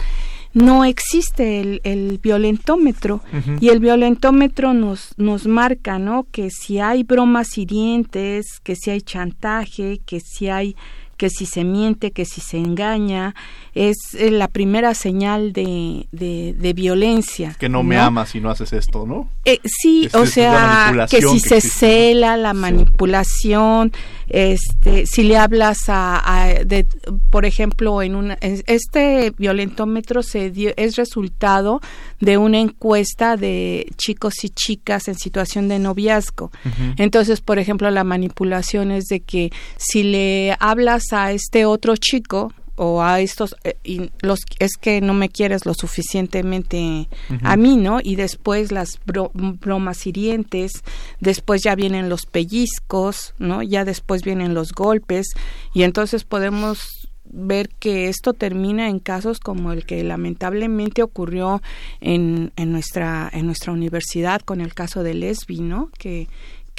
no 0.54 0.86
existe 0.86 1.60
el, 1.60 1.82
el 1.84 2.18
violentómetro 2.22 3.20
y 3.60 3.68
el 3.68 3.80
violentómetro 3.80 4.72
nos, 4.72 5.12
nos 5.18 5.46
marca, 5.46 5.98
¿no? 5.98 6.26
Que 6.32 6.48
si 6.50 6.78
hay 6.78 7.02
bromas 7.02 7.58
hirientes, 7.58 8.46
que 8.62 8.74
si 8.74 8.90
hay 8.90 9.02
chantaje, 9.02 10.00
que 10.06 10.20
si 10.20 10.48
hay 10.48 10.74
que 11.18 11.28
si 11.28 11.44
se 11.44 11.64
miente, 11.64 12.12
que 12.12 12.24
si 12.24 12.40
se 12.40 12.56
engaña, 12.56 13.34
es 13.74 13.96
eh, 14.14 14.30
la 14.30 14.48
primera 14.48 14.94
señal 14.94 15.52
de, 15.52 16.06
de, 16.12 16.72
violencia. 16.72 17.56
Que 17.58 17.68
no, 17.68 17.82
me 17.82 17.98
amas 17.98 18.30
si 18.30 18.40
no 18.40 18.50
haces 18.50 18.72
esto, 18.72 19.04
¿no? 19.04 19.28
Eh, 19.44 19.58
sí, 19.64 20.08
o 20.14 20.24
sea, 20.24 21.06
que 21.10 21.20
si 21.20 21.40
se 21.40 21.60
cela, 21.60 22.36
la 22.36 22.54
manipulación, 22.54 23.92
este, 24.28 25.06
si 25.06 25.24
le 25.24 25.36
hablas 25.36 25.84
a, 25.88 26.54
de, 26.64 26.86
por 27.30 27.44
ejemplo, 27.44 28.00
en 28.00 28.14
una, 28.14 28.38
este 28.40 29.32
violentómetro 29.36 30.22
se 30.22 30.50
dio, 30.50 30.72
es 30.76 30.96
resultado 30.96 31.80
de 32.20 32.38
una 32.38 32.58
encuesta 32.58 33.36
de 33.36 33.90
chicos 33.96 34.44
y 34.44 34.50
chicas 34.50 35.08
en 35.08 35.16
situación 35.16 35.68
de 35.68 35.78
noviazgo. 35.78 36.50
Entonces, 36.96 37.40
por 37.40 37.58
ejemplo, 37.58 37.90
la 37.90 38.04
manipulación 38.04 38.90
es 38.90 39.04
de 39.06 39.20
que 39.20 39.50
si 39.76 40.02
le 40.02 40.56
hablas 40.58 41.12
a 41.12 41.32
este 41.32 41.64
otro 41.64 41.96
chico, 41.96 42.52
o 42.78 43.02
a 43.02 43.20
estos 43.20 43.56
eh, 43.64 43.76
y 43.82 44.10
los 44.20 44.40
es 44.60 44.76
que 44.80 45.00
no 45.00 45.12
me 45.12 45.28
quieres 45.28 45.66
lo 45.66 45.74
suficientemente 45.74 47.08
a 47.42 47.56
mí 47.56 47.76
no 47.76 47.98
y 48.00 48.14
después 48.14 48.70
las 48.70 49.00
bromas 49.04 50.06
hirientes 50.06 50.70
después 51.18 51.62
ya 51.64 51.74
vienen 51.74 52.08
los 52.08 52.24
pellizcos 52.24 53.34
no 53.38 53.62
ya 53.64 53.84
después 53.84 54.22
vienen 54.22 54.54
los 54.54 54.72
golpes 54.72 55.26
y 55.74 55.82
entonces 55.82 56.22
podemos 56.22 56.97
ver 57.30 57.68
que 57.78 58.08
esto 58.08 58.32
termina 58.32 58.88
en 58.88 58.98
casos 58.98 59.40
como 59.40 59.72
el 59.72 59.84
que 59.84 60.02
lamentablemente 60.04 61.02
ocurrió 61.02 61.62
en, 62.00 62.52
en 62.56 62.72
nuestra 62.72 63.28
en 63.32 63.46
nuestra 63.46 63.72
universidad 63.72 64.40
con 64.40 64.60
el 64.60 64.74
caso 64.74 65.02
de 65.02 65.14
Lesbi 65.14 65.60
no 65.60 65.90
que 65.98 66.28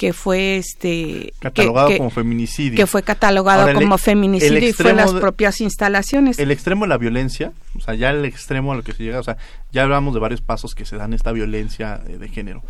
que 0.00 0.14
fue 0.14 0.56
este 0.56 1.34
catalogado 1.40 1.94
como 1.98 2.08
feminicidio. 2.08 2.74
que 2.74 2.86
fue 2.86 3.02
catalogado 3.02 3.70
como 3.74 3.98
feminicidio 3.98 4.70
y 4.70 4.72
fue 4.72 4.92
en 4.92 4.96
las 4.96 5.12
propias 5.12 5.60
instalaciones. 5.60 6.38
El 6.38 6.50
extremo 6.50 6.86
de 6.86 6.88
la 6.88 6.96
violencia 6.96 7.52
o 7.76 7.80
sea 7.80 7.94
ya 7.94 8.08
el 8.08 8.24
extremo 8.24 8.72
a 8.72 8.76
lo 8.76 8.82
que 8.82 8.94
se 8.94 9.02
llega 9.02 9.20
o 9.20 9.22
sea 9.22 9.36
ya 9.72 9.82
hablamos 9.82 10.14
de 10.14 10.20
varios 10.20 10.40
pasos 10.40 10.74
que 10.74 10.86
se 10.86 10.96
dan 10.96 11.12
esta 11.12 11.32
violencia 11.32 11.98
de, 11.98 12.28
género 12.30 12.62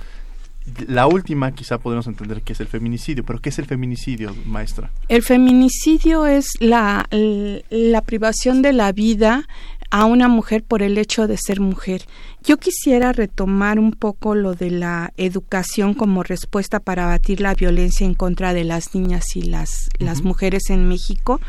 la 0.86 1.06
última 1.06 1.52
quizá 1.52 1.78
podemos 1.78 2.06
entender 2.06 2.42
que 2.42 2.52
es 2.52 2.60
el 2.60 2.66
feminicidio, 2.66 3.24
pero 3.24 3.40
¿qué 3.40 3.50
es 3.50 3.58
el 3.58 3.66
feminicidio, 3.66 4.34
maestra? 4.46 4.90
El 5.08 5.22
feminicidio 5.22 6.26
es 6.26 6.52
la, 6.60 7.08
la 7.10 8.02
privación 8.02 8.62
de 8.62 8.72
la 8.72 8.92
vida 8.92 9.46
a 9.90 10.04
una 10.04 10.28
mujer 10.28 10.62
por 10.62 10.82
el 10.82 10.98
hecho 10.98 11.26
de 11.26 11.36
ser 11.36 11.60
mujer. 11.60 12.04
Yo 12.44 12.58
quisiera 12.58 13.12
retomar 13.12 13.78
un 13.78 13.92
poco 13.92 14.34
lo 14.34 14.54
de 14.54 14.70
la 14.70 15.12
educación 15.16 15.94
como 15.94 16.22
respuesta 16.22 16.80
para 16.80 17.04
abatir 17.04 17.40
la 17.40 17.54
violencia 17.54 18.06
en 18.06 18.14
contra 18.14 18.54
de 18.54 18.64
las 18.64 18.94
niñas 18.94 19.36
y 19.36 19.42
las, 19.42 19.88
las 19.98 20.22
mujeres 20.22 20.70
en 20.70 20.88
México, 20.88 21.40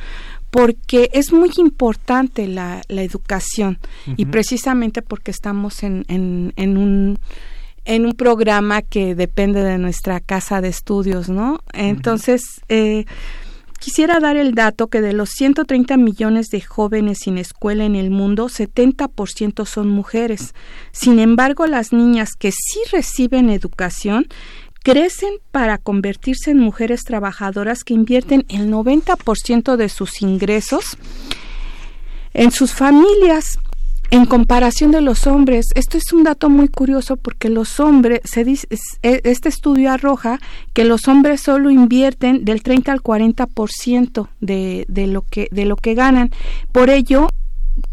porque 0.49 1.09
es 1.13 1.32
muy 1.32 1.51
importante 1.57 2.47
la, 2.47 2.82
la 2.89 3.03
educación 3.03 3.78
y 4.17 4.26
precisamente 4.26 5.01
porque 5.01 5.32
estamos 5.32 5.84
en, 5.84 6.03
en, 6.09 6.51
en 6.57 6.78
un 6.78 7.19
en 7.86 8.06
un 8.06 8.14
programa 8.14 8.82
que 8.82 9.16
depende 9.16 9.64
de 9.64 9.78
nuestra 9.78 10.20
casa 10.20 10.62
de 10.62 10.70
estudios, 10.70 11.30
¿no? 11.30 11.60
Entonces, 11.74 12.44
eh, 12.70 13.06
Quisiera 13.82 14.20
dar 14.20 14.38
el 14.38 14.54
dato 14.54 14.90
que 14.90 15.02
de 15.02 15.12
los 15.12 15.32
130 15.32 15.98
millones 15.98 16.50
de 16.50 16.62
jóvenes 16.62 17.18
sin 17.24 17.40
escuela 17.40 17.84
en 17.84 17.96
el 17.96 18.12
mundo, 18.12 18.48
70% 18.48 19.66
son 19.66 19.88
mujeres. 19.88 20.54
Sin 20.92 21.18
embargo, 21.18 21.66
las 21.66 21.92
niñas 21.92 22.34
que 22.38 22.52
sí 22.52 22.80
reciben 22.92 23.50
educación 23.50 24.28
crecen 24.84 25.34
para 25.52 25.80
convertirse 25.80 26.52
en 26.52 26.60
mujeres 26.60 27.02
trabajadoras 27.02 27.84
que 27.84 27.96
invierten 27.96 28.46
el 28.50 28.70
90% 28.70 29.76
de 29.76 29.90
sus 29.90 30.22
ingresos 30.22 30.96
en 32.36 32.52
sus 32.52 32.74
familias 32.74 33.58
en 34.12 34.26
comparación 34.26 34.91
de 34.91 34.99
los 34.99 35.26
hombres, 35.26 35.68
esto 35.74 35.97
es 35.97 36.12
un 36.12 36.24
dato 36.24 36.49
muy 36.49 36.68
curioso 36.68 37.16
porque 37.16 37.47
los 37.47 37.80
hombres, 37.80 38.20
se 38.26 38.43
dice, 38.43 38.68
e, 39.01 39.22
este 39.24 39.47
estudio 39.47 39.89
arroja 39.89 40.39
que 40.74 40.84
los 40.84 41.07
hombres 41.07 41.41
solo 41.41 41.72
invierten 41.72 42.43
del 42.43 42.62
30 42.62 42.91
al 42.91 43.01
40% 43.01 44.28
de, 44.41 44.86
de, 44.89 45.07
lo 45.07 45.22
que, 45.22 45.47
de 45.51 45.64
lo 45.64 45.78
que 45.78 45.95
ganan. 45.95 46.30
Por 46.74 46.89
ello, 46.89 47.30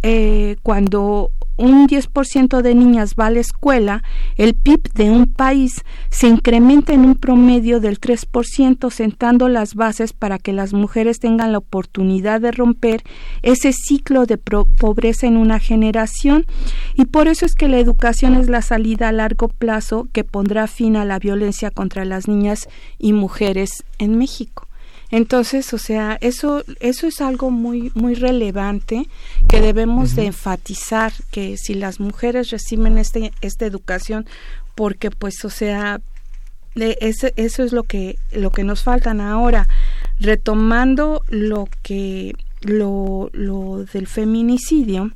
eh, 0.02 0.56
cuando 0.64 1.30
un 1.58 1.86
10% 1.86 2.62
de 2.62 2.74
niñas 2.74 3.14
va 3.18 3.26
a 3.26 3.30
la 3.30 3.40
escuela, 3.40 4.02
el 4.36 4.54
PIB 4.54 4.92
de 4.94 5.10
un 5.10 5.26
país 5.26 5.84
se 6.08 6.28
incrementa 6.28 6.94
en 6.94 7.04
un 7.04 7.16
promedio 7.16 7.80
del 7.80 8.00
3%, 8.00 8.90
sentando 8.90 9.48
las 9.48 9.74
bases 9.74 10.12
para 10.12 10.38
que 10.38 10.52
las 10.52 10.72
mujeres 10.72 11.18
tengan 11.18 11.52
la 11.52 11.58
oportunidad 11.58 12.40
de 12.40 12.52
romper 12.52 13.02
ese 13.42 13.72
ciclo 13.72 14.24
de 14.24 14.38
pobreza 14.38 15.26
en 15.26 15.36
una 15.36 15.58
generación. 15.58 16.46
Y 16.94 17.06
por 17.06 17.28
eso 17.28 17.44
es 17.44 17.54
que 17.54 17.68
la 17.68 17.78
educación 17.78 18.34
es 18.34 18.48
la 18.48 18.62
salida 18.62 19.08
a 19.08 19.12
largo 19.12 19.48
plazo 19.48 20.08
que 20.12 20.24
pondrá 20.24 20.66
fin 20.68 20.96
a 20.96 21.04
la 21.04 21.18
violencia 21.18 21.70
contra 21.70 22.04
las 22.04 22.28
niñas 22.28 22.68
y 22.98 23.12
mujeres 23.12 23.84
en 23.98 24.16
México. 24.16 24.67
Entonces, 25.10 25.72
o 25.72 25.78
sea, 25.78 26.18
eso, 26.20 26.64
eso 26.80 27.06
es 27.06 27.20
algo 27.20 27.50
muy, 27.50 27.90
muy 27.94 28.14
relevante 28.14 29.08
que 29.48 29.60
debemos 29.60 30.14
de 30.14 30.26
enfatizar, 30.26 31.12
que 31.30 31.56
si 31.56 31.74
las 31.74 31.98
mujeres 31.98 32.50
reciben 32.50 32.98
este, 32.98 33.32
esta 33.40 33.64
educación, 33.64 34.26
porque 34.74 35.10
pues, 35.10 35.44
o 35.44 35.50
sea, 35.50 36.00
eso, 36.74 37.28
eso 37.36 37.62
es 37.62 37.72
lo 37.72 37.84
que, 37.84 38.18
lo 38.32 38.50
que 38.50 38.64
nos 38.64 38.82
faltan 38.82 39.20
ahora. 39.20 39.66
Retomando 40.20 41.22
lo 41.28 41.68
que, 41.82 42.34
lo, 42.60 43.30
lo 43.32 43.84
del 43.92 44.06
feminicidio, 44.06 45.12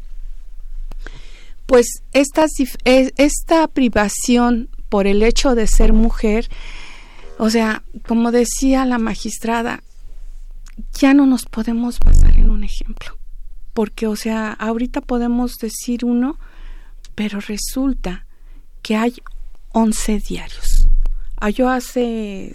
pues 1.67 1.87
esta, 2.13 2.47
esta 2.85 3.69
privación 3.69 4.69
por 4.89 5.07
el 5.07 5.23
hecho 5.23 5.55
de 5.55 5.67
ser 5.67 5.93
mujer 5.93 6.49
O 7.45 7.51
sea, 7.51 7.83
como 8.07 8.31
decía 8.31 8.87
la 8.87 8.99
magistrada, 8.99 9.83
ya 10.93 11.13
no 11.13 11.27
nos 11.27 11.45
podemos 11.45 11.99
basar 11.99 12.39
en 12.39 12.49
un 12.49 12.63
ejemplo. 12.63 13.19
Porque, 13.75 14.07
o 14.07 14.15
sea, 14.15 14.53
ahorita 14.53 15.01
podemos 15.01 15.57
decir 15.57 16.05
uno, 16.05 16.39
pero 17.17 17.41
resulta 17.41 18.27
que 18.81 18.95
hay 18.95 19.15
11 19.73 20.21
diarios. 20.21 20.87
Ah, 21.35 21.51
yo 21.51 21.69
hace 21.69 22.55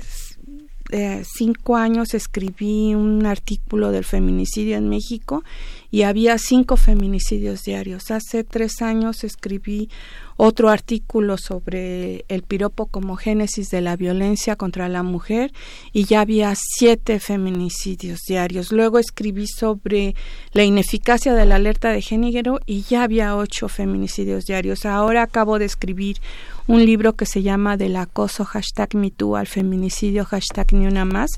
eh, 0.91 1.23
cinco 1.35 1.75
años 1.75 2.13
escribí 2.13 2.95
un 2.95 3.25
artículo 3.25 3.91
del 3.91 4.05
feminicidio 4.05 4.77
en 4.77 4.87
México 4.87 5.43
y 5.91 6.03
había 6.03 6.37
cinco 6.37 6.77
feminicidios 6.77 7.63
diarios. 7.63 8.09
Hace 8.09 8.45
tres 8.45 8.81
años 8.81 9.25
escribí 9.25 9.89
otro 10.37 10.69
artículo 10.69 11.37
sobre 11.37 12.23
el 12.27 12.43
piropo 12.43 12.85
como 12.85 13.15
génesis 13.15 13.69
de 13.69 13.81
la 13.81 13.95
violencia 13.95 14.55
contra 14.55 14.87
la 14.87 15.03
mujer 15.03 15.51
y 15.91 16.05
ya 16.05 16.21
había 16.21 16.53
siete 16.55 17.19
feminicidios 17.19 18.19
diarios. 18.27 18.71
Luego 18.71 18.99
escribí 18.99 19.47
sobre 19.47 20.15
la 20.53 20.63
ineficacia 20.63 21.33
de 21.33 21.45
la 21.45 21.55
alerta 21.55 21.89
de 21.89 22.01
género 22.01 22.59
y 22.65 22.83
ya 22.83 23.03
había 23.03 23.35
ocho 23.35 23.67
feminicidios 23.67 24.45
diarios. 24.45 24.85
Ahora 24.85 25.23
acabo 25.23 25.57
de 25.57 25.65
escribir 25.65 26.17
un 26.67 26.85
libro 26.85 27.13
que 27.13 27.25
se 27.25 27.41
llama 27.41 27.77
Del 27.77 27.95
acoso 27.95 28.45
hashtag 28.45 28.95
MeToo 28.95 29.35
al 29.35 29.47
feminicidio 29.47 30.25
hashtag 30.25 30.73
ni 30.73 30.85
una 30.85 31.05
más 31.05 31.31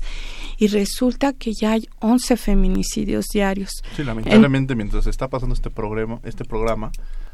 y 0.58 0.66
resulta 0.66 1.32
que 1.32 1.54
ya 1.54 1.72
hay 1.72 1.88
once 2.00 2.36
feminicidios 2.36 3.26
diarios. 3.32 3.70
Sí, 3.96 4.04
lamentablemente 4.04 4.74
mientras 4.74 5.06
está 5.06 5.28
pasando 5.28 5.54
este 5.54 5.70
programa, 5.70 6.20
este 6.24 6.44
programa 6.44 6.92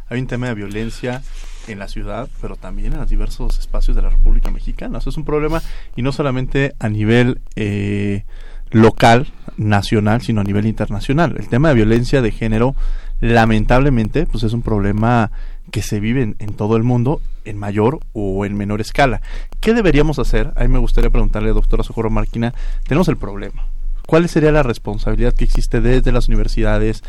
hay 0.09 0.21
un 0.21 0.27
tema 0.27 0.49
de 0.49 0.55
violencia 0.55 1.23
en 1.69 1.79
la 1.79 1.89
ciudad, 1.89 2.29
pero 2.41 2.57
también 2.57 2.93
en 2.93 3.01
los 3.01 3.11
diversos 3.11 3.59
espacios 3.59 3.97
de 3.97 4.03
la 4.03 4.11
República 4.11 4.51
Mexicana. 4.51 4.99
Eso 4.99 5.11
es 5.11 5.17
un 5.17 5.25
problema 5.25 5.63
y 5.97 6.03
no 6.03 6.13
solamente 6.13 6.75
a 6.79 6.89
nivel 6.89 7.41
eh, 7.57 8.25
local, 8.71 9.27
nacional, 9.57 10.23
sino 10.23 10.41
a 10.41 10.45
nivel 10.45 10.67
internacional. 10.67 11.37
El 11.39 11.49
tema 11.49 11.69
de 11.69 11.75
violencia 11.75 12.23
de 12.23 12.31
género, 12.31 12.75
lamentablemente, 13.21 14.27
pues 14.27 14.45
es 14.45 14.53
un 14.53 14.63
problema 14.63 15.31
que 15.71 15.83
se 15.83 15.99
vive 15.99 16.23
en, 16.23 16.37
en, 16.39 16.55
todo 16.55 16.77
el 16.77 16.85
mundo 16.85 17.21
en 17.45 17.59
mayor 17.59 17.99
o 18.13 18.45
en 18.45 18.57
menor 18.57 18.81
escala. 18.81 19.21
¿Qué 19.61 19.75
deberíamos 19.75 20.19
hacer? 20.19 20.53
A 20.57 20.63
mí 20.63 20.69
me 20.69 20.79
gustaría 20.79 21.11
preguntarle, 21.11 21.51
doctora 21.51 21.83
Socorro 21.83 22.11
Marquina, 22.11 22.55
tenemos 22.87 23.09
el 23.09 23.17
problema. 23.17 23.67
¿Cuál 24.07 24.29
sería 24.29 24.53
la 24.53 24.63
responsabilidad 24.63 25.35
que 25.35 25.45
existe 25.45 25.81
desde 25.81 26.13
las 26.13 26.29
universidades, 26.29 27.03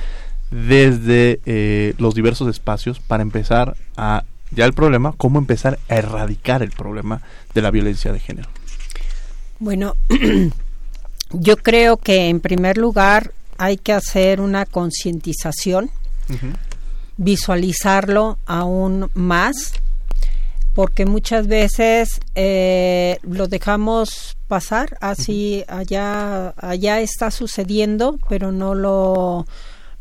desde 0.52 1.40
eh, 1.46 1.94
los 1.98 2.16
diversos 2.16 2.48
espacios 2.50 3.00
para 3.00 3.24
empezar 3.24 3.76
a 3.96 4.24
ya 4.52 4.66
el 4.66 4.74
problema, 4.74 5.14
cómo 5.18 5.40
empezar 5.40 5.78
a 5.90 5.96
erradicar 5.96 6.64
el 6.64 6.72
problema 6.72 7.22
de 7.54 7.62
la 7.62 7.72
violencia 7.72 8.14
de 8.14 8.20
género. 8.20 8.50
Bueno, 9.60 9.96
yo 11.32 11.58
creo 11.58 11.98
que 11.98 12.30
en 12.30 12.40
primer 12.40 12.78
lugar 12.78 13.34
hay 13.58 13.78
que 13.78 13.94
hacer 13.94 14.40
una 14.40 14.66
concientización, 14.66 15.90
visualizarlo 17.18 18.38
aún 18.46 19.10
más, 19.14 19.74
porque 20.74 21.06
muchas 21.06 21.48
veces 21.48 22.22
eh, 22.36 23.18
lo 23.24 23.48
dejamos 23.48 24.38
pasar, 24.48 24.98
así 25.02 25.64
allá 25.68 26.54
allá 26.58 27.02
está 27.02 27.32
sucediendo, 27.32 28.20
pero 28.30 28.52
no 28.52 28.76
lo 28.76 29.48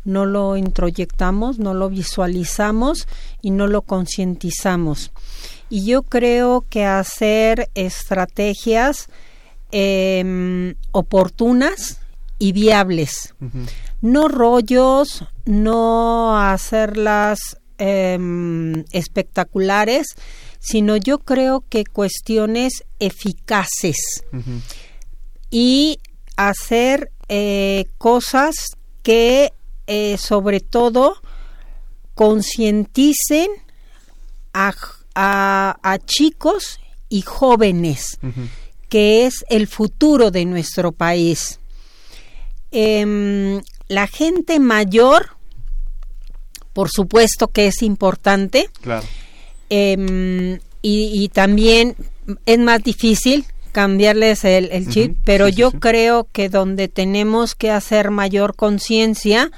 no 0.07 0.25
lo 0.25 0.55
introyectamos, 0.55 1.59
no 1.59 1.73
lo 1.73 1.89
visualizamos 1.89 3.07
y 3.41 3.51
no 3.51 3.67
lo 3.67 3.81
concientizamos. 3.81 5.11
Y 5.69 5.85
yo 5.85 6.03
creo 6.03 6.65
que 6.69 6.85
hacer 6.85 7.69
estrategias 7.75 9.09
em, 9.71 10.75
oportunas 10.93 11.99
y 12.39 12.53
viables. 12.53 13.35
No 14.01 14.29
rollos, 14.29 15.25
no 15.45 16.39
hacerlas 16.39 17.39
em, 17.77 18.85
espectaculares, 18.93 20.15
sino 20.59 20.95
yo 20.95 21.19
creo 21.19 21.65
que 21.67 21.83
cuestiones 21.83 22.85
eficaces. 22.99 24.23
Y 25.49 25.99
hacer 26.37 27.11
eh, 27.27 27.87
cosas 27.97 28.55
que 29.03 29.51
eh, 29.87 30.17
sobre 30.17 30.59
todo 30.59 31.21
concienticen 32.13 33.49
a, 34.53 34.73
a, 35.15 35.97
chicos 36.05 36.79
y 37.09 37.21
jóvenes, 37.21 38.17
que 38.89 39.25
es 39.25 39.45
el 39.49 39.67
futuro 39.67 40.31
de 40.31 40.45
nuestro 40.45 40.91
país. 40.91 41.59
Em, 42.71 43.61
la 43.87 44.07
gente 44.07 44.59
mayor, 44.59 45.37
por 46.73 46.89
supuesto 46.89 47.47
que 47.47 47.67
es 47.67 47.81
importante. 47.81 48.69
Em, 49.69 50.59
y, 50.81 51.29
también 51.29 51.95
es 52.45 52.59
más 52.59 52.83
difícil 52.83 53.45
cambiarles 53.71 54.43
el, 54.43 54.87
chip, 54.89 55.17
pero 55.23 55.49
yo 55.49 55.71
creo 55.71 56.27
que 56.31 56.49
donde 56.49 56.87
tenemos 56.87 57.53
que 57.53 57.69
hacer 57.69 58.09
mayor 58.09 58.55
conciencia 58.55 59.51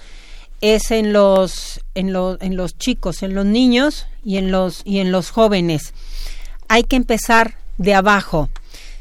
es 0.61 0.91
en 0.91 1.13
los, 1.13 1.81
en, 1.95 2.13
en 2.41 2.55
los 2.55 2.77
chicos, 2.77 3.23
en 3.23 3.35
los 3.35 3.45
niños 3.45 4.07
y 4.23 4.37
en 4.37 4.51
los, 4.51 4.81
y 4.85 4.99
en 4.99 5.11
los 5.11 5.31
jóvenes. 5.31 5.93
Hay 6.67 6.83
que 6.83 6.95
empezar 6.95 7.55
de 7.77 7.95
abajo. 7.95 8.49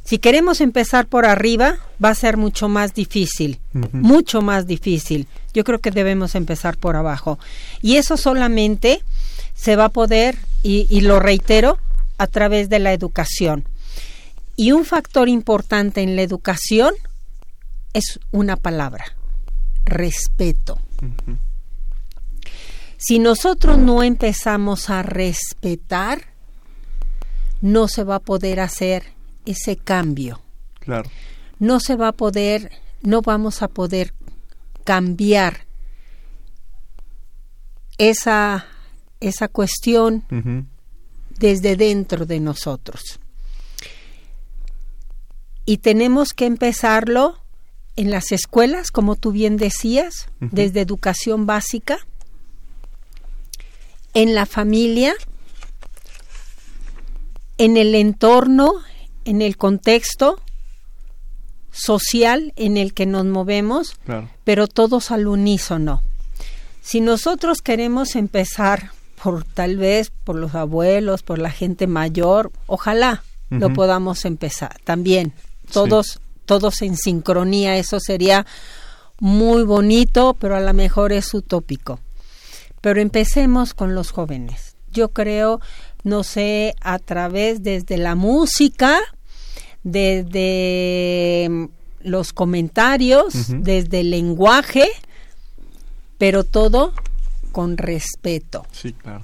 Si 0.04 0.18
queremos 0.18 0.62
empezar 0.62 1.06
por 1.06 1.26
arriba, 1.26 1.76
va 2.02 2.10
a 2.10 2.14
ser 2.14 2.38
mucho 2.38 2.68
más 2.68 2.94
difícil, 2.94 3.60
mucho 3.92 4.40
más 4.40 4.66
difícil. 4.66 5.26
Yo 5.52 5.64
creo 5.64 5.80
que 5.80 5.90
debemos 5.90 6.34
empezar 6.34 6.78
por 6.78 6.96
abajo. 6.96 7.38
Y 7.82 7.96
eso 7.96 8.16
solamente 8.16 9.02
se 9.54 9.76
va 9.76 9.86
a 9.86 9.88
poder, 9.90 10.38
y, 10.62 10.86
y 10.88 11.02
lo 11.02 11.20
reitero, 11.20 11.78
a 12.16 12.26
través 12.26 12.70
de 12.70 12.78
la 12.78 12.94
educación. 12.94 13.64
Y 14.56 14.72
un 14.72 14.86
factor 14.86 15.28
importante 15.28 16.00
en 16.00 16.16
la 16.16 16.22
educación 16.22 16.94
es 17.92 18.18
una 18.30 18.56
palabra, 18.56 19.04
respeto. 19.84 20.78
Si 22.98 23.20
nosotros 23.20 23.78
no 23.78 24.02
empezamos 24.02 24.90
a 24.90 25.02
respetar, 25.02 26.34
no 27.60 27.86
se 27.86 28.02
va 28.02 28.16
a 28.16 28.20
poder 28.20 28.58
hacer 28.58 29.04
ese 29.46 29.76
cambio. 29.76 30.42
Claro. 30.80 31.08
No 31.60 31.78
se 31.78 31.94
va 31.94 32.08
a 32.08 32.12
poder, 32.12 32.72
no 33.02 33.22
vamos 33.22 33.62
a 33.62 33.68
poder 33.68 34.14
cambiar 34.84 35.66
esa, 37.98 38.66
esa 39.20 39.46
cuestión 39.46 40.24
desde 41.38 41.76
dentro 41.76 42.26
de 42.26 42.40
nosotros. 42.40 43.20
Y 45.66 45.78
tenemos 45.78 46.32
que 46.32 46.46
empezarlo 46.46 47.38
en 47.94 48.10
las 48.10 48.32
escuelas, 48.32 48.90
como 48.90 49.14
tú 49.14 49.30
bien 49.30 49.56
decías, 49.56 50.30
desde 50.40 50.80
educación 50.80 51.46
básica, 51.46 51.98
en 54.18 54.34
la 54.34 54.46
familia, 54.46 55.14
en 57.56 57.76
el 57.76 57.94
entorno, 57.94 58.72
en 59.24 59.42
el 59.42 59.56
contexto 59.56 60.40
social 61.70 62.52
en 62.56 62.76
el 62.76 62.94
que 62.94 63.06
nos 63.06 63.26
movemos, 63.26 63.96
pero 64.42 64.66
todos 64.66 65.12
al 65.12 65.28
unísono. 65.28 66.02
Si 66.82 67.00
nosotros 67.00 67.62
queremos 67.62 68.16
empezar 68.16 68.90
por 69.22 69.44
tal 69.44 69.76
vez 69.76 70.10
por 70.24 70.34
los 70.34 70.56
abuelos, 70.56 71.22
por 71.22 71.38
la 71.38 71.52
gente 71.52 71.86
mayor, 71.86 72.50
ojalá 72.66 73.22
lo 73.50 73.72
podamos 73.72 74.24
empezar 74.24 74.80
también. 74.82 75.32
Todos 75.72 76.18
todos 76.44 76.82
en 76.82 76.96
sincronía, 76.96 77.76
eso 77.76 78.00
sería 78.00 78.46
muy 79.20 79.62
bonito, 79.62 80.34
pero 80.40 80.56
a 80.56 80.60
lo 80.60 80.74
mejor 80.74 81.12
es 81.12 81.32
utópico. 81.34 82.00
Pero 82.80 83.00
empecemos 83.00 83.74
con 83.74 83.94
los 83.94 84.10
jóvenes. 84.10 84.76
Yo 84.92 85.10
creo, 85.10 85.60
no 86.04 86.24
sé, 86.24 86.74
a 86.80 86.98
través 86.98 87.62
desde 87.62 87.98
la 87.98 88.14
música, 88.14 88.98
desde 89.82 91.48
mm, 91.48 91.64
los 92.02 92.32
comentarios, 92.32 93.34
desde 93.48 94.00
el 94.00 94.10
lenguaje, 94.10 94.88
pero 96.16 96.44
todo 96.44 96.92
con 97.52 97.76
respeto. 97.76 98.66
Sí, 98.72 98.92
claro. 98.92 99.22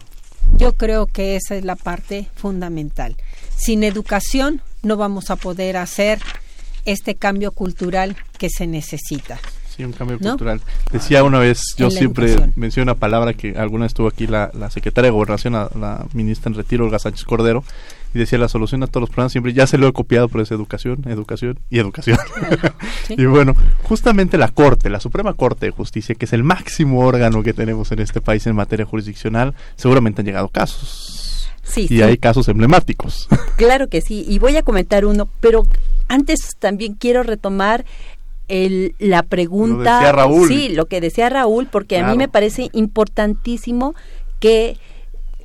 Yo 0.57 0.75
creo 0.75 1.07
que 1.07 1.37
esa 1.37 1.57
es 1.57 1.65
la 1.65 1.77
parte 1.77 2.29
fundamental. 2.35 3.17
Sin 3.57 3.83
educación 3.83 4.61
no 4.83 4.97
vamos 4.97 5.31
a 5.31 5.37
poder 5.37 5.77
hacer 5.77 6.21
este 6.85 7.15
cambio 7.15 7.53
cultural 7.53 8.17
que 8.39 8.51
se 8.51 8.67
necesita. 8.67 9.41
Sí, 9.75 9.85
un 9.85 9.93
cambio 9.93 10.18
cultural. 10.20 10.61
Decía 10.93 11.25
una 11.25 11.41
vez, 11.41 11.75
yo 11.77 11.91
siempre 11.91 12.37
menciono 12.55 12.93
una 12.93 13.01
palabra 13.01 13.35
que 13.35 13.57
alguna 13.57 13.85
vez 13.85 13.91
estuvo 13.91 14.07
aquí 14.07 14.29
la, 14.29 14.51
la 14.55 14.70
secretaria 14.70 15.09
de 15.09 15.12
Gobernación, 15.12 15.55
la, 15.55 16.07
ministra 16.12 16.49
en 16.49 16.57
retiro, 16.57 16.85
Olga 16.85 17.01
Sánchez 17.01 17.25
Cordero, 17.25 17.64
y 18.14 18.20
decía 18.20 18.39
la 18.39 18.47
solución 18.47 18.85
a 18.85 18.87
todos 18.87 19.03
los 19.03 19.11
problemas 19.11 19.33
siempre, 19.33 19.53
ya 19.53 19.66
se 19.66 19.77
lo 19.77 19.89
he 19.89 19.93
copiado, 19.93 20.29
pero 20.29 20.45
es 20.45 20.53
educación, 20.53 21.03
educación 21.07 21.59
y 21.70 21.81
educación. 21.81 22.18
y 23.09 23.25
bueno, 23.25 23.57
justamente 23.83 24.39
la 24.39 24.49
Corte, 24.49 24.91
la 24.91 25.01
Suprema 25.01 25.33
Corte 25.35 25.66
de 25.66 25.72
Justicia, 25.72 26.14
que 26.14 26.27
es 26.27 26.33
el 26.33 26.45
máximo 26.45 27.05
órgano 27.05 27.43
que 27.43 27.53
tenemos 27.53 27.91
en 27.91 27.99
este 27.99 28.20
país 28.20 28.47
en 28.47 28.55
materia 28.55 28.87
jurisdiccional, 28.87 29.55
seguramente 29.75 30.20
han 30.20 30.27
llegado 30.27 30.49
casos. 30.49 31.51
Sí, 31.64 31.89
y 31.91 32.03
hay 32.03 32.18
casos 32.18 32.47
emblemáticos. 32.49 33.27
Claro 33.57 33.89
que 33.89 34.01
sí, 34.03 34.25
y 34.29 34.39
voy 34.39 34.57
a 34.57 34.62
comentar 34.62 35.05
uno, 35.05 35.29
pero 35.41 35.66
antes 36.09 36.57
también 36.61 36.95
quiero 36.95 37.22
retomar 37.22 37.85
el, 38.49 38.95
la 38.99 39.22
pregunta. 39.22 40.03
Lo 40.03 40.12
Raúl. 40.12 40.49
Sí, 40.49 40.68
lo 40.68 40.86
que 40.86 41.01
decía 41.01 41.28
Raúl, 41.28 41.66
porque 41.70 41.99
a 41.99 42.09
mí 42.11 42.16
me 42.16 42.28
parece 42.28 42.68
importantísimo 42.72 43.95
que 44.40 44.76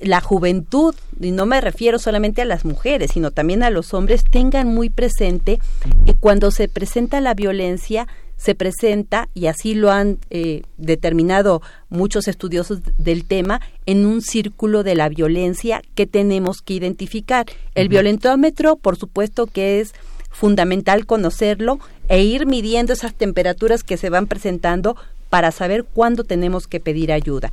la 0.01 0.21
juventud, 0.21 0.95
y 1.19 1.31
no 1.31 1.45
me 1.45 1.61
refiero 1.61 1.99
solamente 1.99 2.41
a 2.41 2.45
las 2.45 2.65
mujeres, 2.65 3.11
sino 3.11 3.31
también 3.31 3.63
a 3.63 3.69
los 3.69 3.93
hombres, 3.93 4.23
tengan 4.29 4.73
muy 4.73 4.89
presente 4.89 5.59
que 6.05 6.13
cuando 6.13 6.51
se 6.51 6.67
presenta 6.67 7.19
la 7.21 7.33
violencia, 7.33 8.07
se 8.37 8.55
presenta, 8.55 9.27
y 9.33 9.47
así 9.47 9.75
lo 9.75 9.91
han 9.91 10.17
eh, 10.29 10.61
determinado 10.77 11.61
muchos 11.89 12.29
estudiosos 12.29 12.79
del 12.97 13.25
tema, 13.25 13.59
en 13.85 14.05
un 14.05 14.21
círculo 14.21 14.83
de 14.83 14.95
la 14.95 15.09
violencia 15.09 15.81
que 15.95 16.07
tenemos 16.07 16.61
que 16.61 16.75
identificar. 16.75 17.45
El 17.75 17.89
violentómetro, 17.89 18.77
por 18.77 18.95
supuesto 18.95 19.45
que 19.45 19.81
es 19.81 19.93
fundamental 20.29 21.05
conocerlo 21.05 21.79
e 22.07 22.23
ir 22.23 22.45
midiendo 22.45 22.93
esas 22.93 23.13
temperaturas 23.13 23.83
que 23.83 23.97
se 23.97 24.09
van 24.09 24.27
presentando 24.27 24.95
para 25.29 25.51
saber 25.51 25.83
cuándo 25.83 26.23
tenemos 26.23 26.67
que 26.67 26.79
pedir 26.79 27.11
ayuda. 27.11 27.51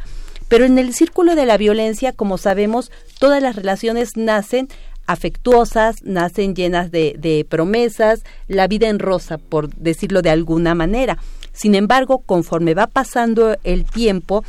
Pero 0.49 0.64
en 0.64 0.79
el 0.79 0.95
círculo 0.95 1.35
de 1.35 1.47
la 1.47 1.57
violencia, 1.57 2.12
como 2.12 2.39
sabemos, 2.39 2.91
todas 3.18 3.43
las 3.43 3.57
relaciones 3.57 4.16
nacen 4.16 4.68
afectuosas, 5.07 6.03
nacen 6.03 6.55
llenas 6.55 6.91
de, 6.91 7.47
promesas, 7.49 8.24
la 8.49 8.66
vida 8.66 8.89
en 8.89 8.99
rosa, 8.99 9.39
por 9.39 9.68
decirlo 9.74 10.22
de 10.22 10.31
alguna 10.31 10.74
manera. 10.74 11.18
Sin 11.53 11.74
embargo, 11.74 12.18
conforme 12.18 12.74
va 12.74 12.87
pasando 12.87 13.57
el 13.64 13.85
tiempo, 13.85 14.45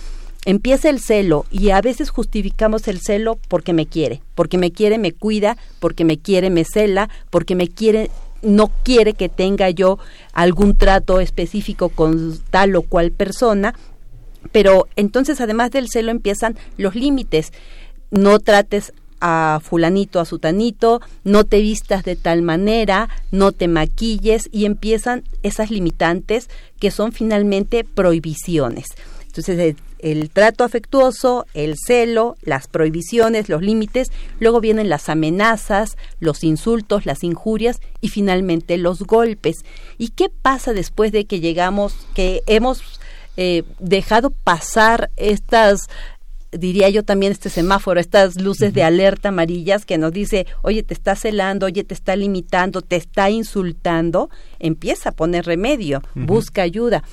empieza 0.47 0.89
el 0.89 1.01
celo 1.01 1.45
y 1.51 1.71
a 1.71 1.81
veces 1.81 2.09
justificamos 2.09 2.87
el 2.87 3.01
celo 3.01 3.37
porque 3.49 3.73
me 3.73 3.85
quiere, 3.85 4.21
porque 4.33 4.57
me 4.57 4.71
quiere, 4.71 4.97
me 4.97 5.11
cuida, 5.11 5.57
porque 5.81 6.05
me 6.05 6.17
quiere, 6.17 6.49
me 6.49 6.63
cela, 6.63 7.09
porque 7.29 7.53
me 7.53 7.67
quiere, 7.67 8.09
no 8.41 8.71
quiere 8.83 9.13
que 9.13 9.27
tenga 9.27 9.69
yo 9.71 9.99
algún 10.31 10.77
trato 10.77 11.19
específico 11.19 11.89
con 11.89 12.39
tal 12.49 12.77
o 12.77 12.81
cual 12.81 13.11
persona, 13.11 13.75
pero 14.53 14.87
entonces 14.95 15.41
además 15.41 15.69
del 15.71 15.89
celo 15.89 16.11
empiezan 16.11 16.55
los 16.77 16.95
límites. 16.95 17.51
No 18.09 18.39
trates 18.39 18.93
a 19.19 19.59
fulanito, 19.61 20.21
a 20.21 20.25
sutanito, 20.25 21.01
no 21.25 21.43
te 21.43 21.59
vistas 21.59 22.05
de 22.05 22.15
tal 22.15 22.41
manera, 22.41 23.09
no 23.31 23.51
te 23.51 23.67
maquilles 23.67 24.47
y 24.53 24.63
empiezan 24.63 25.25
esas 25.43 25.71
limitantes 25.71 26.49
que 26.79 26.89
son 26.89 27.11
finalmente 27.11 27.83
prohibiciones. 27.83 28.85
Entonces, 29.37 29.75
el, 29.99 30.29
trato 30.29 30.63
afectuoso, 30.63 31.45
el 31.53 31.75
celo, 31.77 32.35
las 32.41 32.67
prohibiciones, 32.67 33.49
los 33.49 33.61
límites, 33.61 34.11
luego 34.39 34.61
vienen 34.61 34.89
las 34.89 35.09
amenazas, 35.09 35.97
los 36.19 36.43
insultos, 36.43 37.05
las 37.05 37.23
injurias 37.23 37.79
y 38.01 38.09
finalmente 38.09 38.77
los 38.77 39.03
golpes. 39.03 39.57
¿Y 39.97 40.09
qué 40.09 40.29
pasa 40.29 40.73
después 40.73 41.11
de 41.11 41.25
que 41.25 41.39
llegamos, 41.39 41.95
que 42.13 42.41
hemos 42.47 42.81
eh, 43.37 43.63
dejado 43.79 44.31
pasar 44.31 45.11
estas 45.15 45.87
diría 46.51 46.89
yo 46.89 47.03
también 47.03 47.31
este 47.31 47.49
semáforo, 47.49 47.99
estas 47.99 48.39
luces 48.39 48.73
de 48.73 48.83
alerta 48.83 49.29
amarillas 49.29 49.85
que 49.85 49.97
nos 49.97 50.11
dice, 50.11 50.47
oye, 50.61 50.83
te 50.83 50.93
está 50.93 51.15
celando, 51.15 51.65
oye, 51.65 51.83
te 51.83 51.93
está 51.93 52.15
limitando, 52.15 52.81
te 52.81 52.95
está 52.95 53.29
insultando, 53.29 54.29
empieza 54.59 55.09
a 55.09 55.11
poner 55.11 55.45
remedio, 55.45 56.01
busca 56.15 56.61
ayuda. 56.61 57.03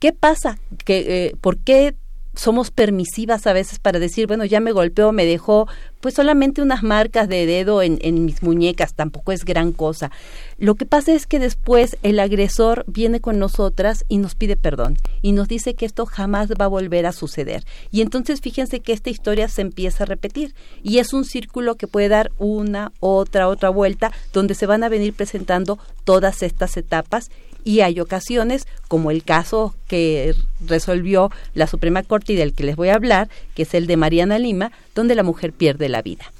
¿Qué 0.00 0.12
pasa? 0.12 0.58
¿Que, 0.84 1.26
eh, 1.26 1.36
¿Por 1.40 1.58
qué 1.58 1.94
somos 2.34 2.70
permisivas 2.70 3.46
a 3.46 3.52
veces 3.52 3.80
para 3.80 3.98
decir, 3.98 4.26
bueno, 4.26 4.44
ya 4.44 4.60
me 4.60 4.72
golpeó, 4.72 5.12
me 5.12 5.26
dejó, 5.26 5.68
pues 6.00 6.14
solamente 6.14 6.62
unas 6.62 6.82
marcas 6.82 7.28
de 7.28 7.44
dedo 7.44 7.82
en, 7.82 7.98
en, 8.00 8.24
mis 8.24 8.42
muñecas, 8.42 8.94
tampoco 8.94 9.32
es 9.32 9.44
gran 9.44 9.72
cosa. 9.72 10.10
Lo 10.56 10.76
que 10.76 10.86
pasa 10.86 11.12
es 11.12 11.26
que 11.26 11.38
después 11.38 11.98
el 12.02 12.20
agresor 12.20 12.84
viene 12.86 13.20
con 13.20 13.38
nosotras 13.38 14.04
y 14.08 14.18
nos 14.18 14.36
pide 14.36 14.56
perdón 14.56 14.96
y 15.22 15.32
nos 15.32 15.48
dice 15.48 15.74
que 15.74 15.84
esto 15.84 16.06
jamás 16.06 16.48
va 16.50 16.64
a 16.64 16.68
volver 16.68 17.04
a 17.04 17.12
suceder. 17.12 17.64
Y 17.90 18.00
entonces 18.00 18.40
fíjense 18.40 18.80
que 18.80 18.92
esta 18.92 19.10
historia 19.10 19.48
se 19.48 19.62
empieza 19.62 20.04
a 20.04 20.06
repetir 20.06 20.54
y 20.82 20.98
es 20.98 21.12
un 21.12 21.24
círculo 21.24 21.74
que 21.74 21.88
puede 21.88 22.08
dar 22.08 22.30
una, 22.38 22.92
otra, 23.00 23.48
otra 23.48 23.70
vuelta 23.70 24.12
donde 24.32 24.54
se 24.54 24.66
van 24.66 24.84
a 24.84 24.88
venir 24.88 25.14
presentando 25.14 25.78
todas 26.04 26.42
estas 26.42 26.76
etapas 26.76 27.30
y 27.64 27.80
hay 27.80 28.00
ocasiones, 28.00 28.66
como 28.88 29.10
el 29.10 29.24
caso 29.24 29.74
que 29.86 30.34
resolvió 30.64 31.30
la 31.54 31.66
Suprema 31.66 32.02
Corte 32.02 32.32
y 32.32 32.36
del 32.36 32.54
que 32.54 32.64
les 32.64 32.76
voy 32.76 32.88
a 32.88 32.94
hablar, 32.94 33.28
que 33.54 33.62
es 33.62 33.74
el 33.74 33.86
de 33.86 33.96
Mariana 33.96 34.38
Lima, 34.38 34.72
donde 34.94 35.14
la 35.14 35.22
mujer 35.22 35.52
pierde 35.52 35.88
la 35.88 36.02
vida. 36.02 36.32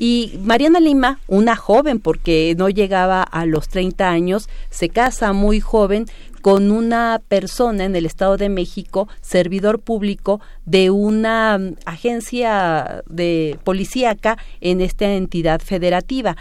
Y 0.00 0.38
Mariana 0.44 0.78
Lima, 0.78 1.18
una 1.26 1.56
joven, 1.56 1.98
porque 1.98 2.54
no 2.56 2.68
llegaba 2.68 3.20
a 3.20 3.46
los 3.46 3.68
30 3.68 4.08
años, 4.08 4.48
se 4.70 4.90
casa 4.90 5.32
muy 5.32 5.58
joven 5.58 6.06
con 6.40 6.70
una 6.70 7.20
persona 7.26 7.84
en 7.84 7.96
el 7.96 8.06
Estado 8.06 8.36
de 8.36 8.48
México, 8.48 9.08
servidor 9.20 9.80
público 9.80 10.40
de 10.64 10.90
una 10.90 11.58
mm, 11.58 11.74
agencia 11.84 13.02
de 13.08 13.58
policíaca 13.64 14.38
en 14.60 14.80
esta 14.80 15.12
entidad 15.12 15.60
federativa. 15.60 16.36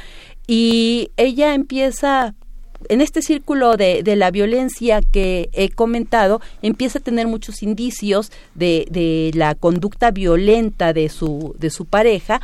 Y 0.45 1.09
ella 1.17 1.55
empieza 1.55 2.35
en 2.89 3.01
este 3.01 3.21
círculo 3.21 3.77
de, 3.77 4.03
de, 4.03 4.15
la 4.15 4.31
violencia 4.31 5.01
que 5.01 5.49
he 5.53 5.69
comentado, 5.69 6.41
empieza 6.61 6.99
a 6.99 7.01
tener 7.03 7.27
muchos 7.27 7.63
indicios 7.63 8.31
de, 8.55 8.87
de 8.89 9.31
la 9.33 9.55
conducta 9.55 10.11
violenta 10.11 10.93
de 10.93 11.09
su, 11.09 11.55
de 11.59 11.69
su 11.69 11.85
pareja 11.85 12.41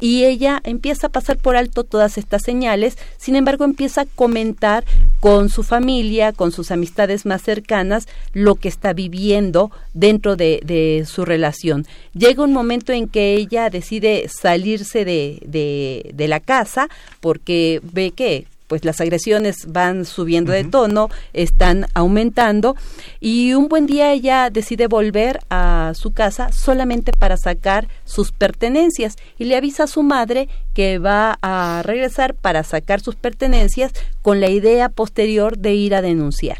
y 0.00 0.24
ella 0.24 0.60
empieza 0.64 1.08
a 1.08 1.10
pasar 1.10 1.36
por 1.36 1.56
alto 1.56 1.84
todas 1.84 2.18
estas 2.18 2.42
señales, 2.42 2.96
sin 3.18 3.36
embargo 3.36 3.64
empieza 3.64 4.02
a 4.02 4.06
comentar 4.06 4.84
con 5.20 5.50
su 5.50 5.62
familia, 5.62 6.32
con 6.32 6.52
sus 6.52 6.70
amistades 6.70 7.26
más 7.26 7.42
cercanas, 7.42 8.08
lo 8.32 8.54
que 8.54 8.68
está 8.68 8.94
viviendo 8.94 9.70
dentro 9.92 10.36
de, 10.36 10.60
de 10.64 11.04
su 11.06 11.24
relación. 11.26 11.86
Llega 12.14 12.42
un 12.42 12.52
momento 12.52 12.92
en 12.92 13.08
que 13.08 13.34
ella 13.34 13.68
decide 13.68 14.28
salirse 14.28 15.04
de, 15.04 15.40
de, 15.44 16.10
de 16.14 16.28
la 16.28 16.40
casa 16.40 16.88
porque 17.20 17.80
ve 17.82 18.12
que 18.12 18.46
pues 18.70 18.84
las 18.84 19.00
agresiones 19.00 19.66
van 19.66 20.04
subiendo 20.04 20.52
de 20.52 20.62
tono, 20.62 21.10
están 21.32 21.86
aumentando 21.92 22.76
y 23.18 23.52
un 23.54 23.66
buen 23.66 23.86
día 23.86 24.12
ella 24.12 24.48
decide 24.48 24.86
volver 24.86 25.40
a 25.50 25.90
su 25.96 26.12
casa 26.12 26.52
solamente 26.52 27.10
para 27.12 27.36
sacar 27.36 27.88
sus 28.04 28.30
pertenencias 28.30 29.16
y 29.38 29.46
le 29.46 29.56
avisa 29.56 29.82
a 29.82 29.88
su 29.88 30.04
madre 30.04 30.48
que 30.72 31.00
va 31.00 31.36
a 31.42 31.82
regresar 31.84 32.34
para 32.34 32.62
sacar 32.62 33.00
sus 33.00 33.16
pertenencias 33.16 33.92
con 34.22 34.40
la 34.40 34.50
idea 34.50 34.88
posterior 34.88 35.58
de 35.58 35.74
ir 35.74 35.92
a 35.96 36.00
denunciar. 36.00 36.58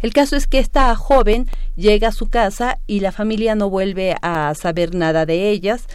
El 0.00 0.14
caso 0.14 0.36
es 0.36 0.46
que 0.46 0.58
esta 0.58 0.96
joven 0.96 1.50
llega 1.76 2.08
a 2.08 2.12
su 2.12 2.30
casa 2.30 2.78
y 2.86 3.00
la 3.00 3.12
familia 3.12 3.54
no 3.54 3.68
vuelve 3.68 4.16
a 4.22 4.54
saber 4.54 4.94
nada 4.94 5.26
de 5.26 5.50
ellas. 5.50 5.86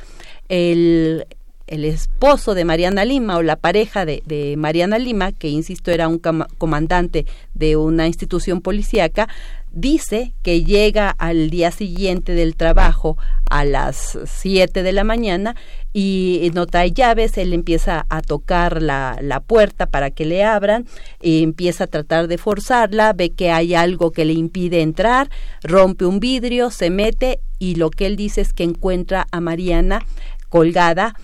El, 0.49 1.25
el 1.69 1.85
esposo 1.85 2.55
de 2.55 2.65
Mariana 2.65 3.05
Lima 3.05 3.37
o 3.37 3.41
la 3.41 3.55
pareja 3.55 4.05
de, 4.05 4.55
Mariana 4.57 4.97
Lima, 4.97 5.31
que 5.31 5.47
insisto 5.47 5.91
era 5.91 6.07
un 6.07 6.19
comandante 6.19 7.25
de 7.53 7.77
una 7.77 8.07
institución 8.07 8.61
policíaca, 8.61 9.29
dice 9.71 10.33
que 10.41 10.63
llega 10.63 11.11
al 11.11 11.51
día 11.51 11.69
siguiente 11.71 12.33
del 12.33 12.55
trabajo 12.55 13.17
a 13.49 13.65
las 13.65 14.17
7 14.25 14.81
de 14.81 14.91
la 14.91 15.03
mañana 15.03 15.55
y 15.93 16.49
no 16.53 16.65
trae 16.65 16.91
llaves, 16.91 17.37
él 17.37 17.53
empieza 17.53 18.05
a 18.09 18.21
tocar 18.21 18.81
la, 18.81 19.17
la, 19.21 19.39
puerta 19.39 19.85
para 19.85 20.11
que 20.11 20.25
le 20.25 20.43
abran, 20.43 20.85
y 21.21 21.43
empieza 21.43 21.85
a 21.85 21.87
tratar 21.87 22.27
de 22.27 22.37
forzarla, 22.37 23.13
ve 23.13 23.31
que 23.31 23.51
hay 23.51 23.75
algo 23.75 24.11
que 24.11 24.25
le 24.25 24.33
impide 24.33 24.81
entrar, 24.81 25.29
rompe 25.63 26.05
un 26.05 26.19
vidrio, 26.19 26.71
se 26.71 26.89
mete 26.89 27.39
y 27.59 27.75
lo 27.75 27.91
que 27.91 28.07
él 28.07 28.15
dice 28.15 28.41
es 28.41 28.53
que 28.53 28.63
encuentra 28.63 29.27
a 29.31 29.39
Mariana 29.39 30.05
colgada 30.49 31.15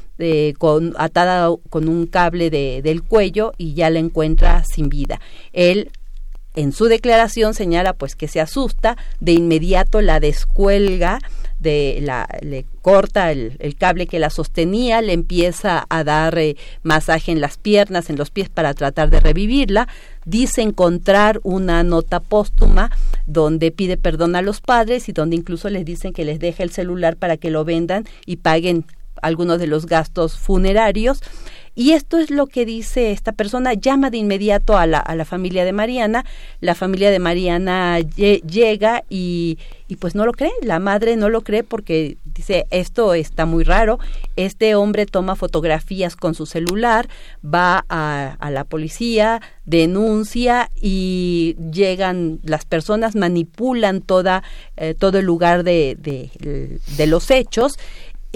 con, 0.58 0.94
atada 0.98 1.50
con 1.70 1.88
un 1.88 2.08
cable 2.08 2.50
de, 2.50 2.82
del 2.82 3.04
cuello 3.04 3.54
y 3.58 3.74
ya 3.74 3.90
la 3.90 4.00
encuentra 4.00 4.64
sin 4.64 4.90
vida. 4.90 5.20
Él 5.54 5.92
en 6.56 6.72
su 6.72 6.86
declaración 6.86 7.54
señala 7.54 7.94
pues 7.94 8.16
que 8.16 8.28
se 8.28 8.40
asusta, 8.40 8.98
de 9.20 9.34
inmediato 9.34 10.02
la 10.02 10.20
descuelga, 10.20 11.20
de 11.60 12.00
la, 12.02 12.28
le 12.42 12.66
corta 12.82 13.32
el, 13.32 13.76
cable 13.78 14.08
que 14.08 14.20
la 14.20 14.30
sostenía, 14.30 15.02
le 15.02 15.14
empieza 15.14 15.86
a 15.90 16.04
dar 16.04 16.38
eh, 16.38 16.56
masaje 16.84 17.32
en 17.32 17.42
las 17.42 17.58
piernas, 17.58 18.10
en 18.10 18.18
los 18.18 18.30
pies 18.30 18.50
para 18.50 18.74
tratar 18.74 19.10
de 19.10 19.20
revivirla, 19.20 19.88
dice 20.26 20.62
encontrar 20.62 21.40
una 21.44 21.84
nota 21.84 22.20
póstuma 22.20 22.92
donde 23.26 23.72
pide 23.72 23.98
perdón 23.98 24.36
a 24.36 24.42
los 24.42 24.62
padres 24.62 25.10
y 25.10 25.12
donde 25.12 25.36
incluso 25.36 25.70
les 25.70 25.86
dicen 25.86 26.14
que 26.14 26.26
les 26.26 26.40
deje 26.40 26.64
el 26.64 26.72
celular 26.72 27.18
para 27.18 27.38
que 27.38 27.50
lo 27.50 27.66
vendan 27.66 28.06
y 28.26 28.38
paguen 28.38 28.86
algunos 29.22 29.60
de 29.60 29.68
los 29.68 29.86
gastos 29.86 30.38
funerarios. 30.38 31.22
Y 31.78 31.92
esto 31.92 32.18
es 32.18 32.32
lo 32.32 32.48
que 32.48 32.66
dice 32.66 33.12
esta 33.12 33.34
persona, 33.34 33.74
llama 33.74 34.10
de 34.10 34.18
inmediato 34.18 34.78
a 34.78 34.88
la, 34.88 35.00
a 35.00 35.14
la 35.14 35.26
familia 35.26 35.66
de 35.66 35.74
Mariana, 35.74 36.24
la 36.62 36.74
familia 36.74 37.12
de 37.12 37.20
Mariana 37.20 38.00
llega 38.00 39.04
y, 39.10 39.58
y 39.90 39.98
pues 39.98 40.16
no 40.16 40.26
lo 40.26 40.32
cree, 40.32 40.52
la 40.62 40.80
madre 40.80 41.18
no 41.18 41.28
lo 41.30 41.42
cree 41.42 41.64
porque 41.64 42.18
dice, 42.24 42.66
esto 42.72 43.14
está 43.14 43.46
muy 43.46 43.66
raro, 43.66 44.00
este 44.38 44.74
hombre 44.76 45.06
toma 45.06 45.36
fotografías 45.36 46.16
con 46.16 46.34
su 46.34 46.46
celular, 46.46 47.10
va 47.44 47.86
a, 47.90 48.38
la 48.50 48.64
policía, 48.64 49.42
denuncia 49.66 50.72
y 50.80 51.58
llegan 51.72 52.40
las 52.44 52.64
personas, 52.64 53.16
manipulan 53.16 54.02
toda, 54.02 54.44
eh, 54.78 54.96
todo 54.98 55.20
el 55.20 55.26
lugar 55.26 55.64
de, 55.64 55.98
de 55.98 57.08
los 57.08 57.30
hechos 57.32 57.78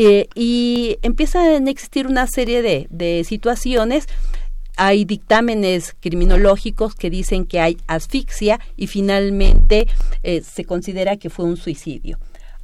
eh, 0.01 0.29
y 0.33 0.97
empiezan 1.01 1.67
a 1.67 1.69
existir 1.69 2.07
una 2.07 2.25
serie 2.25 2.61
de, 2.61 2.87
de 2.89 3.25
situaciones 3.25 4.07
hay 4.77 5.03
dictámenes 5.03 5.93
criminológicos 5.99 6.95
que 6.95 7.09
dicen 7.09 7.45
que 7.45 7.59
hay 7.59 7.77
asfixia 7.87 8.61
y 8.77 8.87
finalmente 8.87 9.89
eh, 10.23 10.41
se 10.41 10.63
considera 10.63 11.17
que 11.17 11.29
fue 11.29 11.43
un 11.43 11.57
suicidio. 11.57 12.17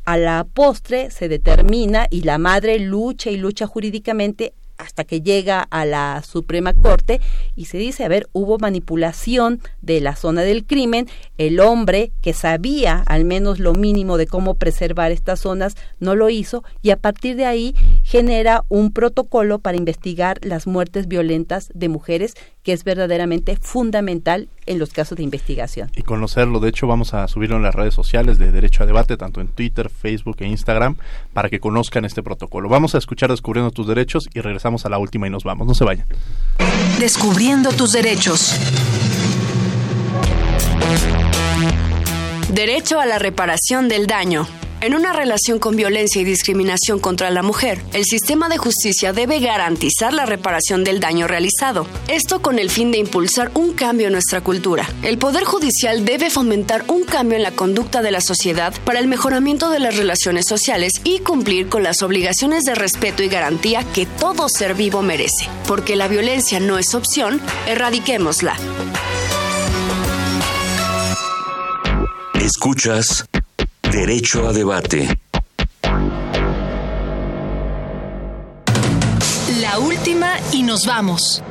A 0.06 0.18
la 0.18 0.46
postre 0.46 1.12
se 1.12 1.28
determina 1.28 2.08
y 2.10 2.22
la 2.22 2.38
madre 2.38 2.80
lucha 2.80 3.32
y 3.32 3.36
lucha 3.36 3.68
jurídicamente 3.68 4.54
hasta 4.78 5.04
que 5.04 5.22
llega 5.22 5.62
a 5.62 5.86
la 5.86 6.22
Suprema 6.26 6.74
Corte 6.74 7.22
y 7.56 7.66
se 7.66 7.78
dice, 7.78 8.04
a 8.04 8.08
ver, 8.08 8.28
hubo 8.34 8.58
manipulación 8.58 9.60
de 9.82 10.02
la 10.02 10.16
zona 10.16 10.42
del 10.42 10.66
crimen, 10.66 11.08
el 11.38 11.60
hombre 11.60 12.12
que 12.22 12.34
sabía 12.34 13.04
al 13.06 13.26
menos 13.26 13.60
lo 13.60 13.74
mínimo 13.74 14.18
de 14.18 14.28
cómo 14.28 14.56
preservar 14.56 15.12
estas 15.12 15.40
zonas 15.40 15.76
no 16.00 16.16
lo 16.16 16.30
hizo 16.30 16.64
y 16.82 16.92
a 16.92 16.98
partir 16.98 17.36
de 17.36 17.46
ahí 17.46 17.76
genera 18.04 18.64
un 18.70 18.92
protocolo 18.92 19.60
para 19.60 19.78
investigar 19.78 20.40
las 20.42 20.68
muertes 20.68 21.08
violentas 21.08 21.70
de 21.74 21.90
mujeres 21.90 22.34
que 22.64 22.74
es 22.74 22.84
verdaderamente 22.84 23.58
fundamental 23.58 24.50
en 24.66 24.80
los 24.80 24.92
casos 24.92 25.18
de 25.18 25.24
investigación. 25.24 25.92
Y 25.96 26.02
conocerlo, 26.02 26.60
de 26.60 26.70
hecho 26.70 26.88
vamos 26.88 27.14
a 27.14 27.28
subirlo 27.28 27.58
en 27.58 27.64
las 27.64 27.76
redes 27.76 27.94
sociales 27.94 28.38
de 28.38 28.52
Derecho 28.52 28.84
a 28.84 28.86
Debate, 28.86 29.18
tanto 29.18 29.42
en 29.42 29.48
Twitter, 29.48 29.90
Facebook 29.90 30.38
e 30.40 30.48
Instagram, 30.48 30.98
para 31.34 31.50
que 31.50 31.60
conozcan 31.60 32.06
este 32.06 32.24
protocolo. 32.24 32.70
Vamos 32.70 32.96
a 32.96 32.98
escuchar 32.98 33.32
Descubriendo 33.32 33.72
tus 33.72 33.88
derechos 33.88 34.28
y 34.34 34.42
regresamos 34.42 34.86
a 34.86 34.90
la 34.90 34.98
última 34.98 35.28
y 35.28 35.30
nos 35.30 35.44
vamos, 35.44 35.68
no 35.68 35.74
se 35.74 35.84
vayan. 35.84 36.08
Descubriendo 37.00 37.72
tus 37.72 37.92
derechos. 37.92 38.56
Derecho 42.54 43.00
a 43.00 43.06
la 43.06 43.20
reparación 43.20 43.90
del 43.90 44.08
daño. 44.08 44.48
En 44.86 44.94
una 44.94 45.14
relación 45.14 45.58
con 45.58 45.76
violencia 45.76 46.22
y 46.22 46.26
discriminación 46.26 47.00
contra 47.00 47.32
la 47.32 47.42
mujer, 47.42 47.82
el 47.94 48.06
sistema 48.06 48.50
de 48.50 48.60
justicia 48.60 49.14
debe 49.14 49.40
garantizar 49.40 50.14
la 50.14 50.28
reparación 50.28 50.84
del 50.84 51.00
daño 51.00 51.28
realizado. 51.28 51.88
Esto 52.08 52.44
con 52.44 52.60
el 52.60 52.70
fin 52.70 52.92
de 52.92 53.00
impulsar 53.00 53.50
un 53.56 53.74
cambio 53.74 54.06
en 54.06 54.14
nuestra 54.14 54.42
cultura. 54.42 54.88
El 55.02 55.18
Poder 55.18 55.44
Judicial 55.44 56.06
debe 56.06 56.30
fomentar 56.30 56.86
un 56.88 57.04
cambio 57.04 57.36
en 57.36 57.42
la 57.42 57.50
conducta 57.50 58.04
de 58.04 58.12
la 58.12 58.22
sociedad 58.22 58.76
para 58.86 59.00
el 59.00 59.08
mejoramiento 59.08 59.72
de 59.72 59.80
las 59.80 59.98
relaciones 59.98 60.46
sociales 60.48 61.02
y 61.04 61.18
cumplir 61.18 61.68
con 61.68 61.82
las 61.82 62.04
obligaciones 62.04 62.64
de 62.64 62.76
respeto 62.76 63.24
y 63.24 63.28
garantía 63.28 63.84
que 63.92 64.06
todo 64.06 64.48
ser 64.50 64.76
vivo 64.76 65.02
merece. 65.02 65.50
Porque 65.68 65.96
la 65.96 66.08
violencia 66.08 66.60
no 66.60 66.78
es 66.78 66.94
opción, 66.94 67.42
erradiquémosla. 67.66 68.56
Escuchas 72.36 73.26
Derecho 73.96 74.46
a 74.46 74.52
debate. 74.52 75.08
La 79.62 79.80
última 79.80 80.34
y 80.52 80.64
nos 80.64 80.86
vamos. 80.86 81.42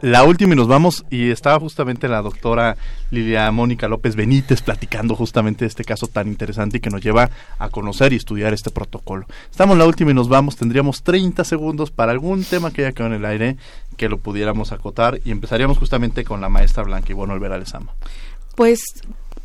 La 0.00 0.22
última 0.22 0.52
y 0.52 0.56
nos 0.56 0.68
vamos 0.68 1.04
y 1.10 1.30
estaba 1.30 1.58
justamente 1.58 2.06
la 2.06 2.22
doctora 2.22 2.76
Lilia 3.10 3.50
Mónica 3.50 3.88
López 3.88 4.14
Benítez 4.14 4.62
platicando 4.62 5.16
justamente 5.16 5.64
de 5.64 5.70
este 5.70 5.82
caso 5.82 6.06
tan 6.06 6.28
interesante 6.28 6.76
y 6.76 6.80
que 6.80 6.90
nos 6.90 7.02
lleva 7.02 7.30
a 7.58 7.68
conocer 7.70 8.12
y 8.12 8.16
estudiar 8.16 8.54
este 8.54 8.70
protocolo. 8.70 9.26
Estamos 9.50 9.74
en 9.74 9.80
la 9.80 9.86
última 9.86 10.12
y 10.12 10.14
nos 10.14 10.28
vamos, 10.28 10.54
tendríamos 10.54 11.02
30 11.02 11.42
segundos 11.42 11.90
para 11.90 12.12
algún 12.12 12.44
tema 12.44 12.70
que 12.70 12.82
haya 12.82 12.92
quedado 12.92 13.12
en 13.12 13.20
el 13.20 13.26
aire 13.26 13.56
que 13.96 14.08
lo 14.08 14.18
pudiéramos 14.18 14.70
acotar 14.70 15.18
y 15.24 15.32
empezaríamos 15.32 15.78
justamente 15.78 16.22
con 16.22 16.40
la 16.40 16.48
maestra 16.48 16.84
Blanca 16.84 17.08
y 17.10 17.14
bueno, 17.14 17.34
Olvera 17.34 17.58
Lezama. 17.58 17.92
Pues 18.54 18.80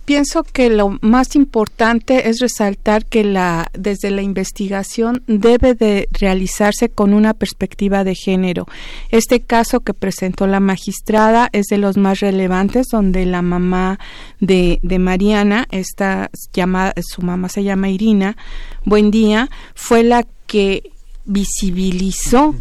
pienso 0.06 0.44
que 0.44 0.70
lo 0.70 0.98
más 1.02 1.36
importante 1.36 2.30
es 2.30 2.40
resaltar 2.40 3.06
que 3.06 3.24
la 3.24 3.70
desde 3.74 4.12
la 4.12 4.22
investigación 4.22 5.24
debe 5.28 5.74
de 5.74 6.08
realizarse 6.12 6.90
con 6.90 7.14
una 7.14 7.34
perspectiva 7.34 8.04
de 8.04 8.16
género. 8.16 8.68
Este 9.10 9.42
caso 9.42 9.80
que 9.80 9.94
presentó 9.94 10.48
la 10.48 10.60
magistrada 10.60 11.50
es 11.54 11.68
de 11.68 11.78
los 11.78 11.98
más 11.98 12.20
relevantes 12.20 12.88
donde 12.92 13.26
la 13.26 13.42
mamá 13.42 14.00
de, 14.40 14.80
de 14.82 15.00
Mariana, 15.00 15.68
esta 15.72 16.30
llamada, 16.54 16.94
su 17.02 17.22
mamá 17.22 17.50
se 17.50 17.64
llama 17.64 17.90
Irina, 17.90 18.38
buen 18.86 19.12
día, 19.12 19.50
fue 19.76 20.04
la 20.04 20.26
que 20.48 20.92
visibilizó 21.26 22.56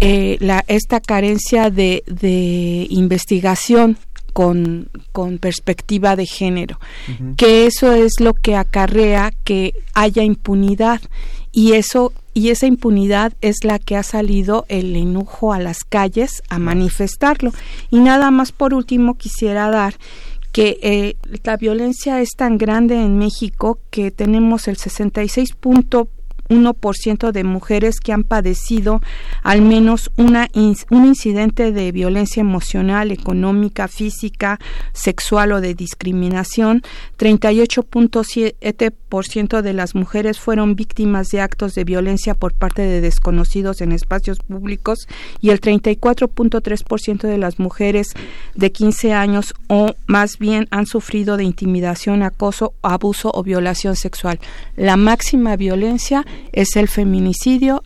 eh, 0.00 0.36
la, 0.40 0.64
esta 0.66 1.00
carencia 1.00 1.70
de, 1.70 2.02
de 2.06 2.86
investigación 2.90 3.96
con, 4.32 4.88
con 5.12 5.38
perspectiva 5.38 6.16
de 6.16 6.26
género, 6.26 6.78
que 7.36 7.66
eso 7.66 7.92
es 7.92 8.20
lo 8.20 8.34
que 8.34 8.56
acarrea 8.56 9.32
que 9.44 9.74
haya 9.94 10.22
impunidad. 10.22 11.00
Y 11.54 11.72
eso 11.72 12.14
y 12.34 12.48
esa 12.48 12.66
impunidad 12.66 13.34
es 13.42 13.62
la 13.62 13.78
que 13.78 13.96
ha 13.96 14.02
salido 14.02 14.64
el 14.68 14.96
enojo 14.96 15.52
a 15.52 15.58
las 15.58 15.84
calles 15.84 16.42
a 16.48 16.58
manifestarlo. 16.58 17.52
Y 17.90 18.00
nada 18.00 18.30
más 18.30 18.52
por 18.52 18.72
último 18.72 19.14
quisiera 19.14 19.70
dar 19.70 19.94
que 20.52 20.78
eh, 20.82 21.16
la 21.44 21.56
violencia 21.56 22.20
es 22.20 22.30
tan 22.36 22.58
grande 22.58 23.02
en 23.02 23.18
México 23.18 23.78
que 23.90 24.10
tenemos 24.10 24.68
el 24.68 24.76
66 24.76 25.54
1% 26.48 27.32
de 27.32 27.44
mujeres 27.44 28.00
que 28.00 28.12
han 28.12 28.24
padecido 28.24 29.00
al 29.42 29.62
menos 29.62 30.10
una 30.16 30.48
un 30.90 31.06
incidente 31.06 31.72
de 31.72 31.92
violencia 31.92 32.40
emocional, 32.40 33.10
económica, 33.10 33.88
física, 33.88 34.60
sexual 34.92 35.52
o 35.52 35.60
de 35.60 35.74
discriminación. 35.74 36.82
38.7% 37.18 39.62
de 39.62 39.72
las 39.72 39.94
mujeres 39.94 40.38
fueron 40.38 40.74
víctimas 40.74 41.28
de 41.28 41.40
actos 41.40 41.74
de 41.74 41.84
violencia 41.84 42.34
por 42.34 42.52
parte 42.54 42.82
de 42.82 43.00
desconocidos 43.00 43.80
en 43.80 43.92
espacios 43.92 44.40
públicos 44.40 45.06
y 45.40 45.50
el 45.50 45.60
34.3% 45.60 47.22
de 47.22 47.38
las 47.38 47.58
mujeres 47.58 48.08
de 48.54 48.72
15 48.72 49.12
años 49.12 49.54
o 49.68 49.94
más 50.06 50.38
bien 50.38 50.66
han 50.70 50.86
sufrido 50.86 51.36
de 51.36 51.44
intimidación, 51.44 52.22
acoso, 52.22 52.74
abuso 52.82 53.30
o 53.34 53.42
violación 53.42 53.96
sexual. 53.96 54.38
La 54.76 54.96
máxima 54.96 55.56
violencia 55.56 56.24
es 56.52 56.76
el 56.76 56.88
feminicidio, 56.88 57.82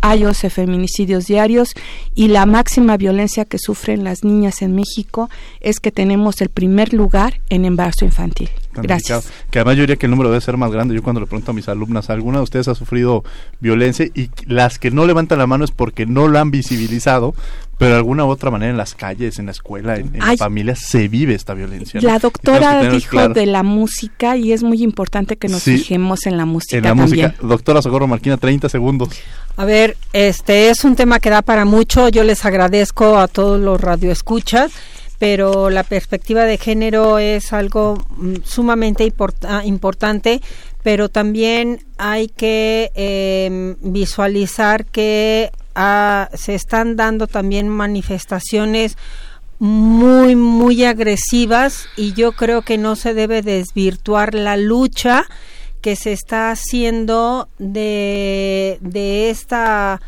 hay 0.00 0.24
11 0.24 0.50
feminicidios 0.50 1.26
diarios 1.26 1.74
y 2.14 2.28
la 2.28 2.46
máxima 2.46 2.96
violencia 2.96 3.44
que 3.44 3.58
sufren 3.58 4.04
las 4.04 4.24
niñas 4.24 4.62
en 4.62 4.74
México 4.74 5.28
es 5.60 5.78
que 5.78 5.92
tenemos 5.92 6.40
el 6.40 6.48
primer 6.48 6.94
lugar 6.94 7.40
en 7.50 7.64
embarazo 7.64 8.04
infantil. 8.04 8.48
Gracias. 8.74 9.28
Que 9.50 9.58
además 9.58 9.76
yo 9.76 9.82
diría 9.82 9.96
que 9.96 10.06
el 10.06 10.10
número 10.10 10.30
debe 10.30 10.40
ser 10.40 10.56
más 10.56 10.70
grande. 10.70 10.94
Yo 10.94 11.02
cuando 11.02 11.20
le 11.20 11.26
pregunto 11.26 11.50
a 11.50 11.54
mis 11.54 11.68
alumnas, 11.68 12.10
¿alguna 12.10 12.38
de 12.38 12.44
ustedes 12.44 12.68
ha 12.68 12.74
sufrido 12.74 13.24
violencia? 13.60 14.06
Y 14.14 14.30
las 14.46 14.78
que 14.78 14.90
no 14.90 15.06
levantan 15.06 15.38
la 15.38 15.46
mano 15.46 15.64
es 15.64 15.70
porque 15.70 16.06
no 16.06 16.28
lo 16.28 16.38
han 16.38 16.50
visibilizado, 16.50 17.34
pero 17.78 17.92
de 17.92 17.96
alguna 17.96 18.24
u 18.24 18.28
otra 18.28 18.50
manera 18.50 18.70
en 18.70 18.76
las 18.76 18.94
calles, 18.94 19.38
en 19.38 19.46
la 19.46 19.52
escuela, 19.52 19.96
en, 19.96 20.14
en 20.14 20.38
familias 20.38 20.80
se 20.80 21.08
vive 21.08 21.34
esta 21.34 21.54
violencia. 21.54 22.00
La 22.00 22.18
doctora 22.18 22.88
dijo 22.90 23.28
de 23.30 23.46
la 23.46 23.62
música 23.62 24.36
y 24.36 24.52
es 24.52 24.62
muy 24.62 24.82
importante 24.82 25.36
que 25.36 25.48
nos 25.48 25.62
fijemos 25.62 26.26
en 26.26 26.36
la 26.36 26.44
música. 26.44 26.76
En 26.76 26.84
la 26.84 26.94
música. 26.94 27.34
Doctora 27.40 27.82
Socorro 27.82 28.06
Marquina, 28.06 28.36
30 28.36 28.68
segundos. 28.68 29.08
A 29.56 29.64
ver, 29.64 29.96
este 30.12 30.70
es 30.70 30.84
un 30.84 30.96
tema 30.96 31.20
que 31.20 31.30
da 31.30 31.42
para 31.42 31.64
mucho. 31.64 32.08
Yo 32.08 32.22
les 32.22 32.44
agradezco 32.44 33.18
a 33.18 33.28
todos 33.28 33.60
los 33.60 33.80
radioescuchas 33.80 34.72
pero 35.20 35.68
la 35.68 35.82
perspectiva 35.82 36.46
de 36.46 36.56
género 36.56 37.18
es 37.18 37.52
algo 37.52 38.02
mm, 38.16 38.36
sumamente 38.42 39.12
ah, 39.46 39.62
importante, 39.66 40.40
pero 40.82 41.10
también 41.10 41.84
hay 41.98 42.28
que 42.28 42.90
em, 42.94 43.76
visualizar 43.82 44.86
que 44.86 45.52
ah, 45.74 46.30
se 46.32 46.54
están 46.54 46.96
dando 46.96 47.26
también 47.26 47.68
manifestaciones 47.68 48.96
muy, 49.58 50.36
muy 50.36 50.84
agresivas 50.84 51.84
y 51.98 52.14
yo 52.14 52.32
creo 52.32 52.62
que 52.62 52.78
no 52.78 52.96
se 52.96 53.12
debe 53.12 53.42
desvirtuar 53.42 54.32
la 54.32 54.56
lucha 54.56 55.26
que 55.82 55.96
se 55.96 56.12
está 56.12 56.50
haciendo 56.50 57.50
de, 57.58 58.78
de 58.80 59.28
esta 59.28 60.00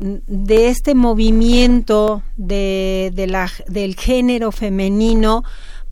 de 0.00 0.68
este 0.68 0.94
movimiento 0.94 2.22
de, 2.38 3.12
del 3.68 3.96
género 3.96 4.50
femenino 4.50 5.44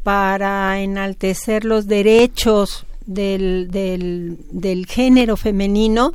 para 0.03 0.81
enaltecer 0.81 1.67
los 1.67 1.87
derechos 1.87 2.87
del, 3.05 3.69
del 3.71 4.87
género 4.87 5.37
femenino, 5.37 6.13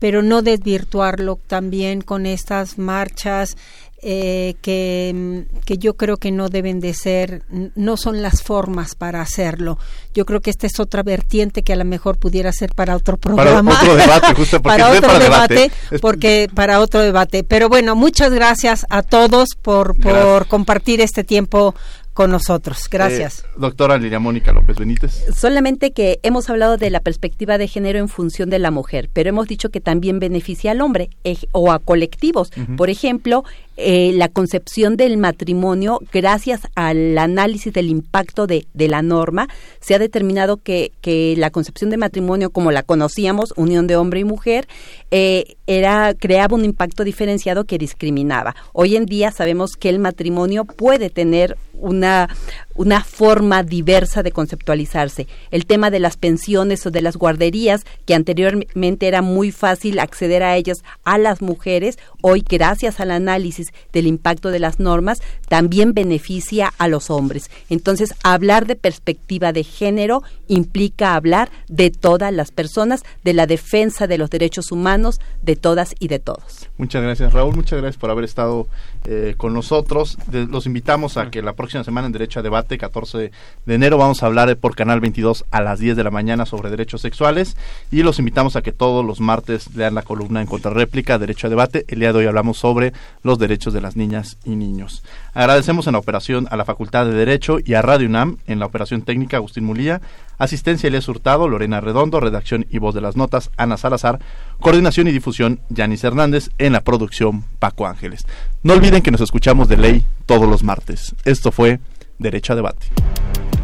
pero 0.00 0.22
no 0.22 0.42
desvirtuarlo 0.42 1.38
también 1.46 2.00
con 2.00 2.26
estas 2.26 2.76
marchas 2.76 3.56
eh, 4.02 4.54
que, 4.60 5.46
que, 5.64 5.78
yo 5.78 5.94
creo 5.94 6.18
que 6.18 6.30
no 6.30 6.48
deben 6.48 6.80
de 6.80 6.92
ser, 6.92 7.44
no 7.74 7.96
son 7.96 8.22
las 8.22 8.42
formas 8.42 8.94
para 8.94 9.22
hacerlo. 9.22 9.78
Yo 10.14 10.26
creo 10.26 10.40
que 10.40 10.50
esta 10.50 10.66
es 10.66 10.78
otra 10.80 11.02
vertiente 11.02 11.62
que 11.62 11.72
a 11.72 11.76
lo 11.76 11.84
mejor 11.84 12.18
pudiera 12.18 12.52
ser 12.52 12.74
para 12.74 12.94
otro 12.94 13.16
programa. 13.16 13.72
Para 13.72 13.82
otro 13.82 13.96
debate, 13.96 14.34
justo 14.34 14.62
porque 14.62 14.78
para 14.78 14.90
otro 14.90 15.18
debate, 15.18 15.70
porque 16.00 16.48
para 16.54 16.80
otro 16.80 17.00
debate. 17.00 17.42
Pero 17.42 17.68
bueno, 17.68 17.96
muchas 17.96 18.32
gracias 18.32 18.86
a 18.90 19.02
todos 19.02 19.50
por, 19.60 19.98
por 19.98 20.46
compartir 20.46 21.00
este 21.00 21.24
tiempo 21.24 21.74
con 22.16 22.30
nosotros. 22.30 22.88
Gracias. 22.90 23.40
Eh, 23.40 23.48
doctora 23.58 23.98
Lidia 23.98 24.18
Mónica 24.18 24.50
López 24.50 24.78
Benítez. 24.78 25.26
Solamente 25.36 25.92
que 25.92 26.18
hemos 26.22 26.48
hablado 26.48 26.78
de 26.78 26.88
la 26.88 27.00
perspectiva 27.00 27.58
de 27.58 27.68
género 27.68 27.98
en 27.98 28.08
función 28.08 28.48
de 28.48 28.58
la 28.58 28.70
mujer, 28.70 29.10
pero 29.12 29.28
hemos 29.28 29.46
dicho 29.46 29.68
que 29.68 29.82
también 29.82 30.18
beneficia 30.18 30.70
al 30.70 30.80
hombre 30.80 31.10
o 31.52 31.70
a 31.70 31.78
colectivos. 31.78 32.50
Por 32.78 32.88
ejemplo, 32.88 33.44
eh, 33.76 34.12
la 34.14 34.28
concepción 34.28 34.96
del 34.96 35.18
matrimonio, 35.18 36.00
gracias 36.12 36.62
al 36.74 37.16
análisis 37.18 37.72
del 37.72 37.90
impacto 37.90 38.46
de, 38.46 38.66
de 38.72 38.88
la 38.88 39.02
norma, 39.02 39.48
se 39.80 39.94
ha 39.94 39.98
determinado 39.98 40.56
que, 40.56 40.92
que, 41.00 41.34
la 41.36 41.50
concepción 41.50 41.90
de 41.90 41.96
matrimonio, 41.96 42.50
como 42.50 42.72
la 42.72 42.82
conocíamos, 42.82 43.52
unión 43.56 43.86
de 43.86 43.96
hombre 43.96 44.20
y 44.20 44.24
mujer, 44.24 44.66
eh, 45.10 45.56
era 45.66 46.14
creaba 46.14 46.56
un 46.56 46.64
impacto 46.64 47.04
diferenciado 47.04 47.64
que 47.64 47.78
discriminaba. 47.78 48.56
Hoy 48.72 48.96
en 48.96 49.06
día 49.06 49.30
sabemos 49.30 49.76
que 49.76 49.88
el 49.88 49.98
matrimonio 49.98 50.64
puede 50.64 51.10
tener 51.10 51.56
una, 51.78 52.28
una 52.74 53.04
forma 53.04 53.62
diversa 53.62 54.22
de 54.22 54.32
conceptualizarse. 54.32 55.26
El 55.50 55.66
tema 55.66 55.90
de 55.90 56.00
las 56.00 56.16
pensiones 56.16 56.86
o 56.86 56.90
de 56.90 57.02
las 57.02 57.16
guarderías, 57.16 57.84
que 58.04 58.14
anteriormente 58.14 59.06
era 59.06 59.22
muy 59.22 59.52
fácil 59.52 59.98
acceder 59.98 60.42
a 60.42 60.56
ellas 60.56 60.82
a 61.04 61.18
las 61.18 61.42
mujeres, 61.42 61.98
hoy 62.22 62.42
gracias 62.46 63.00
al 63.00 63.10
análisis 63.10 63.65
del 63.92 64.06
impacto 64.06 64.50
de 64.50 64.58
las 64.58 64.80
normas, 64.80 65.20
también 65.48 65.94
beneficia 65.94 66.72
a 66.78 66.88
los 66.88 67.10
hombres. 67.10 67.50
Entonces, 67.68 68.14
hablar 68.22 68.66
de 68.66 68.76
perspectiva 68.76 69.52
de 69.52 69.64
género 69.64 70.22
implica 70.48 71.14
hablar 71.14 71.50
de 71.68 71.90
todas 71.90 72.32
las 72.32 72.50
personas, 72.50 73.02
de 73.24 73.34
la 73.34 73.46
defensa 73.46 74.06
de 74.06 74.18
los 74.18 74.30
derechos 74.30 74.72
humanos 74.72 75.20
de 75.42 75.56
todas 75.56 75.94
y 75.98 76.08
de 76.08 76.18
todos. 76.18 76.68
Muchas 76.78 77.02
gracias, 77.02 77.32
Raúl. 77.32 77.54
Muchas 77.54 77.80
gracias 77.80 77.98
por 77.98 78.10
haber 78.10 78.24
estado 78.24 78.66
eh, 79.08 79.34
con 79.36 79.54
nosotros. 79.54 80.18
los 80.30 80.66
invitamos 80.66 81.16
a 81.16 81.30
que 81.30 81.42
la 81.42 81.52
próxima 81.52 81.84
semana 81.84 82.06
en 82.06 82.12
Derecho 82.12 82.40
a 82.40 82.42
Debate, 82.42 82.76
14 82.76 83.30
de 83.64 83.74
enero, 83.74 83.98
vamos 83.98 84.22
a 84.22 84.26
hablar 84.26 84.56
por 84.56 84.74
Canal 84.74 85.00
22 85.00 85.44
a 85.50 85.60
las 85.60 85.78
10 85.78 85.96
de 85.96 86.04
la 86.04 86.10
mañana 86.10 86.44
sobre 86.44 86.70
derechos 86.70 87.00
sexuales 87.00 87.56
y 87.90 88.02
los 88.02 88.18
invitamos 88.18 88.56
a 88.56 88.62
que 88.62 88.72
todos 88.72 89.04
los 89.04 89.20
martes 89.20 89.74
lean 89.74 89.94
la 89.94 90.02
columna 90.02 90.40
en 90.40 90.46
contrarréplica, 90.46 91.18
Derecho 91.18 91.46
a 91.46 91.50
Debate. 91.50 91.84
El 91.88 92.00
día 92.00 92.12
de 92.12 92.18
hoy 92.18 92.26
hablamos 92.26 92.58
sobre 92.58 92.92
los 93.22 93.38
derechos 93.38 93.72
de 93.72 93.80
las 93.80 93.96
niñas 93.96 94.38
y 94.44 94.56
niños. 94.56 95.02
Agradecemos 95.34 95.86
en 95.86 95.92
la 95.92 95.98
operación 95.98 96.48
a 96.50 96.56
la 96.56 96.64
Facultad 96.64 97.06
de 97.06 97.12
Derecho 97.12 97.58
y 97.64 97.74
a 97.74 97.82
Radio 97.82 98.08
UNAM, 98.08 98.38
en 98.46 98.58
la 98.58 98.66
operación 98.66 99.02
técnica 99.02 99.36
Agustín 99.36 99.64
Mulía, 99.64 100.00
asistencia 100.38 100.88
Elías 100.88 101.08
Hurtado, 101.08 101.48
Lorena 101.48 101.80
Redondo, 101.80 102.20
redacción 102.20 102.66
y 102.70 102.78
voz 102.78 102.94
de 102.94 103.00
las 103.00 103.16
notas 103.16 103.50
Ana 103.56 103.76
Salazar, 103.76 104.20
coordinación 104.60 105.08
y 105.08 105.12
difusión 105.12 105.60
Yanis 105.68 106.04
Hernández, 106.04 106.50
en 106.58 106.72
la 106.72 106.82
producción 106.82 107.44
Paco 107.58 107.86
Ángeles. 107.86 108.26
No 108.62 108.74
olviden 108.74 109.02
que 109.02 109.10
nos 109.10 109.20
escuchamos 109.20 109.68
de 109.68 109.76
ley 109.76 110.06
todos 110.26 110.48
los 110.48 110.62
martes. 110.62 111.14
Esto 111.24 111.52
fue 111.52 111.80
Derecho 112.18 112.52
a 112.52 112.56
Debate. 112.56 112.86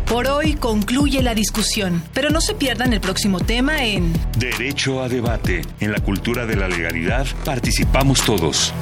Por 0.06 0.26
hoy 0.26 0.54
concluye 0.54 1.22
la 1.22 1.34
discusión, 1.34 2.02
pero 2.12 2.28
no 2.28 2.40
se 2.40 2.54
pierdan 2.54 2.92
el 2.92 3.00
próximo 3.00 3.40
tema 3.40 3.82
en 3.84 4.12
Derecho 4.38 5.02
a 5.02 5.08
Debate. 5.08 5.62
En 5.80 5.90
la 5.90 6.00
cultura 6.00 6.44
de 6.44 6.56
la 6.56 6.68
legalidad 6.68 7.26
participamos 7.44 8.22
todos. 8.22 8.74